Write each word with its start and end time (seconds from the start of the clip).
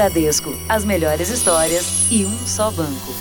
Bradesco, 0.00 0.48
as 0.66 0.82
melhores 0.82 1.28
histórias 1.28 2.10
e 2.10 2.24
um 2.24 2.46
só 2.46 2.70
banco. 2.70 3.12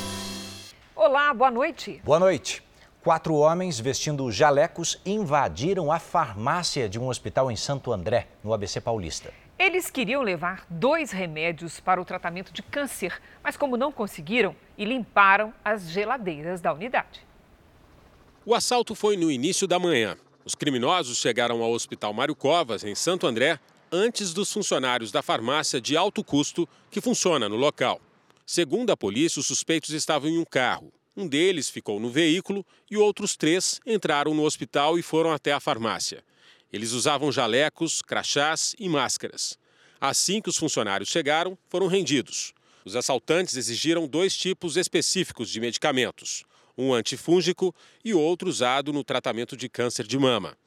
Olá, 0.96 1.34
boa 1.34 1.52
noite. 1.52 2.00
Boa 2.06 2.22
noite. 2.22 2.64
Quatro 3.04 3.36
homens 3.36 3.78
vestindo 3.82 4.32
jalecos 4.32 4.98
invadiram 5.06 5.92
a 5.92 6.00
farmácia 6.00 6.88
de 6.88 6.98
um 6.98 7.10
hospital 7.10 7.52
em 7.52 7.56
Santo 7.58 7.92
André, 7.92 8.30
no 8.42 8.54
ABC 8.54 8.80
Paulista. 8.80 9.34
Eles 9.60 9.92
queriam 9.92 10.22
levar 10.22 10.66
dois 10.70 11.12
remédios 11.12 11.82
para 11.82 12.00
o 12.00 12.06
tratamento 12.06 12.54
de 12.54 12.64
câncer, 12.64 13.22
mas 13.44 13.58
como 13.58 13.76
não 13.76 13.92
conseguiram, 13.92 14.56
e 14.78 14.86
limparam 14.86 15.54
as 15.66 15.90
geladeiras 15.90 16.62
da 16.62 16.72
unidade. 16.72 17.28
O 18.46 18.56
assalto 18.56 18.96
foi 18.96 19.18
no 19.18 19.30
início 19.30 19.68
da 19.68 19.78
manhã. 19.78 20.16
Os 20.46 20.56
criminosos 20.56 21.18
chegaram 21.18 21.62
ao 21.62 21.74
Hospital 21.74 22.14
Mário 22.14 22.34
Covas, 22.34 22.86
em 22.86 22.96
Santo 22.96 23.28
André, 23.28 23.60
antes 23.92 24.34
dos 24.34 24.52
funcionários 24.52 25.12
da 25.12 25.22
farmácia 25.22 25.82
de 25.82 25.98
alto 25.98 26.24
custo 26.24 26.68
que 26.92 27.02
funciona 27.02 27.50
no 27.50 27.56
local. 27.56 28.00
Segundo 28.46 28.92
a 28.92 28.98
polícia, 28.98 29.40
os 29.40 29.48
suspeitos 29.48 29.92
estavam 29.92 30.30
em 30.30 30.38
um 30.38 30.46
carro. 30.46 30.92
Um 31.16 31.28
deles 31.28 31.70
ficou 31.70 32.00
no 32.00 32.10
veículo 32.10 32.66
e 32.90 32.98
outros 32.98 33.36
três 33.36 33.80
entraram 33.86 34.34
no 34.34 34.44
hospital 34.44 34.98
e 34.98 35.02
foram 35.02 35.32
até 35.32 35.52
a 35.52 35.60
farmácia. 35.60 36.24
Eles 36.72 36.92
usavam 36.92 37.32
jalecos, 37.32 38.02
crachás 38.02 38.76
e 38.80 38.88
máscaras. 38.88 39.58
Assim 40.00 40.42
que 40.42 40.50
os 40.50 40.58
funcionários 40.58 41.10
chegaram, 41.10 41.58
foram 41.68 41.88
rendidos. 41.88 42.54
Os 42.86 42.96
assaltantes 42.96 43.58
exigiram 43.58 44.08
dois 44.08 44.38
tipos 44.38 44.78
específicos 44.78 45.50
de 45.50 45.60
medicamentos: 45.60 46.44
um 46.78 46.94
antifúngico 46.94 47.76
e 48.06 48.14
outro 48.14 48.50
usado 48.50 48.94
no 48.94 49.04
tratamento 49.04 49.58
de 49.58 49.68
câncer 49.68 50.08
de 50.08 50.18
mama. 50.18 50.58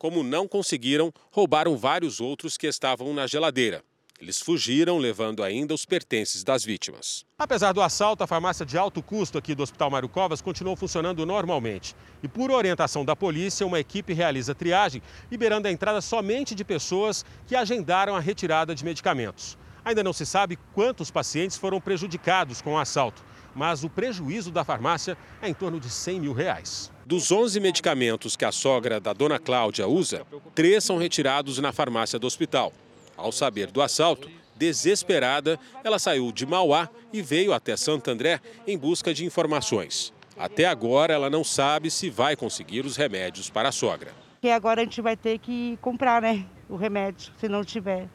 Como 0.00 0.22
não 0.22 0.48
conseguiram, 0.48 1.12
roubaram 1.30 1.76
vários 1.76 2.22
outros 2.22 2.56
que 2.56 2.66
estavam 2.66 3.12
na 3.12 3.26
geladeira. 3.26 3.84
Eles 4.18 4.40
fugiram, 4.40 4.96
levando 4.96 5.42
ainda 5.42 5.74
os 5.74 5.84
pertences 5.84 6.42
das 6.42 6.64
vítimas. 6.64 7.26
Apesar 7.38 7.72
do 7.72 7.82
assalto, 7.82 8.24
a 8.24 8.26
farmácia 8.26 8.64
de 8.64 8.78
alto 8.78 9.02
custo 9.02 9.36
aqui 9.36 9.54
do 9.54 9.62
Hospital 9.62 9.90
Mário 9.90 10.08
Covas 10.08 10.40
continuou 10.40 10.74
funcionando 10.74 11.26
normalmente. 11.26 11.94
E 12.22 12.28
por 12.28 12.50
orientação 12.50 13.04
da 13.04 13.14
polícia, 13.14 13.66
uma 13.66 13.78
equipe 13.78 14.14
realiza 14.14 14.54
triagem, 14.54 15.02
liberando 15.30 15.68
a 15.68 15.70
entrada 15.70 16.00
somente 16.00 16.54
de 16.54 16.64
pessoas 16.64 17.22
que 17.46 17.54
agendaram 17.54 18.16
a 18.16 18.20
retirada 18.20 18.74
de 18.74 18.82
medicamentos. 18.82 19.58
Ainda 19.84 20.02
não 20.02 20.14
se 20.14 20.24
sabe 20.24 20.58
quantos 20.72 21.10
pacientes 21.10 21.58
foram 21.58 21.78
prejudicados 21.78 22.62
com 22.62 22.72
o 22.72 22.78
assalto, 22.78 23.22
mas 23.54 23.84
o 23.84 23.90
prejuízo 23.90 24.50
da 24.50 24.64
farmácia 24.64 25.16
é 25.42 25.48
em 25.48 25.54
torno 25.54 25.80
de 25.80 25.90
100 25.90 26.20
mil 26.20 26.32
reais. 26.32 26.90
Dos 27.04 27.32
11 27.32 27.58
medicamentos 27.60 28.36
que 28.36 28.44
a 28.44 28.52
sogra 28.52 29.00
da 29.00 29.12
dona 29.12 29.38
Cláudia 29.38 29.88
usa, 29.88 30.26
três 30.54 30.84
são 30.84 30.96
retirados 30.98 31.58
na 31.58 31.72
farmácia 31.72 32.18
do 32.18 32.26
hospital. 32.26 32.72
Ao 33.16 33.32
saber 33.32 33.70
do 33.70 33.82
assalto, 33.82 34.30
desesperada, 34.56 35.58
ela 35.82 35.98
saiu 35.98 36.30
de 36.30 36.46
Mauá 36.46 36.88
e 37.12 37.22
veio 37.22 37.52
até 37.52 37.76
Santo 37.76 38.10
André 38.10 38.40
em 38.66 38.78
busca 38.78 39.12
de 39.12 39.24
informações. 39.24 40.12
Até 40.38 40.66
agora, 40.66 41.12
ela 41.12 41.28
não 41.28 41.42
sabe 41.42 41.90
se 41.90 42.08
vai 42.08 42.36
conseguir 42.36 42.86
os 42.86 42.96
remédios 42.96 43.50
para 43.50 43.70
a 43.70 43.72
sogra. 43.72 44.12
E 44.42 44.50
agora 44.50 44.80
a 44.80 44.84
gente 44.84 45.02
vai 45.02 45.16
ter 45.16 45.38
que 45.38 45.78
comprar, 45.82 46.22
né, 46.22 46.46
o 46.68 46.76
remédio, 46.76 47.32
se 47.38 47.48
não 47.48 47.62
tiver. 47.62 48.08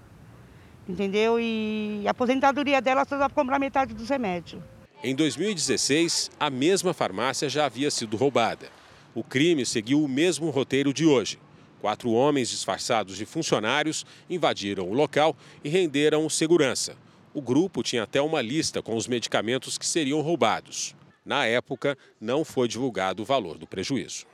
Entendeu? 0.87 1.39
E 1.39 2.03
a 2.07 2.11
aposentadoria 2.11 2.81
dela 2.81 3.05
só 3.05 3.17
dá 3.17 3.27
para 3.27 3.35
comprar 3.35 3.59
metade 3.59 3.93
dos 3.93 4.09
remédios. 4.09 4.61
Em 5.07 5.13
2016, 5.13 6.31
a 6.39 6.49
mesma 6.49 6.91
farmácia 6.91 7.47
já 7.47 7.67
havia 7.67 7.91
sido 7.91 8.17
roubada. 8.17 8.69
O 9.13 9.23
crime 9.23 9.63
seguiu 9.63 10.03
o 10.03 10.07
mesmo 10.07 10.49
roteiro 10.49 10.91
de 10.91 11.05
hoje. 11.05 11.37
Quatro 11.79 12.09
homens 12.09 12.49
disfarçados 12.49 13.15
de 13.15 13.23
funcionários 13.23 14.03
invadiram 14.27 14.89
o 14.89 14.95
local 14.95 15.37
e 15.63 15.69
renderam 15.69 16.27
segurança. 16.27 16.97
O 17.35 17.39
grupo 17.39 17.83
tinha 17.83 18.01
até 18.01 18.19
uma 18.19 18.41
lista 18.41 18.81
com 18.81 18.95
os 18.95 19.07
medicamentos 19.07 19.77
que 19.77 19.85
seriam 19.85 20.21
roubados. 20.21 20.95
Na 21.23 21.45
época, 21.45 21.95
não 22.19 22.43
foi 22.43 22.67
divulgado 22.67 23.21
o 23.21 23.25
valor 23.27 23.59
do 23.59 23.67
prejuízo. 23.67 24.25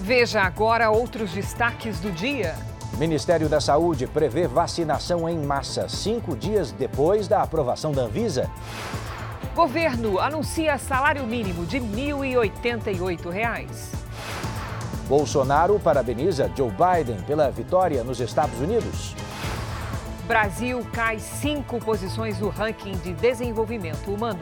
Veja 0.00 0.42
agora 0.42 0.90
outros 0.90 1.32
destaques 1.32 1.98
do 1.98 2.12
dia. 2.12 2.54
Ministério 2.98 3.48
da 3.48 3.60
Saúde 3.60 4.08
prevê 4.08 4.48
vacinação 4.48 5.28
em 5.28 5.38
massa 5.38 5.88
cinco 5.88 6.36
dias 6.36 6.72
depois 6.72 7.28
da 7.28 7.42
aprovação 7.42 7.92
da 7.92 8.02
Anvisa. 8.02 8.50
Governo 9.54 10.18
anuncia 10.18 10.76
salário 10.78 11.24
mínimo 11.24 11.64
de 11.64 11.78
R$ 11.78 11.86
1.088. 11.86 13.68
Bolsonaro 15.08 15.78
parabeniza 15.78 16.50
Joe 16.56 16.72
Biden 16.72 17.22
pela 17.22 17.48
vitória 17.52 18.02
nos 18.02 18.18
Estados 18.18 18.58
Unidos. 18.58 19.14
Brasil 20.26 20.84
cai 20.92 21.20
cinco 21.20 21.78
posições 21.78 22.40
no 22.40 22.48
ranking 22.48 22.96
de 22.98 23.14
desenvolvimento 23.14 24.12
humano. 24.12 24.40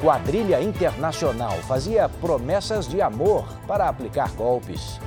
Quadrilha 0.00 0.60
Internacional 0.60 1.56
fazia 1.68 2.08
promessas 2.08 2.88
de 2.88 3.00
amor 3.00 3.46
para 3.68 3.88
aplicar 3.88 4.32
golpes. 4.32 4.98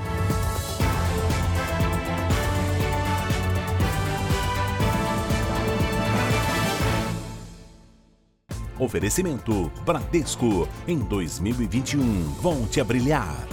Oferecimento 8.79 9.71
Bradesco. 9.85 10.67
Em 10.87 10.97
2021, 10.97 12.23
volte 12.41 12.81
a 12.81 12.83
brilhar. 12.83 13.47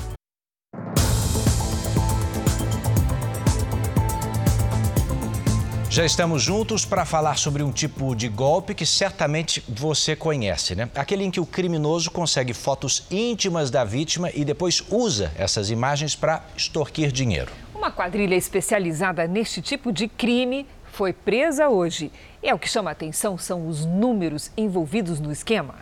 Já 5.90 6.04
estamos 6.04 6.40
juntos 6.40 6.84
para 6.84 7.04
falar 7.04 7.36
sobre 7.36 7.64
um 7.64 7.72
tipo 7.72 8.14
de 8.14 8.28
golpe 8.28 8.76
que 8.76 8.86
certamente 8.86 9.60
você 9.68 10.14
conhece, 10.14 10.76
né? 10.76 10.88
Aquele 10.94 11.24
em 11.24 11.32
que 11.32 11.40
o 11.40 11.44
criminoso 11.44 12.12
consegue 12.12 12.54
fotos 12.54 13.04
íntimas 13.10 13.72
da 13.72 13.82
vítima 13.82 14.30
e 14.32 14.44
depois 14.44 14.84
usa 14.88 15.32
essas 15.36 15.68
imagens 15.68 16.14
para 16.14 16.44
extorquir 16.56 17.10
dinheiro. 17.10 17.50
Uma 17.74 17.90
quadrilha 17.90 18.36
especializada 18.36 19.26
neste 19.26 19.60
tipo 19.60 19.92
de 19.92 20.06
crime 20.06 20.64
foi 21.00 21.14
presa 21.14 21.66
hoje. 21.70 22.12
É 22.42 22.52
o 22.52 22.58
que 22.58 22.68
chama 22.68 22.90
atenção 22.90 23.38
são 23.38 23.66
os 23.66 23.86
números 23.86 24.50
envolvidos 24.54 25.18
no 25.18 25.32
esquema. 25.32 25.76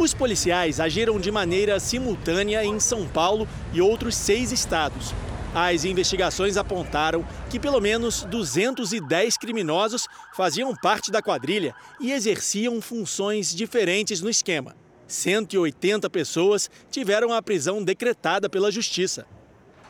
Os 0.00 0.12
policiais 0.12 0.80
agiram 0.80 1.20
de 1.20 1.30
maneira 1.30 1.78
simultânea 1.78 2.64
em 2.64 2.80
São 2.80 3.06
Paulo 3.06 3.46
e 3.72 3.80
outros 3.80 4.16
seis 4.16 4.50
estados. 4.50 5.14
As 5.54 5.84
investigações 5.84 6.56
apontaram 6.56 7.24
que 7.48 7.60
pelo 7.60 7.80
menos 7.80 8.24
210 8.24 9.36
criminosos 9.36 10.08
faziam 10.34 10.74
parte 10.74 11.12
da 11.12 11.22
quadrilha 11.22 11.72
e 12.00 12.10
exerciam 12.10 12.80
funções 12.80 13.54
diferentes 13.54 14.20
no 14.20 14.28
esquema. 14.28 14.74
180 15.06 16.10
pessoas 16.10 16.68
tiveram 16.90 17.32
a 17.32 17.40
prisão 17.40 17.80
decretada 17.80 18.50
pela 18.50 18.72
Justiça. 18.72 19.24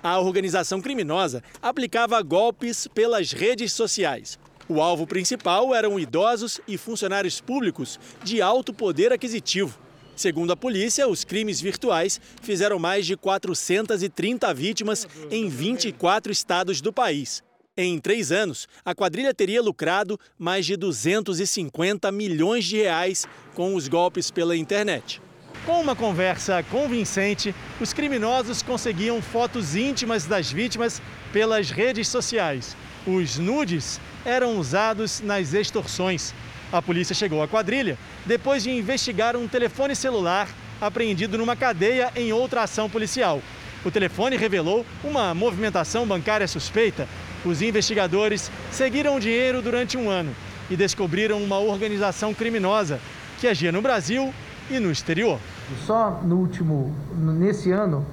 A 0.02 0.18
organização 0.18 0.80
criminosa 0.80 1.42
aplicava 1.60 2.22
golpes 2.22 2.88
pelas 2.88 3.32
redes 3.32 3.72
sociais. 3.74 4.38
O 4.66 4.80
alvo 4.80 5.06
principal 5.06 5.74
eram 5.74 6.00
idosos 6.00 6.58
e 6.66 6.78
funcionários 6.78 7.40
públicos 7.40 8.00
de 8.24 8.40
alto 8.40 8.72
poder 8.72 9.12
aquisitivo. 9.12 9.78
Segundo 10.16 10.52
a 10.52 10.56
polícia, 10.56 11.06
os 11.06 11.22
crimes 11.24 11.60
virtuais 11.60 12.20
fizeram 12.40 12.78
mais 12.78 13.04
de 13.04 13.16
430 13.16 14.54
vítimas 14.54 15.06
em 15.30 15.48
24 15.48 16.32
estados 16.32 16.80
do 16.80 16.92
país. 16.92 17.42
Em 17.76 17.98
três 17.98 18.32
anos, 18.32 18.68
a 18.84 18.94
quadrilha 18.94 19.34
teria 19.34 19.62
lucrado 19.62 20.18
mais 20.38 20.66
de 20.66 20.76
250 20.76 22.10
milhões 22.10 22.64
de 22.64 22.76
reais 22.76 23.26
com 23.54 23.74
os 23.74 23.88
golpes 23.88 24.30
pela 24.30 24.56
internet. 24.56 25.20
Com 25.70 25.82
uma 25.82 25.94
conversa 25.94 26.64
convincente, 26.64 27.54
os 27.80 27.92
criminosos 27.92 28.60
conseguiam 28.60 29.22
fotos 29.22 29.76
íntimas 29.76 30.26
das 30.26 30.50
vítimas 30.50 31.00
pelas 31.32 31.70
redes 31.70 32.08
sociais. 32.08 32.76
Os 33.06 33.38
nudes 33.38 34.00
eram 34.24 34.58
usados 34.58 35.20
nas 35.20 35.54
extorsões. 35.54 36.34
A 36.72 36.82
polícia 36.82 37.14
chegou 37.14 37.40
à 37.40 37.46
quadrilha 37.46 37.96
depois 38.26 38.64
de 38.64 38.70
investigar 38.72 39.36
um 39.36 39.46
telefone 39.46 39.94
celular 39.94 40.48
apreendido 40.80 41.38
numa 41.38 41.54
cadeia 41.54 42.10
em 42.16 42.32
outra 42.32 42.64
ação 42.64 42.90
policial. 42.90 43.40
O 43.84 43.92
telefone 43.92 44.36
revelou 44.36 44.84
uma 45.04 45.32
movimentação 45.34 46.04
bancária 46.04 46.48
suspeita. 46.48 47.06
Os 47.44 47.62
investigadores 47.62 48.50
seguiram 48.72 49.14
o 49.14 49.20
dinheiro 49.20 49.62
durante 49.62 49.96
um 49.96 50.10
ano 50.10 50.34
e 50.68 50.74
descobriram 50.74 51.40
uma 51.40 51.60
organização 51.60 52.34
criminosa 52.34 52.98
que 53.38 53.46
agia 53.46 53.70
no 53.70 53.80
Brasil 53.80 54.34
e 54.68 54.80
no 54.80 54.90
exterior. 54.90 55.38
Só 55.86 56.20
no 56.24 56.36
último, 56.36 56.92
nesse 57.14 57.70
ano, 57.70 58.04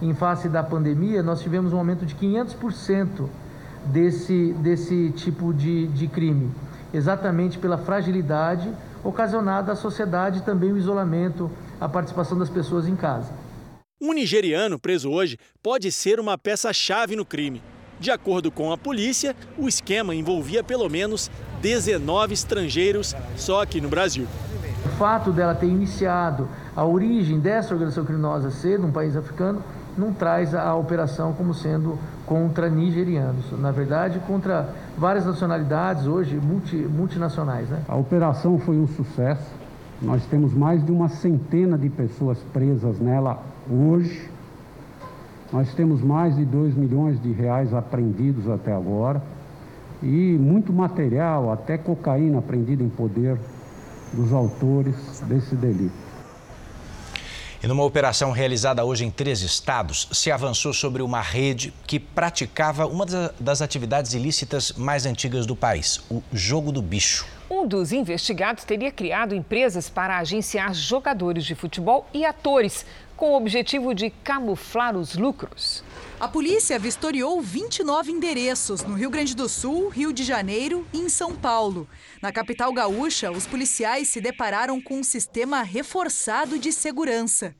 em 0.00 0.14
face 0.14 0.48
da 0.48 0.62
pandemia, 0.62 1.22
nós 1.22 1.40
tivemos 1.40 1.72
um 1.72 1.78
aumento 1.78 2.04
de 2.04 2.14
500% 2.14 3.28
desse, 3.86 4.52
desse 4.54 5.10
tipo 5.10 5.52
de, 5.52 5.86
de 5.88 6.08
crime 6.08 6.50
exatamente 6.92 7.58
pela 7.58 7.78
fragilidade 7.78 8.70
ocasionada 9.02 9.72
à 9.72 9.76
sociedade 9.76 10.42
também 10.42 10.72
o 10.72 10.78
isolamento, 10.78 11.50
a 11.80 11.88
participação 11.88 12.38
das 12.38 12.48
pessoas 12.48 12.86
em 12.86 12.94
casa. 12.94 13.32
Um 14.00 14.12
nigeriano 14.12 14.78
preso 14.78 15.10
hoje 15.10 15.38
pode 15.62 15.90
ser 15.90 16.20
uma 16.20 16.36
peça-chave 16.36 17.16
no 17.16 17.24
crime. 17.24 17.62
De 17.98 18.10
acordo 18.10 18.50
com 18.50 18.72
a 18.72 18.78
polícia, 18.78 19.34
o 19.56 19.68
esquema 19.68 20.14
envolvia 20.14 20.62
pelo 20.62 20.88
menos 20.88 21.30
19 21.60 22.34
estrangeiros 22.34 23.14
só 23.36 23.62
aqui 23.62 23.80
no 23.80 23.88
Brasil. 23.88 24.26
O 24.84 24.88
fato 24.90 25.30
dela 25.30 25.54
ter 25.54 25.66
iniciado 25.66 26.48
a 26.74 26.84
origem 26.84 27.38
dessa 27.38 27.72
organização 27.72 28.04
criminosa 28.04 28.50
ser 28.50 28.78
de 28.78 28.86
um 28.86 28.90
país 28.90 29.16
africano 29.16 29.62
não 29.96 30.12
traz 30.12 30.54
a 30.54 30.74
operação 30.74 31.32
como 31.32 31.54
sendo 31.54 31.98
contra 32.26 32.68
nigerianos. 32.68 33.52
Na 33.60 33.70
verdade, 33.70 34.18
contra 34.26 34.68
várias 34.96 35.26
nacionalidades 35.26 36.06
hoje 36.06 36.36
multi, 36.36 36.76
multinacionais. 36.76 37.68
Né? 37.68 37.82
A 37.86 37.96
operação 37.96 38.58
foi 38.58 38.76
um 38.76 38.86
sucesso. 38.86 39.50
Nós 40.00 40.24
temos 40.26 40.52
mais 40.52 40.84
de 40.84 40.90
uma 40.90 41.08
centena 41.08 41.78
de 41.78 41.88
pessoas 41.88 42.38
presas 42.52 42.98
nela 42.98 43.40
hoje. 43.70 44.30
Nós 45.52 45.72
temos 45.74 46.02
mais 46.02 46.34
de 46.34 46.44
2 46.44 46.74
milhões 46.74 47.22
de 47.22 47.30
reais 47.30 47.74
apreendidos 47.74 48.48
até 48.48 48.74
agora 48.74 49.22
e 50.02 50.36
muito 50.40 50.72
material, 50.72 51.52
até 51.52 51.78
cocaína 51.78 52.38
apreendida 52.38 52.82
em 52.82 52.88
poder 52.88 53.38
dos 54.12 54.32
autores 54.32 55.20
desse 55.22 55.54
delito. 55.54 56.12
E 57.62 57.66
numa 57.68 57.84
operação 57.84 58.32
realizada 58.32 58.84
hoje 58.84 59.04
em 59.04 59.10
três 59.10 59.40
estados, 59.40 60.08
se 60.10 60.32
avançou 60.32 60.72
sobre 60.72 61.00
uma 61.00 61.20
rede 61.20 61.72
que 61.86 62.00
praticava 62.00 62.86
uma 62.86 63.06
das 63.38 63.62
atividades 63.62 64.14
ilícitas 64.14 64.72
mais 64.72 65.06
antigas 65.06 65.46
do 65.46 65.54
país, 65.54 66.00
o 66.10 66.20
jogo 66.32 66.72
do 66.72 66.82
bicho. 66.82 67.24
Um 67.48 67.64
dos 67.64 67.92
investigados 67.92 68.64
teria 68.64 68.90
criado 68.90 69.32
empresas 69.32 69.88
para 69.88 70.18
agenciar 70.18 70.74
jogadores 70.74 71.44
de 71.44 71.54
futebol 71.54 72.04
e 72.12 72.24
atores, 72.24 72.84
com 73.22 73.34
o 73.34 73.36
objetivo 73.36 73.94
de 73.94 74.10
camuflar 74.10 74.96
os 74.96 75.14
lucros. 75.14 75.84
A 76.18 76.26
polícia 76.26 76.76
vistoriou 76.76 77.40
29 77.40 78.10
endereços 78.10 78.82
no 78.82 78.94
Rio 78.94 79.10
Grande 79.10 79.36
do 79.36 79.48
Sul, 79.48 79.90
Rio 79.90 80.12
de 80.12 80.24
Janeiro 80.24 80.84
e 80.92 80.98
em 80.98 81.08
São 81.08 81.32
Paulo. 81.32 81.88
Na 82.20 82.32
capital 82.32 82.72
gaúcha, 82.72 83.30
os 83.30 83.46
policiais 83.46 84.08
se 84.08 84.20
depararam 84.20 84.80
com 84.80 84.98
um 84.98 85.04
sistema 85.04 85.62
reforçado 85.62 86.58
de 86.58 86.72
segurança. 86.72 87.54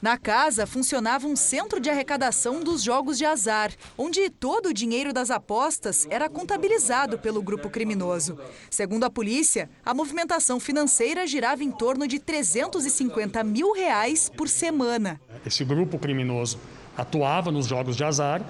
Na 0.00 0.16
casa 0.16 0.64
funcionava 0.64 1.26
um 1.26 1.34
centro 1.34 1.80
de 1.80 1.90
arrecadação 1.90 2.62
dos 2.62 2.84
jogos 2.84 3.18
de 3.18 3.24
azar, 3.24 3.72
onde 3.96 4.30
todo 4.30 4.66
o 4.66 4.72
dinheiro 4.72 5.12
das 5.12 5.28
apostas 5.28 6.06
era 6.08 6.28
contabilizado 6.28 7.18
pelo 7.18 7.42
grupo 7.42 7.68
criminoso. 7.68 8.38
Segundo 8.70 9.02
a 9.02 9.10
polícia, 9.10 9.68
a 9.84 9.92
movimentação 9.92 10.60
financeira 10.60 11.26
girava 11.26 11.64
em 11.64 11.72
torno 11.72 12.06
de 12.06 12.20
350 12.20 13.42
mil 13.42 13.72
reais 13.72 14.28
por 14.28 14.48
semana. 14.48 15.20
Esse 15.44 15.64
grupo 15.64 15.98
criminoso 15.98 16.60
atuava 16.96 17.50
nos 17.50 17.66
jogos 17.66 17.96
de 17.96 18.04
azar 18.04 18.40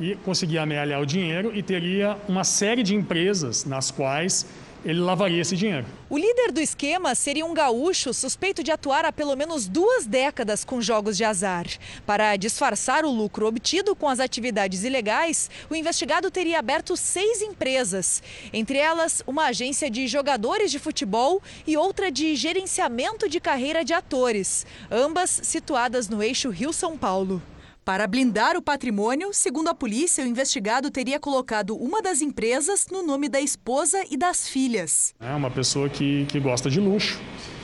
e 0.00 0.16
conseguia 0.16 0.62
amealhar 0.62 1.02
o 1.02 1.06
dinheiro 1.06 1.54
e 1.54 1.62
teria 1.62 2.16
uma 2.26 2.42
série 2.42 2.82
de 2.82 2.94
empresas 2.94 3.66
nas 3.66 3.90
quais 3.90 4.46
ele 4.86 5.00
lavaria 5.00 5.42
esse 5.42 5.56
dinheiro. 5.56 5.84
O 6.08 6.16
líder 6.16 6.52
do 6.52 6.60
esquema 6.60 7.12
seria 7.16 7.44
um 7.44 7.52
gaúcho 7.52 8.14
suspeito 8.14 8.62
de 8.62 8.70
atuar 8.70 9.04
há 9.04 9.12
pelo 9.12 9.34
menos 9.34 9.66
duas 9.66 10.06
décadas 10.06 10.64
com 10.64 10.80
jogos 10.80 11.16
de 11.16 11.24
azar. 11.24 11.66
Para 12.06 12.36
disfarçar 12.36 13.04
o 13.04 13.10
lucro 13.10 13.48
obtido 13.48 13.96
com 13.96 14.08
as 14.08 14.20
atividades 14.20 14.84
ilegais, 14.84 15.50
o 15.68 15.74
investigado 15.74 16.30
teria 16.30 16.60
aberto 16.60 16.96
seis 16.96 17.42
empresas, 17.42 18.22
entre 18.52 18.78
elas 18.78 19.24
uma 19.26 19.46
agência 19.46 19.90
de 19.90 20.06
jogadores 20.06 20.70
de 20.70 20.78
futebol 20.78 21.42
e 21.66 21.76
outra 21.76 22.08
de 22.08 22.36
gerenciamento 22.36 23.28
de 23.28 23.40
carreira 23.40 23.84
de 23.84 23.92
atores, 23.92 24.64
ambas 24.88 25.40
situadas 25.42 26.08
no 26.08 26.22
eixo 26.22 26.48
Rio-São 26.48 26.96
Paulo. 26.96 27.42
Para 27.86 28.08
blindar 28.08 28.56
o 28.56 28.62
patrimônio, 28.62 29.28
segundo 29.32 29.68
a 29.68 29.74
polícia, 29.74 30.24
o 30.24 30.26
investigado 30.26 30.90
teria 30.90 31.20
colocado 31.20 31.76
uma 31.76 32.02
das 32.02 32.20
empresas 32.20 32.88
no 32.90 33.00
nome 33.00 33.28
da 33.28 33.40
esposa 33.40 34.02
e 34.10 34.16
das 34.16 34.48
filhas. 34.48 35.14
É 35.20 35.32
uma 35.32 35.52
pessoa 35.52 35.88
que, 35.88 36.26
que 36.26 36.40
gosta 36.40 36.68
de 36.68 36.80
luxo, 36.80 37.16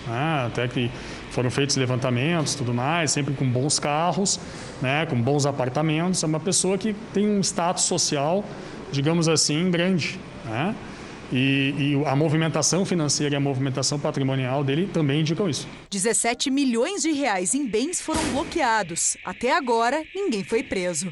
né? 0.07 0.45
até 0.47 0.69
que 0.69 0.89
foram 1.33 1.51
feitos 1.51 1.75
levantamentos, 1.75 2.55
tudo 2.55 2.73
mais, 2.73 3.11
sempre 3.11 3.35
com 3.35 3.45
bons 3.45 3.81
carros, 3.81 4.39
né? 4.81 5.07
com 5.07 5.21
bons 5.21 5.45
apartamentos. 5.45 6.23
É 6.23 6.27
uma 6.29 6.39
pessoa 6.39 6.79
que 6.79 6.95
tem 7.13 7.29
um 7.29 7.41
status 7.41 7.83
social, 7.83 8.45
digamos 8.93 9.27
assim, 9.27 9.73
grande. 9.73 10.21
Né? 10.45 10.73
E, 11.33 11.75
e, 11.79 12.05
a 12.07 12.15
movimentação 12.15 12.85
financeira 12.85 13.35
e 13.35 13.37
a 13.37 13.41
movimentação 13.41 13.99
patrimonial 13.99 14.63
dele 14.63 14.87
também 14.93 15.23
indicam 15.23 15.49
isso. 15.49 15.67
17 15.91 16.51
milhões 16.51 17.03
de 17.03 17.13
reais 17.13 17.55
em 17.55 17.67
bens 17.67 18.01
foram 18.01 18.23
bloqueados. 18.33 19.17
Até 19.25 19.57
agora, 19.57 20.05
ninguém 20.15 20.45
foi 20.45 20.63
preso. 20.63 21.11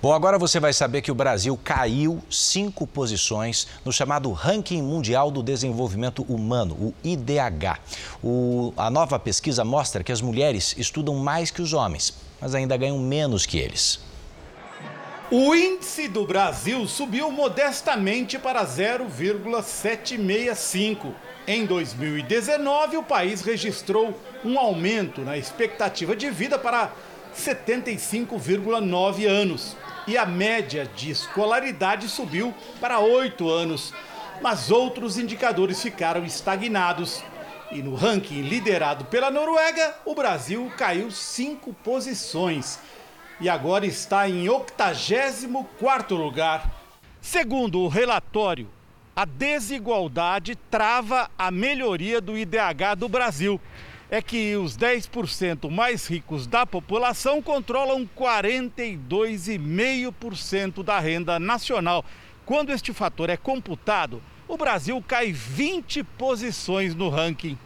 Bom, 0.00 0.12
agora 0.12 0.38
você 0.38 0.60
vai 0.60 0.72
saber 0.72 1.00
que 1.00 1.10
o 1.10 1.14
Brasil 1.14 1.58
caiu 1.64 2.22
cinco 2.30 2.86
posições 2.86 3.66
no 3.84 3.92
chamado 3.92 4.30
Ranking 4.32 4.82
Mundial 4.82 5.30
do 5.30 5.42
Desenvolvimento 5.42 6.22
Humano, 6.24 6.74
o 6.74 6.94
IDH. 7.02 7.78
O, 8.22 8.74
a 8.76 8.90
nova 8.90 9.18
pesquisa 9.18 9.64
mostra 9.64 10.04
que 10.04 10.12
as 10.12 10.20
mulheres 10.20 10.74
estudam 10.76 11.14
mais 11.16 11.50
que 11.50 11.62
os 11.62 11.72
homens, 11.72 12.14
mas 12.38 12.54
ainda 12.54 12.76
ganham 12.76 12.98
menos 12.98 13.46
que 13.46 13.56
eles. 13.56 13.98
O 15.30 15.54
índice 15.54 16.06
do 16.06 16.26
Brasil 16.26 16.86
subiu 16.86 17.30
modestamente 17.30 18.38
para 18.38 18.62
0,765. 18.62 21.14
Em 21.46 21.64
2019, 21.64 22.98
o 22.98 23.02
país 23.02 23.40
registrou 23.40 24.20
um 24.44 24.58
aumento 24.58 25.22
na 25.22 25.38
expectativa 25.38 26.14
de 26.14 26.28
vida 26.28 26.58
para 26.58 26.92
75,9 27.34 29.26
anos. 29.26 29.74
E 30.06 30.18
a 30.18 30.26
média 30.26 30.86
de 30.94 31.10
escolaridade 31.10 32.06
subiu 32.06 32.52
para 32.78 33.00
8 33.00 33.48
anos. 33.48 33.94
Mas 34.42 34.70
outros 34.70 35.16
indicadores 35.16 35.80
ficaram 35.80 36.22
estagnados. 36.22 37.22
E 37.72 37.82
no 37.82 37.94
ranking 37.94 38.42
liderado 38.42 39.06
pela 39.06 39.30
Noruega, 39.30 39.94
o 40.04 40.14
Brasil 40.14 40.70
caiu 40.76 41.10
cinco 41.10 41.72
posições 41.82 42.78
e 43.40 43.48
agora 43.48 43.86
está 43.86 44.28
em 44.28 44.44
84º 44.46 46.16
lugar. 46.16 46.84
Segundo 47.20 47.80
o 47.80 47.88
relatório, 47.88 48.68
a 49.16 49.24
desigualdade 49.24 50.54
trava 50.70 51.28
a 51.38 51.50
melhoria 51.50 52.20
do 52.20 52.36
IDH 52.36 52.94
do 52.96 53.08
Brasil. 53.08 53.58
É 54.10 54.20
que 54.20 54.54
os 54.56 54.76
10% 54.76 55.70
mais 55.70 56.06
ricos 56.06 56.46
da 56.46 56.66
população 56.66 57.40
controlam 57.40 58.06
42,5% 58.16 60.82
da 60.82 61.00
renda 61.00 61.40
nacional. 61.40 62.04
Quando 62.44 62.70
este 62.70 62.92
fator 62.92 63.30
é 63.30 63.36
computado, 63.36 64.20
o 64.46 64.56
Brasil 64.56 65.02
cai 65.06 65.32
20 65.32 66.04
posições 66.04 66.94
no 66.94 67.08
ranking. 67.08 67.58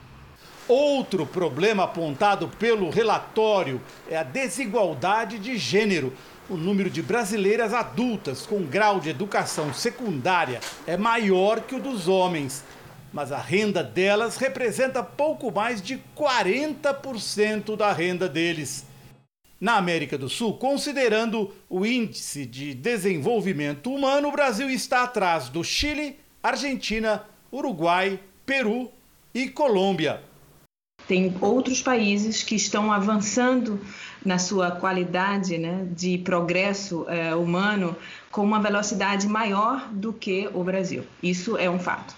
Outro 0.69 1.25
problema 1.25 1.85
apontado 1.85 2.47
pelo 2.47 2.91
relatório 2.91 3.81
é 4.07 4.19
a 4.19 4.23
desigualdade 4.23 5.39
de 5.39 5.57
gênero. 5.57 6.13
O 6.47 6.59
número 6.59 6.91
de 6.91 7.01
brasileiras 7.01 7.73
adultas 7.73 8.45
com 8.45 8.63
grau 8.65 9.01
de 9.01 9.09
educação 9.09 9.73
secundária 9.73 10.61
é 10.87 10.95
maior 10.95 11.63
que 11.63 11.75
o 11.75 11.81
dos 11.81 12.07
homens, 12.07 12.63
mas 13.11 13.33
a 13.33 13.39
renda 13.39 13.83
delas 13.83 14.37
representa 14.37 15.03
pouco 15.03 15.51
mais 15.51 15.81
de 15.81 16.03
40% 16.15 17.75
da 17.75 17.91
renda 17.91 18.29
deles. 18.29 18.85
Na 19.59 19.77
América 19.77 20.19
do 20.19 20.29
Sul, 20.29 20.59
considerando 20.59 21.51
o 21.71 21.87
índice 21.87 22.45
de 22.45 22.75
desenvolvimento 22.75 23.91
humano, 23.91 24.29
o 24.29 24.33
Brasil 24.33 24.69
está 24.69 25.05
atrás 25.05 25.49
do 25.49 25.65
Chile, 25.65 26.21
Argentina, 26.43 27.25
Uruguai, 27.51 28.21
Peru 28.45 28.93
e 29.35 29.49
Colômbia. 29.49 30.28
Tem 31.09 31.35
outros 31.41 31.81
países 31.81 32.43
que 32.43 32.55
estão 32.55 32.93
avançando 32.93 33.81
na 34.25 34.39
sua 34.39 34.71
qualidade 34.71 35.57
né, 35.57 35.87
de 35.91 36.19
progresso 36.19 37.07
é, 37.09 37.35
humano 37.35 37.97
com 38.31 38.43
uma 38.43 38.61
velocidade 38.61 39.27
maior 39.27 39.89
do 39.91 40.13
que 40.13 40.51
o 40.53 40.63
Brasil. 40.63 41.05
Isso 41.23 41.57
é 41.57 41.69
um 41.71 41.79
fato. 41.79 42.15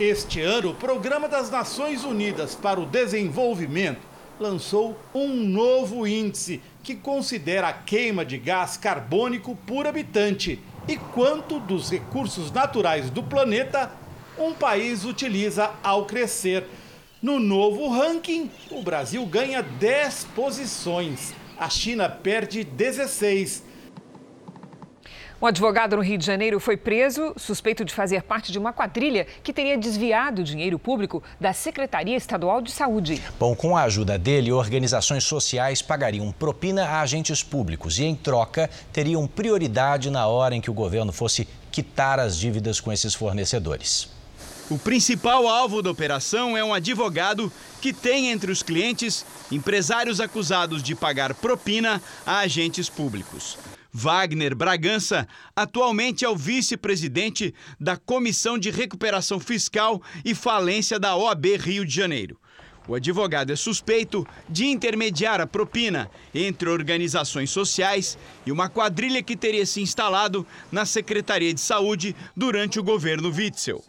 Este 0.00 0.40
ano, 0.40 0.70
o 0.70 0.74
Programa 0.74 1.28
das 1.28 1.48
Nações 1.48 2.02
Unidas 2.02 2.56
para 2.56 2.80
o 2.80 2.86
Desenvolvimento 2.86 4.00
lançou 4.40 4.98
um 5.14 5.28
novo 5.28 6.04
índice 6.04 6.60
que 6.82 6.96
considera 6.96 7.68
a 7.68 7.72
queima 7.72 8.24
de 8.24 8.36
gás 8.36 8.76
carbônico 8.76 9.56
por 9.64 9.86
habitante 9.86 10.60
e 10.88 10.96
quanto 10.96 11.60
dos 11.60 11.88
recursos 11.88 12.50
naturais 12.50 13.08
do 13.10 13.22
planeta 13.22 13.92
um 14.36 14.52
país 14.52 15.04
utiliza 15.04 15.70
ao 15.84 16.04
crescer. 16.04 16.66
No 17.24 17.40
novo 17.40 17.88
ranking, 17.88 18.50
o 18.70 18.82
Brasil 18.82 19.24
ganha 19.24 19.62
10 19.62 20.26
posições, 20.36 21.32
a 21.58 21.70
China 21.70 22.06
perde 22.06 22.62
16. 22.62 23.64
Um 25.40 25.46
advogado 25.46 25.96
no 25.96 26.02
Rio 26.02 26.18
de 26.18 26.26
Janeiro 26.26 26.60
foi 26.60 26.76
preso, 26.76 27.32
suspeito 27.38 27.82
de 27.82 27.94
fazer 27.94 28.24
parte 28.24 28.52
de 28.52 28.58
uma 28.58 28.74
quadrilha 28.74 29.26
que 29.42 29.54
teria 29.54 29.78
desviado 29.78 30.44
dinheiro 30.44 30.78
público 30.78 31.22
da 31.40 31.54
Secretaria 31.54 32.14
Estadual 32.14 32.60
de 32.60 32.70
Saúde. 32.70 33.22
Bom, 33.40 33.56
com 33.56 33.74
a 33.74 33.84
ajuda 33.84 34.18
dele, 34.18 34.52
organizações 34.52 35.24
sociais 35.24 35.80
pagariam 35.80 36.30
propina 36.30 36.84
a 36.84 37.00
agentes 37.00 37.42
públicos 37.42 37.98
e, 37.98 38.04
em 38.04 38.14
troca, 38.14 38.68
teriam 38.92 39.26
prioridade 39.26 40.10
na 40.10 40.26
hora 40.26 40.54
em 40.54 40.60
que 40.60 40.70
o 40.70 40.74
governo 40.74 41.10
fosse 41.10 41.48
quitar 41.72 42.20
as 42.20 42.36
dívidas 42.38 42.80
com 42.80 42.92
esses 42.92 43.14
fornecedores. 43.14 44.13
O 44.70 44.78
principal 44.78 45.46
alvo 45.46 45.82
da 45.82 45.90
operação 45.90 46.56
é 46.56 46.64
um 46.64 46.72
advogado 46.72 47.52
que 47.82 47.92
tem 47.92 48.30
entre 48.30 48.50
os 48.50 48.62
clientes 48.62 49.24
empresários 49.52 50.20
acusados 50.20 50.82
de 50.82 50.94
pagar 50.94 51.34
propina 51.34 52.00
a 52.24 52.38
agentes 52.38 52.88
públicos. 52.88 53.58
Wagner 53.92 54.56
Bragança 54.56 55.28
atualmente 55.54 56.24
é 56.24 56.28
o 56.28 56.34
vice-presidente 56.34 57.54
da 57.78 57.98
Comissão 57.98 58.58
de 58.58 58.70
Recuperação 58.70 59.38
Fiscal 59.38 60.02
e 60.24 60.34
Falência 60.34 60.98
da 60.98 61.14
OAB 61.14 61.44
Rio 61.58 61.84
de 61.84 61.94
Janeiro. 61.94 62.40
O 62.88 62.94
advogado 62.94 63.52
é 63.52 63.56
suspeito 63.56 64.26
de 64.48 64.64
intermediar 64.64 65.42
a 65.42 65.46
propina 65.46 66.10
entre 66.34 66.70
organizações 66.70 67.50
sociais 67.50 68.16
e 68.46 68.50
uma 68.50 68.70
quadrilha 68.70 69.22
que 69.22 69.36
teria 69.36 69.66
se 69.66 69.82
instalado 69.82 70.46
na 70.72 70.86
Secretaria 70.86 71.52
de 71.52 71.60
Saúde 71.60 72.16
durante 72.34 72.80
o 72.80 72.82
governo 72.82 73.28
Witzel. 73.28 73.84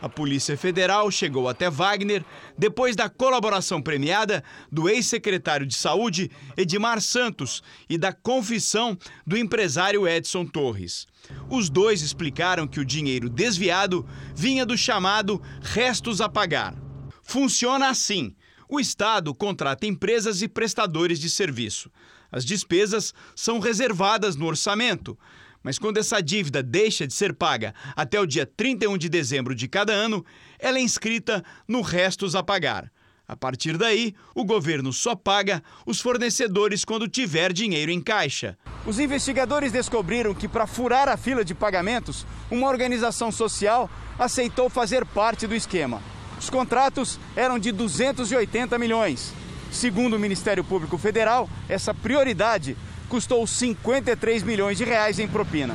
A 0.00 0.08
Polícia 0.08 0.56
Federal 0.58 1.10
chegou 1.10 1.48
até 1.48 1.70
Wagner 1.70 2.24
depois 2.56 2.94
da 2.94 3.08
colaboração 3.08 3.80
premiada 3.80 4.44
do 4.70 4.88
ex-secretário 4.88 5.66
de 5.66 5.74
Saúde, 5.74 6.30
Edmar 6.56 7.00
Santos, 7.00 7.62
e 7.88 7.96
da 7.96 8.12
confissão 8.12 8.96
do 9.26 9.38
empresário 9.38 10.06
Edson 10.06 10.44
Torres. 10.44 11.06
Os 11.50 11.70
dois 11.70 12.02
explicaram 12.02 12.66
que 12.66 12.78
o 12.78 12.84
dinheiro 12.84 13.30
desviado 13.30 14.06
vinha 14.34 14.66
do 14.66 14.76
chamado 14.76 15.42
restos 15.62 16.20
a 16.20 16.28
pagar. 16.28 16.74
Funciona 17.22 17.88
assim: 17.88 18.34
o 18.68 18.78
Estado 18.78 19.34
contrata 19.34 19.86
empresas 19.86 20.42
e 20.42 20.48
prestadores 20.48 21.18
de 21.18 21.30
serviço. 21.30 21.90
As 22.30 22.44
despesas 22.44 23.14
são 23.34 23.60
reservadas 23.60 24.36
no 24.36 24.46
orçamento. 24.46 25.18
Mas 25.66 25.80
quando 25.80 25.98
essa 25.98 26.22
dívida 26.22 26.62
deixa 26.62 27.08
de 27.08 27.12
ser 27.12 27.32
paga 27.32 27.74
até 27.96 28.20
o 28.20 28.24
dia 28.24 28.46
31 28.46 28.96
de 28.96 29.08
dezembro 29.08 29.52
de 29.52 29.66
cada 29.66 29.92
ano, 29.92 30.24
ela 30.60 30.78
é 30.78 30.80
inscrita 30.80 31.42
no 31.66 31.80
restos 31.80 32.36
a 32.36 32.42
pagar. 32.44 32.88
A 33.26 33.36
partir 33.36 33.76
daí, 33.76 34.14
o 34.32 34.44
governo 34.44 34.92
só 34.92 35.16
paga 35.16 35.60
os 35.84 36.00
fornecedores 36.00 36.84
quando 36.84 37.08
tiver 37.08 37.52
dinheiro 37.52 37.90
em 37.90 38.00
caixa. 38.00 38.56
Os 38.86 39.00
investigadores 39.00 39.72
descobriram 39.72 40.32
que, 40.32 40.46
para 40.46 40.68
furar 40.68 41.08
a 41.08 41.16
fila 41.16 41.44
de 41.44 41.52
pagamentos, 41.52 42.24
uma 42.48 42.68
organização 42.68 43.32
social 43.32 43.90
aceitou 44.16 44.70
fazer 44.70 45.04
parte 45.04 45.48
do 45.48 45.54
esquema. 45.56 46.00
Os 46.38 46.48
contratos 46.48 47.18
eram 47.34 47.58
de 47.58 47.72
280 47.72 48.78
milhões. 48.78 49.34
Segundo 49.72 50.14
o 50.14 50.20
Ministério 50.20 50.62
Público 50.62 50.96
Federal, 50.96 51.50
essa 51.68 51.92
prioridade 51.92 52.76
custou 53.06 53.46
53 53.46 54.42
milhões 54.42 54.78
de 54.78 54.84
reais 54.84 55.18
em 55.18 55.28
propina. 55.28 55.74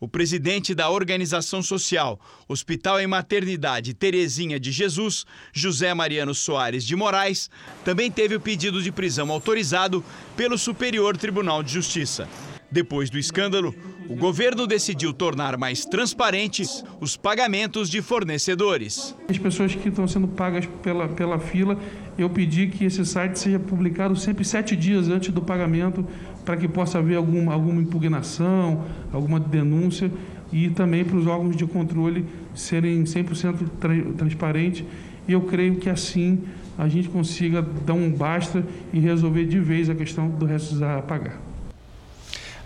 O 0.00 0.06
presidente 0.06 0.76
da 0.76 0.88
organização 0.88 1.60
social 1.60 2.20
Hospital 2.46 3.00
e 3.00 3.06
Maternidade 3.06 3.94
Terezinha 3.94 4.60
de 4.60 4.70
Jesus, 4.70 5.24
José 5.52 5.92
Mariano 5.92 6.34
Soares 6.34 6.84
de 6.84 6.94
Moraes, 6.94 7.50
também 7.84 8.08
teve 8.08 8.36
o 8.36 8.40
pedido 8.40 8.80
de 8.80 8.92
prisão 8.92 9.32
autorizado 9.32 10.04
pelo 10.36 10.56
Superior 10.56 11.16
Tribunal 11.16 11.64
de 11.64 11.72
Justiça. 11.72 12.28
Depois 12.70 13.08
do 13.08 13.18
escândalo, 13.18 13.74
o 14.08 14.14
governo 14.14 14.66
decidiu 14.66 15.12
tornar 15.12 15.56
mais 15.56 15.86
transparentes 15.86 16.84
os 17.00 17.16
pagamentos 17.16 17.88
de 17.88 18.02
fornecedores. 18.02 19.16
As 19.28 19.38
pessoas 19.38 19.74
que 19.74 19.88
estão 19.88 20.06
sendo 20.06 20.28
pagas 20.28 20.66
pela, 20.82 21.08
pela 21.08 21.38
fila, 21.38 21.78
eu 22.18 22.28
pedi 22.28 22.66
que 22.66 22.84
esse 22.84 23.04
site 23.06 23.38
seja 23.38 23.58
publicado 23.58 24.14
sempre 24.16 24.44
sete 24.44 24.76
dias 24.76 25.08
antes 25.08 25.32
do 25.32 25.40
pagamento, 25.40 26.06
para 26.48 26.56
que 26.56 26.66
possa 26.66 26.96
haver 26.96 27.16
alguma, 27.16 27.52
alguma 27.52 27.78
impugnação, 27.78 28.82
alguma 29.12 29.38
denúncia 29.38 30.10
e 30.50 30.70
também 30.70 31.04
para 31.04 31.18
os 31.18 31.26
órgãos 31.26 31.54
de 31.54 31.66
controle 31.66 32.24
serem 32.54 33.04
100% 33.04 33.68
tra 33.78 33.94
transparentes. 34.16 34.82
E 35.28 35.32
eu 35.34 35.42
creio 35.42 35.76
que 35.76 35.90
assim 35.90 36.42
a 36.78 36.88
gente 36.88 37.10
consiga 37.10 37.60
dar 37.60 37.92
um 37.92 38.10
basta 38.10 38.64
e 38.94 38.98
resolver 38.98 39.44
de 39.44 39.60
vez 39.60 39.90
a 39.90 39.94
questão 39.94 40.26
do 40.26 40.46
resto 40.46 40.82
a 40.82 41.02
pagar. 41.02 41.38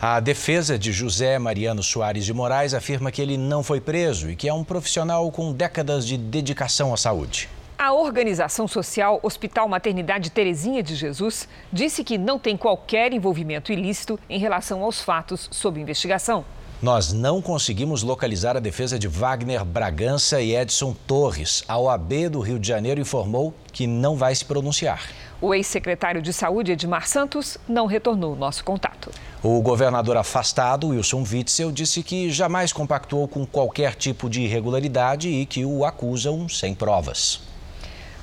A 0.00 0.20
defesa 0.20 0.78
de 0.78 0.92
José 0.92 1.36
Mariano 1.40 1.82
Soares 1.82 2.24
de 2.24 2.32
Moraes 2.32 2.74
afirma 2.74 3.10
que 3.10 3.20
ele 3.20 3.36
não 3.36 3.64
foi 3.64 3.80
preso 3.80 4.30
e 4.30 4.36
que 4.36 4.48
é 4.48 4.54
um 4.54 4.62
profissional 4.62 5.28
com 5.32 5.52
décadas 5.52 6.06
de 6.06 6.16
dedicação 6.16 6.94
à 6.94 6.96
saúde. 6.96 7.48
A 7.82 7.92
organização 7.92 8.68
social 8.68 9.18
Hospital 9.24 9.68
Maternidade 9.68 10.30
Terezinha 10.30 10.84
de 10.84 10.94
Jesus 10.94 11.48
disse 11.72 12.04
que 12.04 12.16
não 12.16 12.38
tem 12.38 12.56
qualquer 12.56 13.12
envolvimento 13.12 13.72
ilícito 13.72 14.20
em 14.30 14.38
relação 14.38 14.84
aos 14.84 15.00
fatos 15.00 15.48
sob 15.50 15.80
investigação. 15.80 16.44
Nós 16.80 17.12
não 17.12 17.42
conseguimos 17.42 18.04
localizar 18.04 18.56
a 18.56 18.60
defesa 18.60 19.00
de 19.00 19.08
Wagner 19.08 19.64
Bragança 19.64 20.40
e 20.40 20.54
Edson 20.54 20.94
Torres. 21.08 21.64
A 21.66 21.76
OAB 21.76 22.28
do 22.30 22.38
Rio 22.38 22.56
de 22.56 22.68
Janeiro 22.68 23.00
informou 23.00 23.52
que 23.72 23.84
não 23.84 24.14
vai 24.14 24.32
se 24.32 24.44
pronunciar. 24.44 25.02
O 25.40 25.52
ex-secretário 25.52 26.22
de 26.22 26.32
Saúde, 26.32 26.70
Edmar 26.70 27.08
Santos, 27.08 27.58
não 27.68 27.86
retornou 27.86 28.36
nosso 28.36 28.62
contato. 28.62 29.10
O 29.42 29.60
governador 29.60 30.16
afastado, 30.16 30.90
Wilson 30.90 31.24
Witzel, 31.28 31.72
disse 31.72 32.04
que 32.04 32.30
jamais 32.30 32.72
compactuou 32.72 33.26
com 33.26 33.44
qualquer 33.44 33.96
tipo 33.96 34.30
de 34.30 34.42
irregularidade 34.42 35.28
e 35.28 35.44
que 35.44 35.64
o 35.64 35.84
acusam 35.84 36.48
sem 36.48 36.76
provas. 36.76 37.50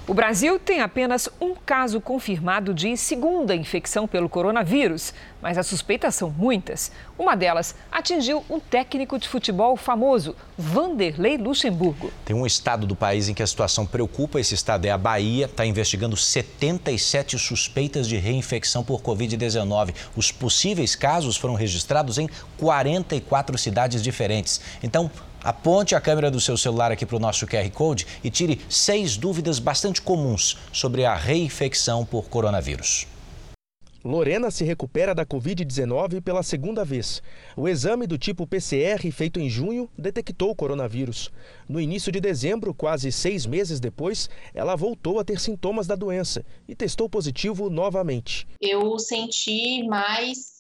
O 0.10 0.14
Brasil 0.16 0.58
tem 0.58 0.82
apenas 0.82 1.30
um 1.40 1.54
caso 1.54 2.02
confirmado 2.02 2.74
de 2.74 2.98
segunda 2.98 3.56
infecção 3.56 4.08
pelo 4.08 4.28
coronavírus, 4.28 5.14
mas 5.40 5.56
as 5.56 5.68
suspeitas 5.68 6.16
são 6.16 6.32
muitas. 6.32 6.92
Uma 7.16 7.36
delas 7.36 7.76
atingiu 7.92 8.44
um 8.50 8.60
técnico 8.60 9.20
de 9.20 9.28
futebol 9.28 9.78
famoso, 9.78 10.36
Vanderlei 10.58 11.38
Luxemburgo. 11.38 12.12
Tem 12.26 12.36
um 12.36 12.48
estado 12.48 12.88
do 12.88 12.96
país 12.96 13.30
em 13.30 13.36
que 13.36 13.44
a 13.44 13.46
situação 13.46 13.86
preocupa. 13.86 14.40
Esse 14.40 14.56
estado 14.56 14.88
é 14.88 14.90
a 14.90 14.98
Bahia, 14.98 15.46
está 15.46 15.64
investigando 15.64 16.18
77 16.18 17.38
suspeitas 17.38 18.08
de 18.08 18.18
reinfecção 18.18 18.84
por 18.84 19.04
Covid-19. 19.04 19.94
Os 20.16 20.32
possíveis 20.32 20.96
casos 20.96 21.38
foram 21.38 21.54
registrados 21.54 22.18
em 22.18 22.28
44 22.58 23.56
cidades 23.60 24.02
diferentes. 24.02 24.60
Então, 24.82 25.12
Aponte 25.44 25.96
a 25.96 26.02
câmera 26.02 26.30
do 26.30 26.42
seu 26.42 26.58
celular 26.58 26.92
aqui 26.92 27.06
para 27.06 27.16
o 27.16 27.20
nosso 27.20 27.48
QR 27.48 27.70
Code 27.72 28.06
e 28.24 28.30
tire 28.30 28.60
seis 28.70 29.16
dúvidas 29.16 29.58
bastante 29.58 30.02
comuns 30.02 30.58
sobre 30.74 31.06
a 31.06 31.16
reinfecção 31.16 32.06
por 32.06 32.28
coronavírus. 32.28 33.08
Lorena 34.04 34.50
se 34.50 34.64
recupera 34.64 35.14
da 35.14 35.26
Covid-19 35.26 36.22
pela 36.22 36.42
segunda 36.42 36.86
vez. 36.86 37.22
O 37.56 37.68
exame 37.68 38.08
do 38.08 38.18
tipo 38.18 38.48
PCR, 38.48 39.12
feito 39.12 39.40
em 39.40 39.50
junho, 39.50 39.90
detectou 39.98 40.52
o 40.52 40.56
coronavírus. 40.56 41.30
No 41.68 41.82
início 41.82 42.12
de 42.12 42.22
dezembro, 42.22 42.74
quase 42.74 43.12
seis 43.12 43.46
meses 43.46 43.80
depois, 43.80 44.30
ela 44.54 44.76
voltou 44.76 45.20
a 45.20 45.24
ter 45.24 45.40
sintomas 45.40 45.86
da 45.86 45.96
doença 45.96 46.46
e 46.68 46.76
testou 46.76 47.10
positivo 47.10 47.70
novamente. 47.70 48.48
Eu 48.62 48.98
senti 49.00 49.84
mais 49.84 50.60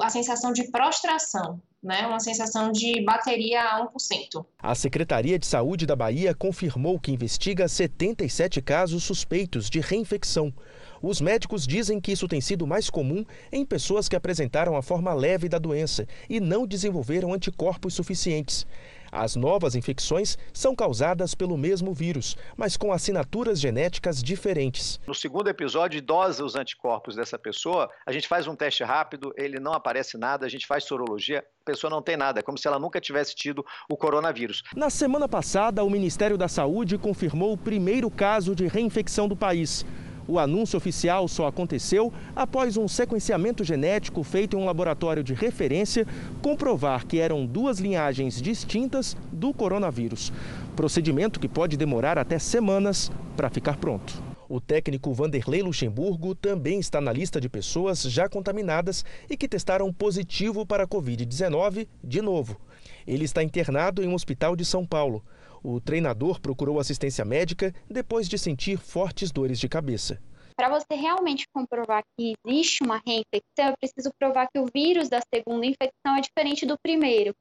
a 0.00 0.08
sensação 0.08 0.52
de 0.52 0.70
prostração 0.70 1.60
né, 1.82 2.06
uma 2.06 2.18
sensação 2.18 2.72
de 2.72 3.04
bateria 3.04 3.62
a 3.62 3.86
1%. 3.86 4.44
A 4.58 4.74
Secretaria 4.74 5.38
de 5.38 5.46
Saúde 5.46 5.86
da 5.86 5.94
Bahia 5.94 6.34
confirmou 6.34 6.98
que 6.98 7.12
investiga 7.12 7.68
77 7.68 8.60
casos 8.60 9.04
suspeitos 9.04 9.70
de 9.70 9.80
reinfecção. 9.80 10.52
Os 11.00 11.20
médicos 11.20 11.64
dizem 11.64 12.00
que 12.00 12.10
isso 12.10 12.26
tem 12.26 12.40
sido 12.40 12.66
mais 12.66 12.90
comum 12.90 13.24
em 13.52 13.64
pessoas 13.64 14.08
que 14.08 14.16
apresentaram 14.16 14.76
a 14.76 14.82
forma 14.82 15.14
leve 15.14 15.48
da 15.48 15.58
doença 15.58 16.06
e 16.28 16.40
não 16.40 16.66
desenvolveram 16.66 17.32
anticorpos 17.32 17.94
suficientes. 17.94 18.66
As 19.10 19.36
novas 19.36 19.74
infecções 19.74 20.36
são 20.52 20.74
causadas 20.74 21.34
pelo 21.34 21.56
mesmo 21.56 21.94
vírus, 21.94 22.36
mas 22.56 22.76
com 22.76 22.92
assinaturas 22.92 23.60
genéticas 23.60 24.22
diferentes. 24.22 25.00
No 25.06 25.14
segundo 25.14 25.48
episódio, 25.48 26.00
dosa 26.02 26.44
os 26.44 26.54
anticorpos 26.54 27.16
dessa 27.16 27.38
pessoa, 27.38 27.90
a 28.06 28.12
gente 28.12 28.28
faz 28.28 28.46
um 28.46 28.54
teste 28.54 28.84
rápido, 28.84 29.32
ele 29.36 29.58
não 29.58 29.72
aparece 29.72 30.18
nada, 30.18 30.46
a 30.46 30.48
gente 30.48 30.66
faz 30.66 30.84
sorologia, 30.84 31.44
a 31.62 31.64
pessoa 31.64 31.90
não 31.90 32.02
tem 32.02 32.16
nada, 32.16 32.40
é 32.40 32.42
como 32.42 32.58
se 32.58 32.66
ela 32.66 32.78
nunca 32.78 33.00
tivesse 33.00 33.34
tido 33.34 33.64
o 33.90 33.96
coronavírus. 33.96 34.62
Na 34.74 34.90
semana 34.90 35.28
passada, 35.28 35.84
o 35.84 35.90
Ministério 35.90 36.36
da 36.36 36.48
Saúde 36.48 36.98
confirmou 36.98 37.52
o 37.52 37.58
primeiro 37.58 38.10
caso 38.10 38.54
de 38.54 38.66
reinfecção 38.66 39.28
do 39.28 39.36
país. 39.36 39.84
O 40.28 40.38
anúncio 40.38 40.76
oficial 40.76 41.26
só 41.26 41.46
aconteceu 41.46 42.12
após 42.36 42.76
um 42.76 42.86
sequenciamento 42.86 43.64
genético 43.64 44.22
feito 44.22 44.56
em 44.56 44.60
um 44.60 44.66
laboratório 44.66 45.24
de 45.24 45.32
referência 45.32 46.06
comprovar 46.42 47.06
que 47.06 47.18
eram 47.18 47.46
duas 47.46 47.78
linhagens 47.78 48.40
distintas 48.40 49.16
do 49.32 49.54
coronavírus. 49.54 50.30
Procedimento 50.76 51.40
que 51.40 51.48
pode 51.48 51.78
demorar 51.78 52.18
até 52.18 52.38
semanas 52.38 53.10
para 53.34 53.48
ficar 53.48 53.78
pronto. 53.78 54.22
O 54.50 54.60
técnico 54.60 55.14
Vanderlei 55.14 55.62
Luxemburgo 55.62 56.34
também 56.34 56.78
está 56.78 57.00
na 57.00 57.12
lista 57.12 57.40
de 57.40 57.48
pessoas 57.48 58.02
já 58.02 58.28
contaminadas 58.28 59.06
e 59.30 59.36
que 59.36 59.48
testaram 59.48 59.90
positivo 59.90 60.66
para 60.66 60.84
a 60.84 60.86
Covid-19 60.86 61.88
de 62.04 62.20
novo. 62.20 62.60
Ele 63.06 63.24
está 63.24 63.42
internado 63.42 64.02
em 64.02 64.08
um 64.08 64.14
hospital 64.14 64.54
de 64.54 64.64
São 64.64 64.84
Paulo. 64.84 65.24
O 65.62 65.80
treinador 65.80 66.40
procurou 66.40 66.78
assistência 66.78 67.24
médica 67.24 67.74
depois 67.88 68.28
de 68.28 68.38
sentir 68.38 68.78
fortes 68.78 69.30
dores 69.30 69.58
de 69.58 69.68
cabeça. 69.68 70.20
Para 70.56 70.68
você 70.68 70.94
realmente 70.94 71.46
comprovar 71.54 72.02
que 72.16 72.34
existe 72.44 72.82
uma 72.82 73.00
reinfecção, 73.06 73.72
é 73.72 73.74
preciso 73.80 74.10
provar 74.18 74.48
que 74.52 74.58
o 74.58 74.66
vírus 74.74 75.08
da 75.08 75.20
segunda 75.32 75.64
infecção 75.64 76.16
é 76.16 76.20
diferente 76.20 76.66
do 76.66 76.76
primeiro. 76.82 77.32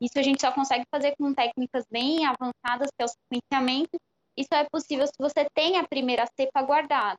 Isso 0.00 0.18
a 0.18 0.22
gente 0.22 0.40
só 0.40 0.50
consegue 0.50 0.84
fazer 0.92 1.14
com 1.16 1.32
técnicas 1.32 1.84
bem 1.90 2.26
avançadas, 2.26 2.90
que 2.90 3.02
é 3.02 3.04
o 3.04 3.08
sequenciamento. 3.08 3.96
Isso 4.36 4.52
é 4.52 4.66
possível 4.70 5.06
se 5.06 5.14
você 5.18 5.46
tem 5.54 5.78
a 5.78 5.86
primeira 5.86 6.26
cepa 6.38 6.62
guardada. 6.62 7.16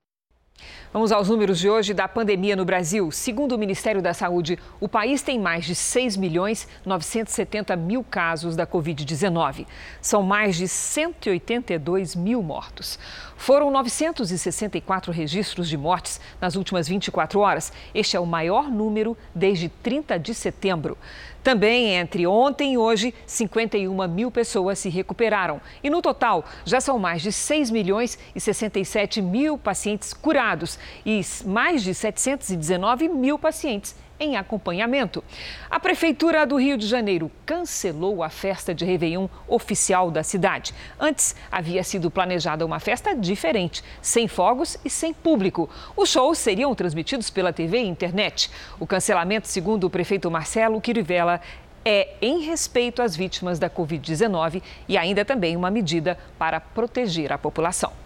Vamos 0.96 1.12
aos 1.12 1.28
números 1.28 1.60
de 1.60 1.70
hoje 1.70 1.94
da 1.94 2.08
pandemia 2.08 2.56
no 2.56 2.64
Brasil. 2.64 3.12
Segundo 3.12 3.52
o 3.54 3.58
Ministério 3.58 4.02
da 4.02 4.14
Saúde, 4.14 4.58
o 4.80 4.88
país 4.88 5.22
tem 5.22 5.38
mais 5.38 5.66
de 5.66 5.76
6 5.76 6.16
milhões 6.16 6.70
970 6.86 7.76
mil 7.76 8.02
casos 8.02 8.56
da 8.56 8.66
Covid-19. 8.66 9.68
São 10.00 10.24
mais 10.24 10.56
de 10.56 10.70
182 10.70 12.16
mil 12.16 12.42
mortos. 12.42 12.98
Foram 13.36 13.70
964 13.72 15.12
registros 15.12 15.68
de 15.68 15.76
mortes 15.76 16.22
nas 16.40 16.56
últimas 16.56 16.88
24 16.88 17.42
horas. 17.42 17.74
Este 17.94 18.16
é 18.16 18.20
o 18.22 18.26
maior 18.26 18.72
número 18.72 19.18
desde 19.36 19.68
30 19.68 20.18
de 20.18 20.34
setembro. 20.34 20.98
Também 21.46 21.94
entre 21.94 22.25
ontem 22.25 22.74
e 22.74 22.78
hoje, 22.80 23.14
51 23.28 24.08
mil 24.08 24.32
pessoas 24.32 24.80
se 24.80 24.90
recuperaram. 24.90 25.62
E 25.84 25.92
no 25.92 26.02
total, 26.02 26.44
já 26.66 26.82
são 26.82 26.98
mais 26.98 27.22
de 27.22 27.32
6 27.32 27.70
milhões 27.70 28.18
e 28.34 28.42
67 28.42 29.22
mil 29.22 29.56
pacientes 29.56 30.12
curados 30.12 30.80
e 31.06 31.22
mais 31.46 31.84
de 31.84 31.94
719 31.94 33.10
mil 33.10 33.38
pacientes 33.38 33.96
em 34.20 34.36
acompanhamento. 34.36 35.24
A 35.70 35.80
Prefeitura 35.80 36.46
do 36.46 36.56
Rio 36.56 36.78
de 36.78 36.88
Janeiro 36.88 37.32
cancelou 37.46 38.24
a 38.24 38.30
festa 38.30 38.74
de 38.74 38.86
Réveillon 38.86 39.28
oficial 39.48 40.10
da 40.10 40.24
cidade. 40.24 40.74
Antes, 41.00 41.36
havia 41.52 41.84
sido 41.84 42.10
planejada 42.10 42.66
uma 42.66 42.80
festa 42.80 43.16
diferente, 43.16 43.84
sem 44.02 44.28
fogos 44.28 44.78
e 44.84 44.90
sem 44.90 45.14
público. 45.14 45.70
Os 45.96 46.10
shows 46.10 46.38
seriam 46.38 46.74
transmitidos 46.74 47.30
pela 47.30 47.54
TV 47.54 47.80
e 47.80 47.88
internet. 47.88 48.50
O 48.80 48.88
cancelamento, 48.88 49.48
segundo 49.48 49.86
o 49.86 49.90
prefeito 49.90 50.32
Marcelo 50.32 50.82
Quirivella, 50.82 51.42
é 51.84 52.16
em 52.20 52.40
respeito 52.40 53.02
às 53.02 53.16
vítimas 53.16 53.60
da 53.60 53.70
Covid-19 53.70 54.62
e 54.88 54.98
ainda 54.98 55.24
também 55.24 55.56
uma 55.56 55.70
medida 55.70 56.18
para 56.40 56.60
proteger 56.60 57.32
a 57.32 57.38
população. 57.38 58.05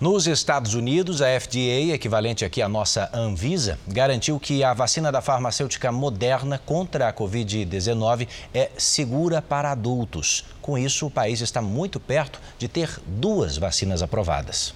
Nos 0.00 0.26
Estados 0.26 0.74
Unidos, 0.74 1.22
a 1.22 1.26
FDA, 1.38 1.94
equivalente 1.94 2.44
aqui 2.44 2.60
à 2.60 2.68
nossa 2.68 3.08
Anvisa, 3.14 3.78
garantiu 3.86 4.40
que 4.40 4.64
a 4.64 4.74
vacina 4.74 5.12
da 5.12 5.22
farmacêutica 5.22 5.92
Moderna 5.92 6.58
contra 6.58 7.08
a 7.08 7.12
Covid-19 7.12 8.26
é 8.52 8.72
segura 8.76 9.40
para 9.40 9.70
adultos. 9.70 10.46
Com 10.60 10.76
isso, 10.76 11.06
o 11.06 11.10
país 11.10 11.40
está 11.40 11.62
muito 11.62 12.00
perto 12.00 12.40
de 12.58 12.66
ter 12.66 12.90
duas 13.06 13.56
vacinas 13.56 14.02
aprovadas. 14.02 14.74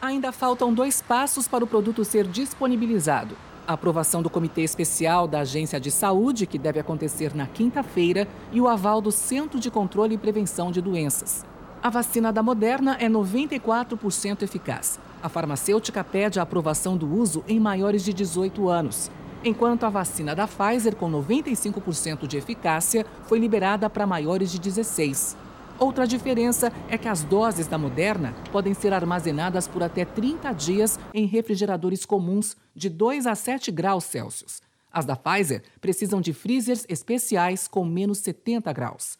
Ainda 0.00 0.30
faltam 0.30 0.72
dois 0.72 1.02
passos 1.02 1.48
para 1.48 1.64
o 1.64 1.66
produto 1.66 2.04
ser 2.04 2.24
disponibilizado. 2.24 3.36
A 3.66 3.72
aprovação 3.72 4.22
do 4.22 4.30
Comitê 4.30 4.62
Especial 4.62 5.26
da 5.26 5.40
Agência 5.40 5.80
de 5.80 5.90
Saúde, 5.90 6.46
que 6.46 6.58
deve 6.58 6.78
acontecer 6.78 7.34
na 7.34 7.48
quinta-feira, 7.48 8.28
e 8.52 8.60
o 8.60 8.68
aval 8.68 9.00
do 9.00 9.10
Centro 9.10 9.58
de 9.58 9.68
Controle 9.68 10.14
e 10.14 10.18
Prevenção 10.18 10.70
de 10.70 10.80
Doenças. 10.80 11.44
A 11.80 11.90
vacina 11.90 12.32
da 12.32 12.42
Moderna 12.42 12.96
é 12.98 13.08
94% 13.08 14.42
eficaz. 14.42 14.98
A 15.22 15.28
farmacêutica 15.28 16.02
pede 16.02 16.40
a 16.40 16.42
aprovação 16.42 16.96
do 16.96 17.08
uso 17.08 17.44
em 17.46 17.60
maiores 17.60 18.02
de 18.04 18.12
18 18.12 18.68
anos, 18.68 19.08
enquanto 19.44 19.84
a 19.84 19.88
vacina 19.88 20.34
da 20.34 20.48
Pfizer, 20.48 20.96
com 20.96 21.08
95% 21.08 22.26
de 22.26 22.36
eficácia, 22.36 23.06
foi 23.26 23.38
liberada 23.38 23.88
para 23.88 24.08
maiores 24.08 24.50
de 24.50 24.58
16. 24.58 25.36
Outra 25.78 26.04
diferença 26.04 26.72
é 26.88 26.98
que 26.98 27.06
as 27.06 27.22
doses 27.22 27.68
da 27.68 27.78
Moderna 27.78 28.34
podem 28.50 28.74
ser 28.74 28.92
armazenadas 28.92 29.68
por 29.68 29.80
até 29.80 30.04
30 30.04 30.52
dias 30.52 30.98
em 31.14 31.26
refrigeradores 31.26 32.04
comuns 32.04 32.56
de 32.74 32.88
2 32.88 33.24
a 33.24 33.36
7 33.36 33.70
graus 33.70 34.02
Celsius. 34.02 34.60
As 34.92 35.04
da 35.04 35.14
Pfizer 35.14 35.62
precisam 35.80 36.20
de 36.20 36.32
freezers 36.32 36.84
especiais 36.88 37.68
com 37.68 37.84
menos 37.84 38.18
70 38.18 38.72
graus. 38.72 39.16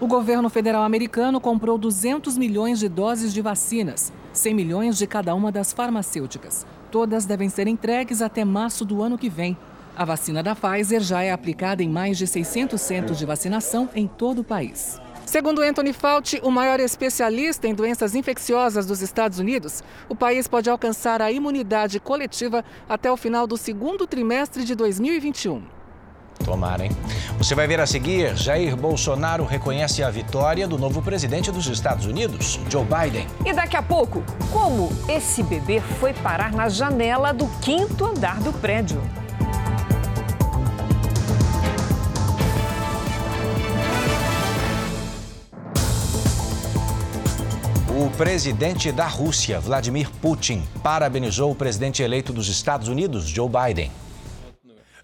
O 0.00 0.08
governo 0.08 0.50
federal 0.50 0.82
americano 0.82 1.40
comprou 1.40 1.78
200 1.78 2.36
milhões 2.36 2.80
de 2.80 2.88
doses 2.88 3.32
de 3.32 3.40
vacinas, 3.40 4.12
100 4.32 4.52
milhões 4.52 4.98
de 4.98 5.06
cada 5.06 5.32
uma 5.36 5.52
das 5.52 5.72
farmacêuticas. 5.72 6.66
Todas 6.90 7.24
devem 7.24 7.48
ser 7.48 7.68
entregues 7.68 8.20
até 8.20 8.44
março 8.44 8.84
do 8.84 9.00
ano 9.02 9.16
que 9.16 9.28
vem. 9.28 9.56
A 9.96 10.04
vacina 10.04 10.42
da 10.42 10.56
Pfizer 10.56 11.00
já 11.00 11.22
é 11.22 11.30
aplicada 11.30 11.80
em 11.80 11.88
mais 11.88 12.18
de 12.18 12.26
600 12.26 12.80
centros 12.80 13.18
de 13.18 13.24
vacinação 13.24 13.88
em 13.94 14.08
todo 14.08 14.40
o 14.40 14.44
país. 14.44 15.00
Segundo 15.24 15.62
Anthony 15.62 15.92
Fauci, 15.92 16.40
o 16.42 16.50
maior 16.50 16.80
especialista 16.80 17.68
em 17.68 17.74
doenças 17.74 18.16
infecciosas 18.16 18.86
dos 18.86 19.00
Estados 19.00 19.38
Unidos, 19.38 19.82
o 20.08 20.16
país 20.16 20.48
pode 20.48 20.68
alcançar 20.68 21.22
a 21.22 21.30
imunidade 21.30 22.00
coletiva 22.00 22.64
até 22.88 23.10
o 23.10 23.16
final 23.16 23.46
do 23.46 23.56
segundo 23.56 24.08
trimestre 24.08 24.64
de 24.64 24.74
2021. 24.74 25.83
Tomara, 26.44 26.84
hein? 26.84 26.92
Você 27.38 27.54
vai 27.54 27.66
ver 27.66 27.80
a 27.80 27.86
seguir: 27.86 28.36
Jair 28.36 28.76
Bolsonaro 28.76 29.44
reconhece 29.44 30.02
a 30.02 30.10
vitória 30.10 30.66
do 30.66 30.78
novo 30.78 31.02
presidente 31.02 31.50
dos 31.50 31.66
Estados 31.66 32.06
Unidos, 32.06 32.60
Joe 32.70 32.84
Biden. 32.84 33.26
E 33.44 33.52
daqui 33.52 33.76
a 33.76 33.82
pouco, 33.82 34.22
como 34.52 34.90
esse 35.08 35.42
bebê 35.42 35.80
foi 36.00 36.12
parar 36.12 36.52
na 36.52 36.68
janela 36.68 37.32
do 37.32 37.46
quinto 37.60 38.04
andar 38.04 38.40
do 38.40 38.52
prédio. 38.52 39.00
O 47.96 48.10
presidente 48.16 48.90
da 48.90 49.06
Rússia, 49.06 49.60
Vladimir 49.60 50.10
Putin, 50.20 50.62
parabenizou 50.82 51.52
o 51.52 51.54
presidente 51.54 52.02
eleito 52.02 52.32
dos 52.32 52.48
Estados 52.48 52.88
Unidos, 52.88 53.24
Joe 53.24 53.48
Biden. 53.48 53.90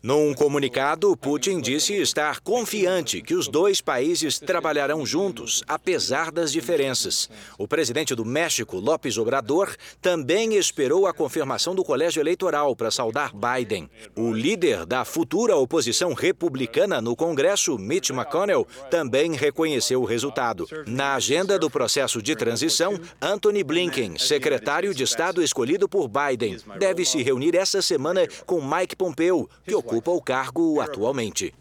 Num 0.02 0.32
comunicado, 0.32 1.14
Putin 1.14 1.60
disse 1.60 1.92
estar 1.92 2.40
confiante 2.40 3.20
que 3.20 3.34
os 3.34 3.46
dois 3.46 3.82
países 3.82 4.38
trabalharão 4.38 5.04
juntos, 5.04 5.62
apesar 5.68 6.32
das 6.32 6.50
diferenças. 6.50 7.28
O 7.58 7.68
presidente 7.68 8.14
do 8.14 8.24
México, 8.24 8.78
López 8.78 9.18
Obrador, 9.18 9.76
também 10.00 10.54
esperou 10.54 11.06
a 11.06 11.12
confirmação 11.12 11.74
do 11.74 11.84
colégio 11.84 12.18
eleitoral 12.18 12.74
para 12.74 12.90
saudar 12.90 13.30
Biden. 13.34 13.90
O 14.16 14.32
líder 14.32 14.86
da 14.86 15.04
futura 15.04 15.54
oposição 15.54 16.14
republicana 16.14 17.02
no 17.02 17.14
Congresso, 17.14 17.76
Mitch 17.76 18.08
McConnell, 18.08 18.66
também 18.90 19.34
reconheceu 19.34 20.00
o 20.00 20.06
resultado. 20.06 20.66
Na 20.86 21.16
agenda 21.16 21.58
do 21.58 21.68
processo 21.68 22.22
de 22.22 22.34
transição, 22.34 22.98
Anthony 23.20 23.62
Blinken, 23.62 24.16
secretário 24.16 24.94
de 24.94 25.02
Estado 25.02 25.42
escolhido 25.42 25.86
por 25.86 26.08
Biden, 26.08 26.56
deve 26.78 27.04
se 27.04 27.22
reunir 27.22 27.54
essa 27.54 27.82
semana 27.82 28.26
com 28.46 28.62
Mike 28.62 28.96
Pompeo, 28.96 29.46
que 29.66 29.74
ocupa 29.74 29.89
o 29.98 30.22
cargo 30.22 30.80
atualmente. 30.80 31.52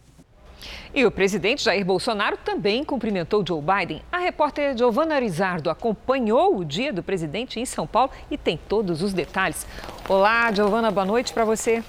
E 0.94 1.06
o 1.06 1.12
presidente 1.12 1.63
Jair 1.63 1.86
Bolsonaro 1.86 2.38
também 2.38 2.84
cumprimentou 2.84 3.46
Joe 3.46 3.62
Biden. 3.62 4.02
A 4.12 4.18
repórter 4.18 4.78
Giovana 4.78 5.20
Rizardo 5.20 5.70
acompanhou 5.70 6.58
o 6.58 6.65
dia 6.65 6.92
do 6.92 7.02
presidente 7.02 7.60
em 7.60 7.65
São 7.65 7.88
Paulo 7.88 8.12
e 8.30 8.38
tem 8.38 8.60
todos 8.68 9.02
os 9.02 9.13
detalhes. 9.13 9.65
Olá, 10.08 10.52
Giovana, 10.52 10.92
boa 10.92 11.06
noite 11.06 11.34
para 11.34 11.46
você. 11.46 11.84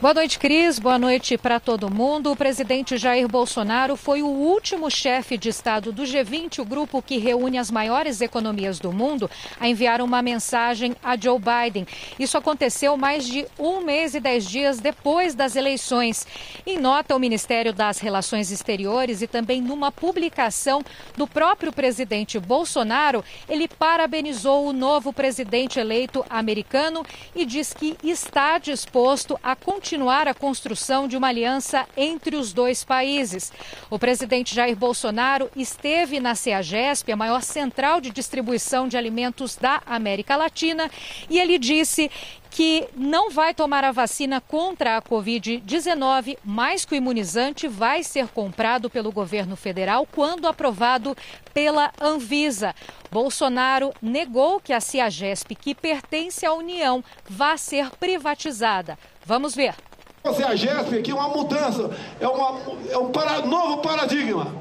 Boa 0.00 0.14
noite, 0.14 0.38
Cris. 0.38 0.78
Boa 0.78 0.98
noite 0.98 1.36
para 1.36 1.60
todo 1.60 1.90
mundo. 1.90 2.32
O 2.32 2.36
presidente 2.36 2.96
Jair 2.96 3.28
Bolsonaro 3.28 3.96
foi 3.96 4.22
o 4.22 4.28
último 4.28 4.90
chefe 4.90 5.36
de 5.36 5.50
Estado 5.50 5.92
do 5.92 6.04
G20, 6.04 6.60
o 6.60 6.64
grupo 6.64 7.02
que 7.02 7.18
reúne 7.18 7.58
as 7.58 7.70
maiores 7.70 8.22
economias 8.22 8.78
do 8.78 8.94
mundo, 8.94 9.30
a 9.60 9.68
enviar 9.68 10.00
uma 10.00 10.22
mensagem 10.22 10.96
a 11.04 11.18
Joe 11.18 11.38
Biden. 11.38 11.86
Isso 12.18 12.38
aconteceu 12.38 12.96
mais 12.96 13.26
de 13.26 13.46
um 13.58 13.82
mês 13.82 14.14
e 14.14 14.20
dez 14.20 14.48
dias 14.48 14.80
depois 14.80 15.34
das 15.34 15.54
eleições. 15.54 16.26
Em 16.66 16.78
nota, 16.78 17.14
o 17.14 17.20
Ministério 17.20 17.74
das 17.74 17.98
Relações 17.98 18.50
Exteriores 18.50 19.20
e 19.20 19.26
também 19.26 19.60
numa 19.60 19.92
publicação 19.92 20.82
do 21.14 21.26
próprio 21.26 21.74
presidente 21.74 22.38
Bolsonaro, 22.38 23.22
ele 23.46 23.68
parabenizou 23.68 24.66
o 24.66 24.72
novo 24.72 25.12
presidente 25.12 25.78
eleito 25.78 26.24
americano 26.30 27.04
e 27.36 27.44
diz 27.44 27.74
que 27.74 27.98
está 28.02 28.56
disposto 28.56 29.38
a 29.42 29.54
continuar 29.54 29.89
continuar 29.90 30.28
a 30.28 30.34
construção 30.34 31.08
de 31.08 31.16
uma 31.16 31.26
aliança 31.26 31.84
entre 31.96 32.36
os 32.36 32.52
dois 32.52 32.84
países. 32.84 33.52
O 33.90 33.98
presidente 33.98 34.54
Jair 34.54 34.76
Bolsonaro 34.76 35.50
esteve 35.56 36.20
na 36.20 36.36
CEAGESP, 36.36 37.10
a 37.10 37.16
maior 37.16 37.42
central 37.42 38.00
de 38.00 38.12
distribuição 38.12 38.86
de 38.86 38.96
alimentos 38.96 39.56
da 39.56 39.82
América 39.84 40.36
Latina, 40.36 40.88
e 41.28 41.40
ele 41.40 41.58
disse 41.58 42.08
que 42.50 42.86
não 42.96 43.30
vai 43.30 43.52
tomar 43.52 43.84
a 43.84 43.92
vacina 43.92 44.40
contra 44.40 44.96
a 44.96 45.02
Covid-19, 45.02 46.36
mas 46.44 46.84
que 46.84 46.94
o 46.94 46.96
imunizante 46.96 47.66
vai 47.66 48.04
ser 48.04 48.28
comprado 48.28 48.88
pelo 48.88 49.10
governo 49.10 49.56
federal 49.56 50.06
quando 50.06 50.46
aprovado 50.46 51.16
pela 51.52 51.92
Anvisa. 52.00 52.74
Bolsonaro 53.10 53.92
negou 54.00 54.60
que 54.60 54.72
a 54.72 54.80
Ciagesp, 54.80 55.54
que 55.56 55.74
pertence 55.74 56.46
à 56.46 56.52
União, 56.52 57.02
vá 57.28 57.56
ser 57.56 57.90
privatizada. 57.98 58.96
Vamos 59.24 59.54
ver. 59.54 59.74
A 60.22 60.32
Ciagesp 60.32 60.98
aqui 60.98 61.10
é 61.10 61.14
uma 61.14 61.28
mudança, 61.28 61.90
é, 62.20 62.28
uma, 62.28 62.60
é 62.88 62.98
um 62.98 63.10
para, 63.10 63.40
novo 63.40 63.78
paradigma. 63.78 64.54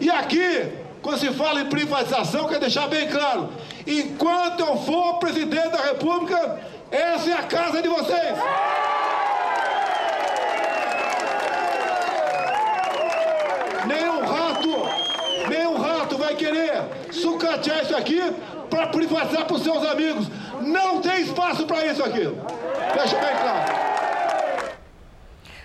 E 0.00 0.10
aqui, 0.10 0.72
quando 1.02 1.18
se 1.18 1.30
fala 1.32 1.60
em 1.60 1.68
privatização, 1.68 2.48
quer 2.48 2.58
deixar 2.58 2.88
bem 2.88 3.08
claro: 3.08 3.50
enquanto 3.86 4.60
eu 4.60 4.78
for 4.78 5.18
presidente 5.18 5.68
da 5.68 5.82
República, 5.82 6.60
essa 6.90 7.30
é 7.30 7.34
a 7.34 7.42
casa 7.42 7.82
de 7.82 7.88
vocês. 7.88 8.38
Nenhum 13.86 14.20
rato, 14.20 15.48
nenhum 15.50 15.76
rato 15.76 16.16
vai 16.16 16.34
querer 16.34 16.73
sucatear 17.10 17.82
isso 17.82 17.96
aqui 17.96 18.20
para 18.70 18.86
privatizar 18.88 19.46
para 19.46 19.56
os 19.56 19.62
seus 19.62 19.84
amigos. 19.86 20.28
Não 20.62 21.00
tem 21.00 21.22
espaço 21.22 21.66
para 21.66 21.86
isso 21.86 22.02
aqui. 22.02 22.24
Deixa 22.94 23.18
bem 23.20 23.36
claro. 23.40 23.84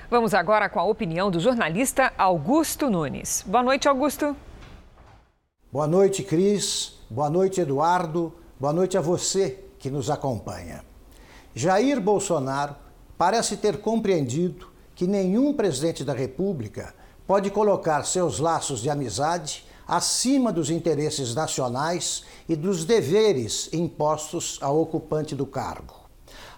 Vamos 0.09 0.33
agora 0.33 0.67
com 0.67 0.79
a 0.79 0.83
opinião 0.83 1.29
do 1.29 1.39
jornalista 1.39 2.11
Augusto 2.17 2.89
Nunes. 2.89 3.43
Boa 3.45 3.63
noite, 3.63 3.87
Augusto. 3.87 4.35
Boa 5.71 5.87
noite, 5.87 6.23
Cris. 6.23 6.93
Boa 7.09 7.29
noite, 7.29 7.61
Eduardo. 7.61 8.33
Boa 8.59 8.73
noite 8.73 8.97
a 8.97 9.01
você 9.01 9.63
que 9.77 9.89
nos 9.89 10.09
acompanha. 10.09 10.83
Jair 11.53 12.01
Bolsonaro 12.01 12.75
parece 13.17 13.57
ter 13.57 13.81
compreendido 13.81 14.67
que 14.95 15.05
nenhum 15.05 15.53
presidente 15.53 16.03
da 16.03 16.13
República 16.13 16.93
pode 17.27 17.51
colocar 17.51 18.03
seus 18.03 18.39
laços 18.39 18.81
de 18.81 18.89
amizade 18.89 19.63
acima 19.89 20.53
dos 20.53 20.69
interesses 20.69 21.33
nacionais 21.33 22.23
e 22.47 22.55
dos 22.55 22.85
deveres 22.85 23.69
impostos 23.73 24.59
ao 24.61 24.79
ocupante 24.79 25.35
do 25.35 25.47
cargo. 25.47 25.95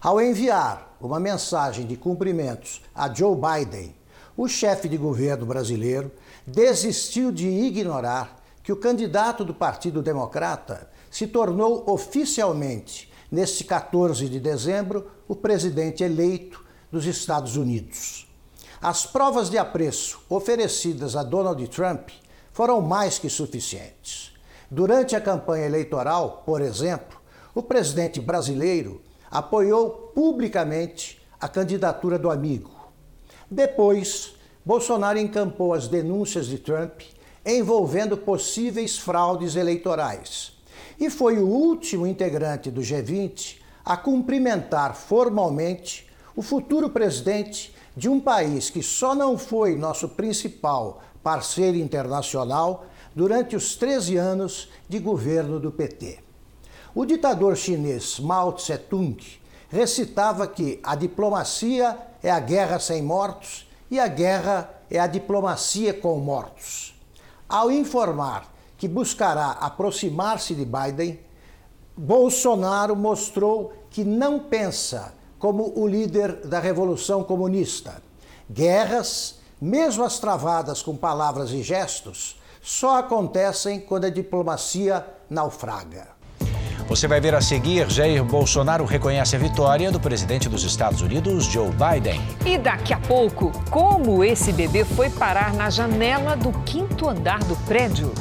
Ao 0.01 0.19
enviar 0.19 0.97
uma 0.99 1.17
mensagem 1.17 1.85
de 1.85 1.95
cumprimentos 1.95 2.81
a 2.93 3.11
Joe 3.11 3.33
Biden, 3.33 3.95
o 4.35 4.49
chefe 4.49 4.89
de 4.89 4.97
governo 4.97 5.45
brasileiro 5.45 6.11
desistiu 6.45 7.31
de 7.31 7.47
ignorar 7.47 8.35
que 8.61 8.73
o 8.73 8.75
candidato 8.75 9.45
do 9.45 9.53
Partido 9.53 10.01
Democrata 10.01 10.89
se 11.09 11.25
tornou 11.25 11.85
oficialmente 11.87 13.09
neste 13.31 13.63
14 13.63 14.27
de 14.27 14.41
dezembro, 14.41 15.09
o 15.25 15.35
presidente 15.37 16.03
eleito 16.03 16.61
dos 16.91 17.05
Estados 17.05 17.55
Unidos. 17.55 18.27
As 18.81 19.05
provas 19.05 19.49
de 19.49 19.57
apreço 19.57 20.19
oferecidas 20.27 21.15
a 21.15 21.23
Donald 21.23 21.65
Trump 21.69 22.09
foram 22.61 22.79
mais 22.79 23.17
que 23.17 23.27
suficientes. 23.27 24.33
Durante 24.69 25.15
a 25.15 25.19
campanha 25.19 25.65
eleitoral, 25.65 26.43
por 26.45 26.61
exemplo, 26.61 27.19
o 27.55 27.63
presidente 27.63 28.21
brasileiro 28.21 29.01
apoiou 29.31 30.11
publicamente 30.13 31.19
a 31.39 31.47
candidatura 31.47 32.19
do 32.19 32.29
amigo. 32.29 32.69
Depois, 33.49 34.35
Bolsonaro 34.63 35.17
encampou 35.17 35.73
as 35.73 35.87
denúncias 35.87 36.45
de 36.45 36.59
Trump 36.59 37.01
envolvendo 37.43 38.15
possíveis 38.15 38.95
fraudes 38.95 39.55
eleitorais 39.55 40.53
e 40.99 41.09
foi 41.09 41.39
o 41.39 41.47
último 41.47 42.05
integrante 42.05 42.69
do 42.69 42.81
G20 42.81 43.55
a 43.83 43.97
cumprimentar 43.97 44.95
formalmente 44.95 46.07
o 46.35 46.43
futuro 46.43 46.91
presidente 46.91 47.73
de 47.97 48.07
um 48.07 48.19
país 48.19 48.69
que 48.69 48.83
só 48.83 49.15
não 49.15 49.35
foi 49.35 49.75
nosso 49.75 50.09
principal 50.09 51.01
parceiro 51.23 51.77
internacional 51.77 52.85
durante 53.15 53.55
os 53.55 53.75
13 53.75 54.17
anos 54.17 54.69
de 54.87 54.99
governo 54.99 55.59
do 55.59 55.71
PT. 55.71 56.19
O 56.93 57.05
ditador 57.05 57.55
chinês 57.55 58.19
Mao 58.19 58.53
Tse-tung 58.53 59.17
recitava 59.69 60.47
que 60.47 60.79
a 60.83 60.95
diplomacia 60.95 61.97
é 62.21 62.29
a 62.29 62.39
guerra 62.39 62.79
sem 62.79 63.01
mortos 63.01 63.67
e 63.89 63.99
a 63.99 64.07
guerra 64.07 64.69
é 64.89 64.99
a 64.99 65.07
diplomacia 65.07 65.93
com 65.93 66.19
mortos. 66.19 66.93
Ao 67.47 67.71
informar 67.71 68.53
que 68.77 68.87
buscará 68.87 69.51
aproximar-se 69.51 70.55
de 70.55 70.65
Biden, 70.65 71.19
Bolsonaro 71.95 72.95
mostrou 72.95 73.73
que 73.89 74.03
não 74.03 74.39
pensa 74.39 75.13
como 75.37 75.73
o 75.75 75.87
líder 75.87 76.47
da 76.47 76.59
Revolução 76.59 77.23
Comunista. 77.23 78.01
Guerras, 78.49 79.39
mesmo 79.61 80.03
as 80.03 80.17
travadas 80.17 80.81
com 80.81 80.95
palavras 80.97 81.51
e 81.51 81.61
gestos, 81.61 82.35
só 82.63 82.97
acontecem 82.97 83.79
quando 83.79 84.05
a 84.05 84.09
diplomacia 84.09 85.05
naufraga. 85.29 86.07
Você 86.87 87.07
vai 87.07 87.21
ver 87.21 87.33
a 87.35 87.41
seguir: 87.41 87.89
Jair 87.89 88.23
Bolsonaro 88.23 88.83
reconhece 88.83 89.35
a 89.35 89.39
vitória 89.39 89.91
do 89.91 89.99
presidente 89.99 90.49
dos 90.49 90.63
Estados 90.63 91.01
Unidos, 91.01 91.45
Joe 91.45 91.69
Biden. 91.69 92.19
E 92.45 92.57
daqui 92.57 92.93
a 92.93 92.99
pouco, 92.99 93.51
como 93.69 94.23
esse 94.23 94.51
bebê 94.51 94.83
foi 94.83 95.09
parar 95.09 95.53
na 95.53 95.69
janela 95.69 96.35
do 96.35 96.51
quinto 96.63 97.07
andar 97.07 97.39
do 97.45 97.55
prédio? 97.65 98.11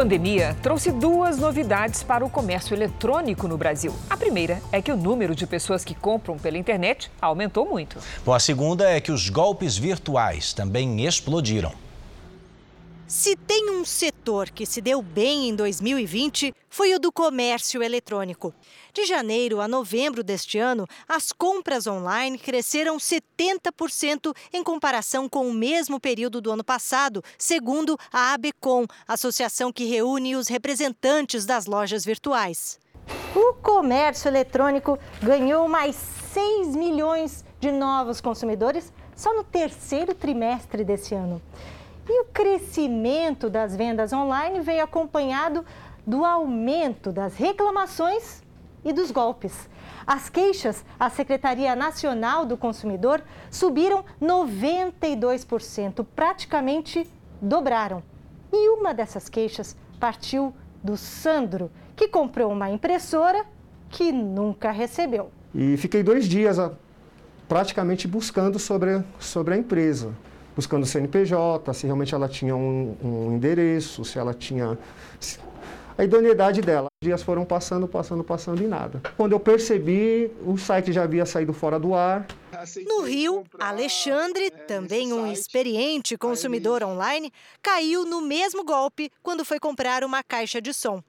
Pandemia 0.00 0.56
trouxe 0.62 0.90
duas 0.90 1.36
novidades 1.36 2.02
para 2.02 2.24
o 2.24 2.30
comércio 2.30 2.74
eletrônico 2.74 3.46
no 3.46 3.58
Brasil. 3.58 3.94
A 4.08 4.16
primeira 4.16 4.62
é 4.72 4.80
que 4.80 4.90
o 4.90 4.96
número 4.96 5.34
de 5.34 5.46
pessoas 5.46 5.84
que 5.84 5.94
compram 5.94 6.38
pela 6.38 6.56
internet 6.56 7.10
aumentou 7.20 7.68
muito. 7.68 7.98
Bom, 8.24 8.32
a 8.32 8.40
segunda 8.40 8.88
é 8.90 8.98
que 8.98 9.12
os 9.12 9.28
golpes 9.28 9.76
virtuais 9.76 10.54
também 10.54 11.04
explodiram. 11.04 11.89
Se 13.10 13.34
tem 13.34 13.72
um 13.72 13.84
setor 13.84 14.50
que 14.50 14.64
se 14.64 14.80
deu 14.80 15.02
bem 15.02 15.48
em 15.48 15.56
2020, 15.56 16.54
foi 16.68 16.94
o 16.94 17.00
do 17.00 17.10
comércio 17.10 17.82
eletrônico. 17.82 18.54
De 18.92 19.04
janeiro 19.04 19.60
a 19.60 19.66
novembro 19.66 20.22
deste 20.22 20.60
ano, 20.60 20.86
as 21.08 21.32
compras 21.32 21.88
online 21.88 22.38
cresceram 22.38 22.98
70% 22.98 24.32
em 24.52 24.62
comparação 24.62 25.28
com 25.28 25.48
o 25.48 25.52
mesmo 25.52 25.98
período 25.98 26.40
do 26.40 26.52
ano 26.52 26.62
passado, 26.62 27.20
segundo 27.36 27.98
a 28.12 28.32
ABCOM, 28.34 28.86
associação 29.08 29.72
que 29.72 29.86
reúne 29.86 30.36
os 30.36 30.46
representantes 30.46 31.44
das 31.44 31.66
lojas 31.66 32.04
virtuais. 32.04 32.78
O 33.34 33.54
comércio 33.54 34.28
eletrônico 34.28 34.96
ganhou 35.20 35.66
mais 35.66 35.96
6 36.32 36.76
milhões 36.76 37.44
de 37.58 37.72
novos 37.72 38.20
consumidores 38.20 38.92
só 39.16 39.34
no 39.34 39.42
terceiro 39.42 40.14
trimestre 40.14 40.84
desse 40.84 41.12
ano. 41.12 41.42
E 42.08 42.22
o 42.22 42.24
crescimento 42.26 43.48
das 43.48 43.76
vendas 43.76 44.12
online 44.12 44.60
veio 44.60 44.82
acompanhado 44.82 45.64
do 46.06 46.24
aumento 46.24 47.12
das 47.12 47.36
reclamações 47.36 48.42
e 48.84 48.92
dos 48.92 49.10
golpes. 49.10 49.68
As 50.06 50.28
queixas 50.28 50.84
à 50.98 51.10
Secretaria 51.10 51.76
Nacional 51.76 52.44
do 52.44 52.56
Consumidor 52.56 53.22
subiram 53.50 54.04
92%, 54.20 56.04
praticamente 56.16 57.08
dobraram. 57.40 58.02
E 58.52 58.70
uma 58.70 58.92
dessas 58.92 59.28
queixas 59.28 59.76
partiu 60.00 60.54
do 60.82 60.96
Sandro, 60.96 61.70
que 61.94 62.08
comprou 62.08 62.50
uma 62.50 62.70
impressora 62.70 63.44
que 63.88 64.10
nunca 64.10 64.70
recebeu. 64.70 65.30
E 65.54 65.76
fiquei 65.76 66.02
dois 66.02 66.26
dias 66.26 66.56
praticamente 67.46 68.08
buscando 68.08 68.58
sobre, 68.58 69.04
sobre 69.18 69.54
a 69.54 69.56
empresa 69.56 70.14
buscando 70.60 70.82
o 70.82 70.86
CNPJ, 70.86 71.72
se 71.72 71.86
realmente 71.86 72.14
ela 72.14 72.28
tinha 72.28 72.54
um, 72.54 72.94
um 73.02 73.32
endereço, 73.32 74.04
se 74.04 74.18
ela 74.18 74.34
tinha 74.34 74.78
a 75.96 76.04
idoneidade 76.04 76.60
dela. 76.60 76.88
Os 77.02 77.06
dias 77.06 77.22
foram 77.22 77.46
passando, 77.46 77.88
passando, 77.88 78.22
passando 78.22 78.62
e 78.62 78.66
nada. 78.66 79.00
Quando 79.16 79.32
eu 79.32 79.40
percebi, 79.40 80.30
o 80.44 80.58
site 80.58 80.92
já 80.92 81.04
havia 81.04 81.24
saído 81.24 81.54
fora 81.54 81.80
do 81.80 81.94
ar. 81.94 82.26
No 82.86 83.04
Rio, 83.04 83.42
Alexandre, 83.58 84.50
também 84.50 85.14
um 85.14 85.32
experiente 85.32 86.18
consumidor 86.18 86.82
online, 86.82 87.32
caiu 87.62 88.04
no 88.04 88.20
mesmo 88.20 88.62
golpe 88.62 89.10
quando 89.22 89.46
foi 89.46 89.58
comprar 89.58 90.04
uma 90.04 90.22
caixa 90.22 90.60
de 90.60 90.74
som. 90.74 91.02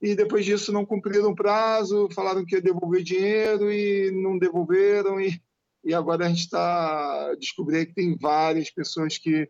E 0.00 0.14
depois 0.14 0.44
disso 0.44 0.72
não 0.72 0.86
cumpriram 0.86 1.30
o 1.30 1.34
prazo, 1.34 2.08
falaram 2.14 2.44
que 2.44 2.54
ia 2.54 2.62
devolver 2.62 3.02
dinheiro 3.02 3.68
e 3.72 4.12
não 4.12 4.38
devolveram. 4.38 5.20
E 5.20 5.40
e 5.84 5.94
agora 5.94 6.26
a 6.26 6.28
gente 6.28 6.40
está 6.40 7.34
descobrindo 7.34 7.86
que 7.86 7.94
tem 7.94 8.16
várias 8.16 8.70
pessoas 8.70 9.18
que 9.18 9.48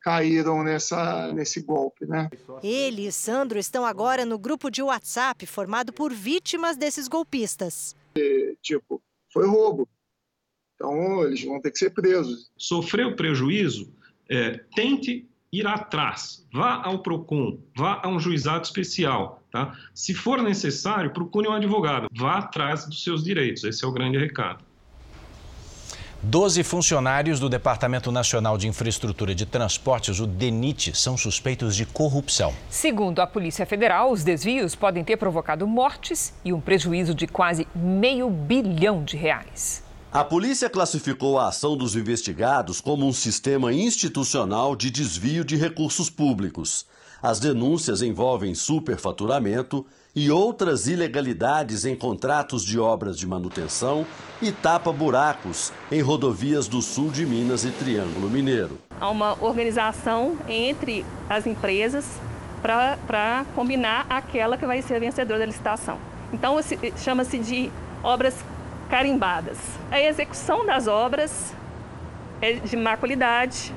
caíram 0.00 0.62
nessa, 0.62 1.32
nesse 1.32 1.62
golpe, 1.62 2.06
né? 2.06 2.28
Ele 2.62 3.06
e 3.06 3.12
Sandro 3.12 3.58
estão 3.58 3.86
agora 3.86 4.26
no 4.26 4.38
grupo 4.38 4.70
de 4.70 4.82
WhatsApp 4.82 5.46
formado 5.46 5.92
por 5.92 6.12
vítimas 6.12 6.76
desses 6.76 7.08
golpistas. 7.08 7.96
E, 8.14 8.54
tipo, 8.60 9.02
foi 9.32 9.46
roubo. 9.46 9.88
Então, 10.74 11.24
eles 11.24 11.42
vão 11.42 11.60
ter 11.60 11.70
que 11.70 11.78
ser 11.78 11.90
presos. 11.90 12.50
Sofreu 12.56 13.16
prejuízo? 13.16 13.92
É, 14.28 14.60
tente 14.74 15.26
ir 15.50 15.66
atrás, 15.66 16.44
vá 16.52 16.82
ao 16.82 17.00
PROCON, 17.00 17.60
vá 17.76 18.00
a 18.02 18.08
um 18.08 18.18
juizado 18.18 18.64
especial. 18.64 19.42
Tá? 19.50 19.78
Se 19.94 20.12
for 20.12 20.42
necessário, 20.42 21.12
procure 21.12 21.48
um 21.48 21.52
advogado, 21.52 22.08
vá 22.12 22.38
atrás 22.38 22.86
dos 22.86 23.02
seus 23.02 23.22
direitos. 23.22 23.64
Esse 23.64 23.84
é 23.84 23.88
o 23.88 23.92
grande 23.92 24.18
recado. 24.18 24.64
Doze 26.26 26.62
funcionários 26.62 27.38
do 27.38 27.50
Departamento 27.50 28.10
Nacional 28.10 28.56
de 28.56 28.66
Infraestrutura 28.66 29.34
de 29.34 29.44
Transportes, 29.44 30.20
o 30.20 30.26
DENIT, 30.26 30.96
são 30.96 31.18
suspeitos 31.18 31.76
de 31.76 31.84
corrupção. 31.84 32.54
Segundo 32.70 33.20
a 33.20 33.26
Polícia 33.26 33.66
Federal, 33.66 34.10
os 34.10 34.24
desvios 34.24 34.74
podem 34.74 35.04
ter 35.04 35.18
provocado 35.18 35.66
mortes 35.66 36.32
e 36.42 36.50
um 36.50 36.62
prejuízo 36.62 37.14
de 37.14 37.26
quase 37.26 37.68
meio 37.74 38.30
bilhão 38.30 39.04
de 39.04 39.18
reais. 39.18 39.84
A 40.10 40.24
polícia 40.24 40.70
classificou 40.70 41.38
a 41.38 41.48
ação 41.48 41.76
dos 41.76 41.94
investigados 41.94 42.80
como 42.80 43.06
um 43.06 43.12
sistema 43.12 43.70
institucional 43.70 44.74
de 44.74 44.90
desvio 44.90 45.44
de 45.44 45.56
recursos 45.56 46.08
públicos. 46.08 46.86
As 47.24 47.40
denúncias 47.40 48.02
envolvem 48.02 48.54
superfaturamento 48.54 49.86
e 50.14 50.30
outras 50.30 50.86
ilegalidades 50.86 51.86
em 51.86 51.96
contratos 51.96 52.62
de 52.62 52.78
obras 52.78 53.18
de 53.18 53.26
manutenção 53.26 54.04
e 54.42 54.52
tapa-buracos 54.52 55.72
em 55.90 56.02
rodovias 56.02 56.68
do 56.68 56.82
sul 56.82 57.10
de 57.10 57.24
Minas 57.24 57.64
e 57.64 57.70
Triângulo 57.70 58.28
Mineiro. 58.28 58.78
Há 59.00 59.08
uma 59.08 59.42
organização 59.42 60.36
entre 60.46 61.02
as 61.26 61.46
empresas 61.46 62.04
para 62.60 63.46
combinar 63.54 64.04
aquela 64.10 64.58
que 64.58 64.66
vai 64.66 64.82
ser 64.82 64.96
a 64.96 64.98
vencedora 64.98 65.38
da 65.38 65.46
licitação. 65.46 65.96
Então, 66.30 66.60
chama-se 66.98 67.38
de 67.38 67.72
obras 68.02 68.36
carimbadas. 68.90 69.56
A 69.90 69.98
execução 69.98 70.66
das 70.66 70.86
obras 70.86 71.54
é 72.42 72.52
de 72.52 72.76
má 72.76 72.98
qualidade, 72.98 73.72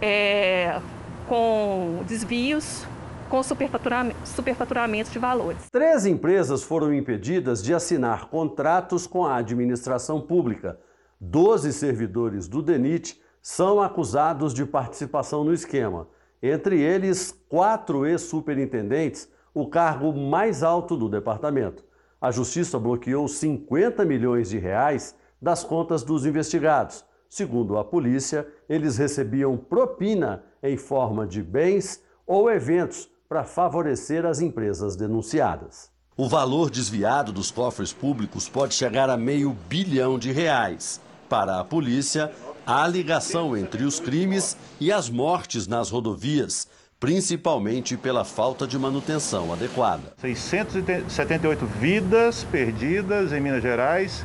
é, 0.00 0.80
com 1.28 2.02
desvios, 2.06 2.86
com 3.28 3.42
superfaturamento, 3.42 4.16
superfaturamento 4.24 5.10
de 5.10 5.18
valores. 5.18 5.70
Três 5.70 6.06
empresas 6.06 6.62
foram 6.62 6.92
impedidas 6.94 7.62
de 7.62 7.74
assinar 7.74 8.28
contratos 8.28 9.06
com 9.06 9.24
a 9.24 9.36
administração 9.36 10.20
pública. 10.20 10.78
Doze 11.20 11.72
servidores 11.72 12.46
do 12.46 12.62
DENIT 12.62 13.20
são 13.42 13.80
acusados 13.80 14.52
de 14.52 14.64
participação 14.64 15.44
no 15.44 15.52
esquema. 15.52 16.08
Entre 16.42 16.80
eles, 16.80 17.32
quatro 17.48 18.06
ex-superintendentes, 18.06 19.28
o 19.54 19.68
cargo 19.68 20.12
mais 20.12 20.62
alto 20.62 20.96
do 20.96 21.08
departamento. 21.08 21.84
A 22.20 22.30
justiça 22.30 22.78
bloqueou 22.78 23.26
50 23.26 24.04
milhões 24.04 24.50
de 24.50 24.58
reais 24.58 25.16
das 25.40 25.64
contas 25.64 26.02
dos 26.02 26.26
investigados. 26.26 27.04
Segundo 27.28 27.78
a 27.78 27.84
polícia, 27.84 28.46
eles 28.68 28.96
recebiam 28.96 29.56
propina 29.56 30.42
em 30.62 30.76
forma 30.76 31.26
de 31.26 31.42
bens 31.42 32.02
ou 32.26 32.50
eventos 32.50 33.08
para 33.28 33.44
favorecer 33.44 34.24
as 34.24 34.40
empresas 34.40 34.96
denunciadas. 34.96 35.90
O 36.16 36.28
valor 36.28 36.70
desviado 36.70 37.32
dos 37.32 37.50
cofres 37.50 37.92
públicos 37.92 38.48
pode 38.48 38.74
chegar 38.74 39.10
a 39.10 39.16
meio 39.16 39.54
bilhão 39.68 40.18
de 40.18 40.32
reais. 40.32 41.00
Para 41.28 41.60
a 41.60 41.64
polícia, 41.64 42.32
há 42.66 42.86
ligação 42.86 43.56
entre 43.56 43.84
os 43.84 44.00
crimes 44.00 44.56
e 44.80 44.90
as 44.90 45.10
mortes 45.10 45.66
nas 45.66 45.90
rodovias, 45.90 46.66
principalmente 46.98 47.96
pela 47.96 48.24
falta 48.24 48.66
de 48.66 48.78
manutenção 48.78 49.52
adequada. 49.52 50.14
678 50.18 51.66
vidas 51.66 52.44
perdidas 52.44 53.32
em 53.32 53.40
Minas 53.40 53.62
Gerais 53.62 54.24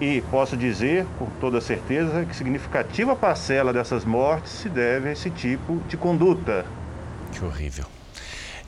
e 0.00 0.20
posso 0.30 0.56
dizer 0.56 1.06
com 1.18 1.26
toda 1.40 1.60
certeza 1.60 2.24
que 2.24 2.36
significativa 2.36 3.16
parcela 3.16 3.72
dessas 3.72 4.04
mortes 4.04 4.52
se 4.52 4.68
deve 4.68 5.08
a 5.08 5.12
esse 5.12 5.30
tipo 5.30 5.80
de 5.88 5.96
conduta. 5.96 6.66
Que 7.32 7.44
horrível. 7.44 7.86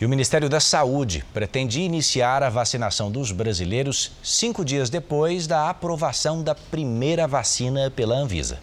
E 0.01 0.07
o 0.07 0.09
Ministério 0.09 0.49
da 0.49 0.61
Saúde 0.61 1.25
pretende 1.35 1.81
iniciar 1.81 2.43
a 2.43 2.49
vacinação 2.49 3.11
dos 3.11 3.33
brasileiros 3.33 4.13
cinco 4.23 4.65
dias 4.65 4.89
depois 4.89 5.47
da 5.47 5.69
aprovação 5.69 6.43
da 6.43 6.55
primeira 6.55 7.27
vacina 7.27 7.91
pela 7.91 8.15
Anvisa. 8.15 8.61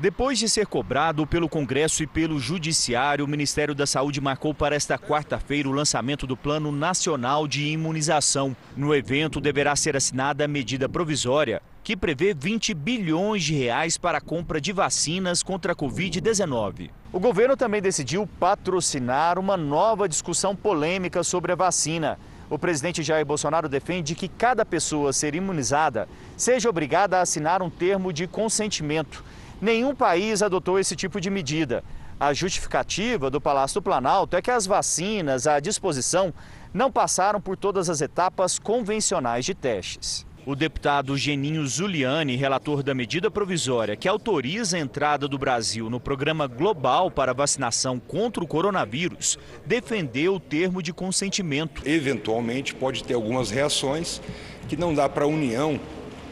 Depois 0.00 0.38
de 0.38 0.48
ser 0.48 0.66
cobrado 0.66 1.26
pelo 1.26 1.46
Congresso 1.46 2.02
e 2.02 2.06
pelo 2.06 2.40
Judiciário, 2.40 3.22
o 3.22 3.28
Ministério 3.28 3.74
da 3.74 3.84
Saúde 3.86 4.18
marcou 4.18 4.54
para 4.54 4.74
esta 4.74 4.98
quarta-feira 4.98 5.68
o 5.68 5.72
lançamento 5.72 6.26
do 6.26 6.34
Plano 6.34 6.72
Nacional 6.72 7.46
de 7.46 7.66
Imunização. 7.66 8.56
No 8.74 8.94
evento, 8.94 9.42
deverá 9.42 9.76
ser 9.76 9.94
assinada 9.98 10.42
a 10.42 10.48
medida 10.48 10.88
provisória 10.88 11.60
que 11.84 11.94
prevê 11.94 12.32
20 12.32 12.72
bilhões 12.72 13.42
de 13.42 13.54
reais 13.54 13.98
para 13.98 14.16
a 14.16 14.20
compra 14.22 14.58
de 14.58 14.72
vacinas 14.72 15.42
contra 15.42 15.74
a 15.74 15.76
Covid-19. 15.76 16.88
O 17.12 17.20
governo 17.20 17.54
também 17.54 17.82
decidiu 17.82 18.26
patrocinar 18.26 19.38
uma 19.38 19.56
nova 19.58 20.08
discussão 20.08 20.56
polêmica 20.56 21.22
sobre 21.22 21.52
a 21.52 21.56
vacina. 21.56 22.18
O 22.48 22.58
presidente 22.58 23.02
Jair 23.02 23.26
Bolsonaro 23.26 23.68
defende 23.68 24.14
que 24.14 24.28
cada 24.28 24.64
pessoa 24.64 25.10
a 25.10 25.12
ser 25.12 25.34
imunizada 25.34 26.08
seja 26.38 26.70
obrigada 26.70 27.18
a 27.18 27.20
assinar 27.20 27.60
um 27.60 27.68
termo 27.68 28.14
de 28.14 28.26
consentimento. 28.26 29.22
Nenhum 29.60 29.94
país 29.94 30.40
adotou 30.40 30.78
esse 30.78 30.96
tipo 30.96 31.20
de 31.20 31.28
medida. 31.28 31.84
A 32.18 32.32
justificativa 32.32 33.30
do 33.30 33.40
Palácio 33.40 33.80
do 33.80 33.84
Planalto 33.84 34.34
é 34.34 34.40
que 34.40 34.50
as 34.50 34.66
vacinas 34.66 35.46
à 35.46 35.60
disposição 35.60 36.32
não 36.72 36.90
passaram 36.90 37.40
por 37.40 37.58
todas 37.58 37.90
as 37.90 38.00
etapas 38.00 38.58
convencionais 38.58 39.44
de 39.44 39.54
testes. 39.54 40.26
O 40.46 40.56
deputado 40.56 41.14
Geninho 41.18 41.66
Zuliani, 41.66 42.36
relator 42.36 42.82
da 42.82 42.94
medida 42.94 43.30
provisória 43.30 43.96
que 43.96 44.08
autoriza 44.08 44.78
a 44.78 44.80
entrada 44.80 45.28
do 45.28 45.36
Brasil 45.36 45.90
no 45.90 46.00
programa 46.00 46.46
global 46.46 47.10
para 47.10 47.34
vacinação 47.34 48.00
contra 48.00 48.42
o 48.42 48.46
coronavírus, 48.46 49.38
defendeu 49.66 50.36
o 50.36 50.40
termo 50.40 50.82
de 50.82 50.94
consentimento. 50.94 51.82
Eventualmente 51.86 52.74
pode 52.74 53.04
ter 53.04 53.12
algumas 53.12 53.50
reações 53.50 54.22
que 54.66 54.76
não 54.76 54.94
dá 54.94 55.06
para 55.06 55.24
a 55.24 55.28
União 55.28 55.78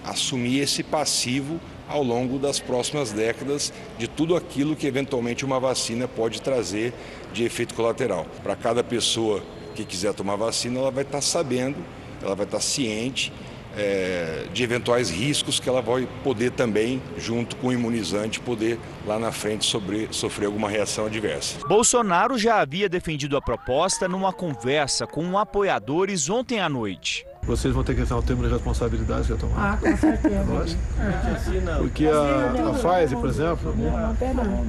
assumir 0.02 0.60
esse 0.60 0.82
passivo 0.82 1.60
ao 1.88 2.02
longo 2.02 2.38
das 2.38 2.60
próximas 2.60 3.12
décadas 3.12 3.72
de 3.98 4.06
tudo 4.06 4.36
aquilo 4.36 4.76
que 4.76 4.86
eventualmente 4.86 5.44
uma 5.44 5.58
vacina 5.58 6.06
pode 6.06 6.42
trazer 6.42 6.92
de 7.32 7.44
efeito 7.44 7.74
colateral. 7.74 8.26
Para 8.42 8.54
cada 8.54 8.84
pessoa 8.84 9.42
que 9.74 9.84
quiser 9.84 10.12
tomar 10.14 10.36
vacina, 10.36 10.80
ela 10.80 10.90
vai 10.90 11.04
estar 11.04 11.20
sabendo, 11.20 11.76
ela 12.22 12.34
vai 12.34 12.44
estar 12.44 12.60
ciente 12.60 13.32
é, 13.76 14.46
de 14.52 14.64
eventuais 14.64 15.08
riscos 15.08 15.60
que 15.60 15.68
ela 15.68 15.80
vai 15.80 16.08
poder 16.24 16.50
também, 16.50 17.00
junto 17.16 17.56
com 17.56 17.68
o 17.68 17.72
imunizante, 17.72 18.40
poder 18.40 18.78
lá 19.06 19.18
na 19.18 19.30
frente 19.30 19.64
sobre, 19.64 20.08
sofrer 20.10 20.46
alguma 20.46 20.68
reação 20.68 21.06
adversa. 21.06 21.58
Bolsonaro 21.66 22.36
já 22.36 22.60
havia 22.60 22.88
defendido 22.88 23.36
a 23.36 23.42
proposta 23.42 24.08
numa 24.08 24.32
conversa 24.32 25.06
com 25.06 25.38
apoiadores 25.38 26.28
ontem 26.28 26.60
à 26.60 26.68
noite. 26.68 27.27
Vocês 27.48 27.72
vão 27.72 27.82
ter 27.82 27.94
que 27.94 28.02
assinar 28.02 28.18
o 28.18 28.22
termo 28.22 28.42
de 28.42 28.52
responsabilidade 28.52 29.26
que 29.26 29.32
eu 29.32 29.38
tomar. 29.38 29.72
Ah, 29.72 29.76
com 29.78 29.96
certeza. 29.96 30.44
Porque 31.78 32.06
a, 32.06 32.68
a 32.68 32.72
Pfizer, 32.74 33.18
por 33.18 33.28
exemplo, 33.30 33.74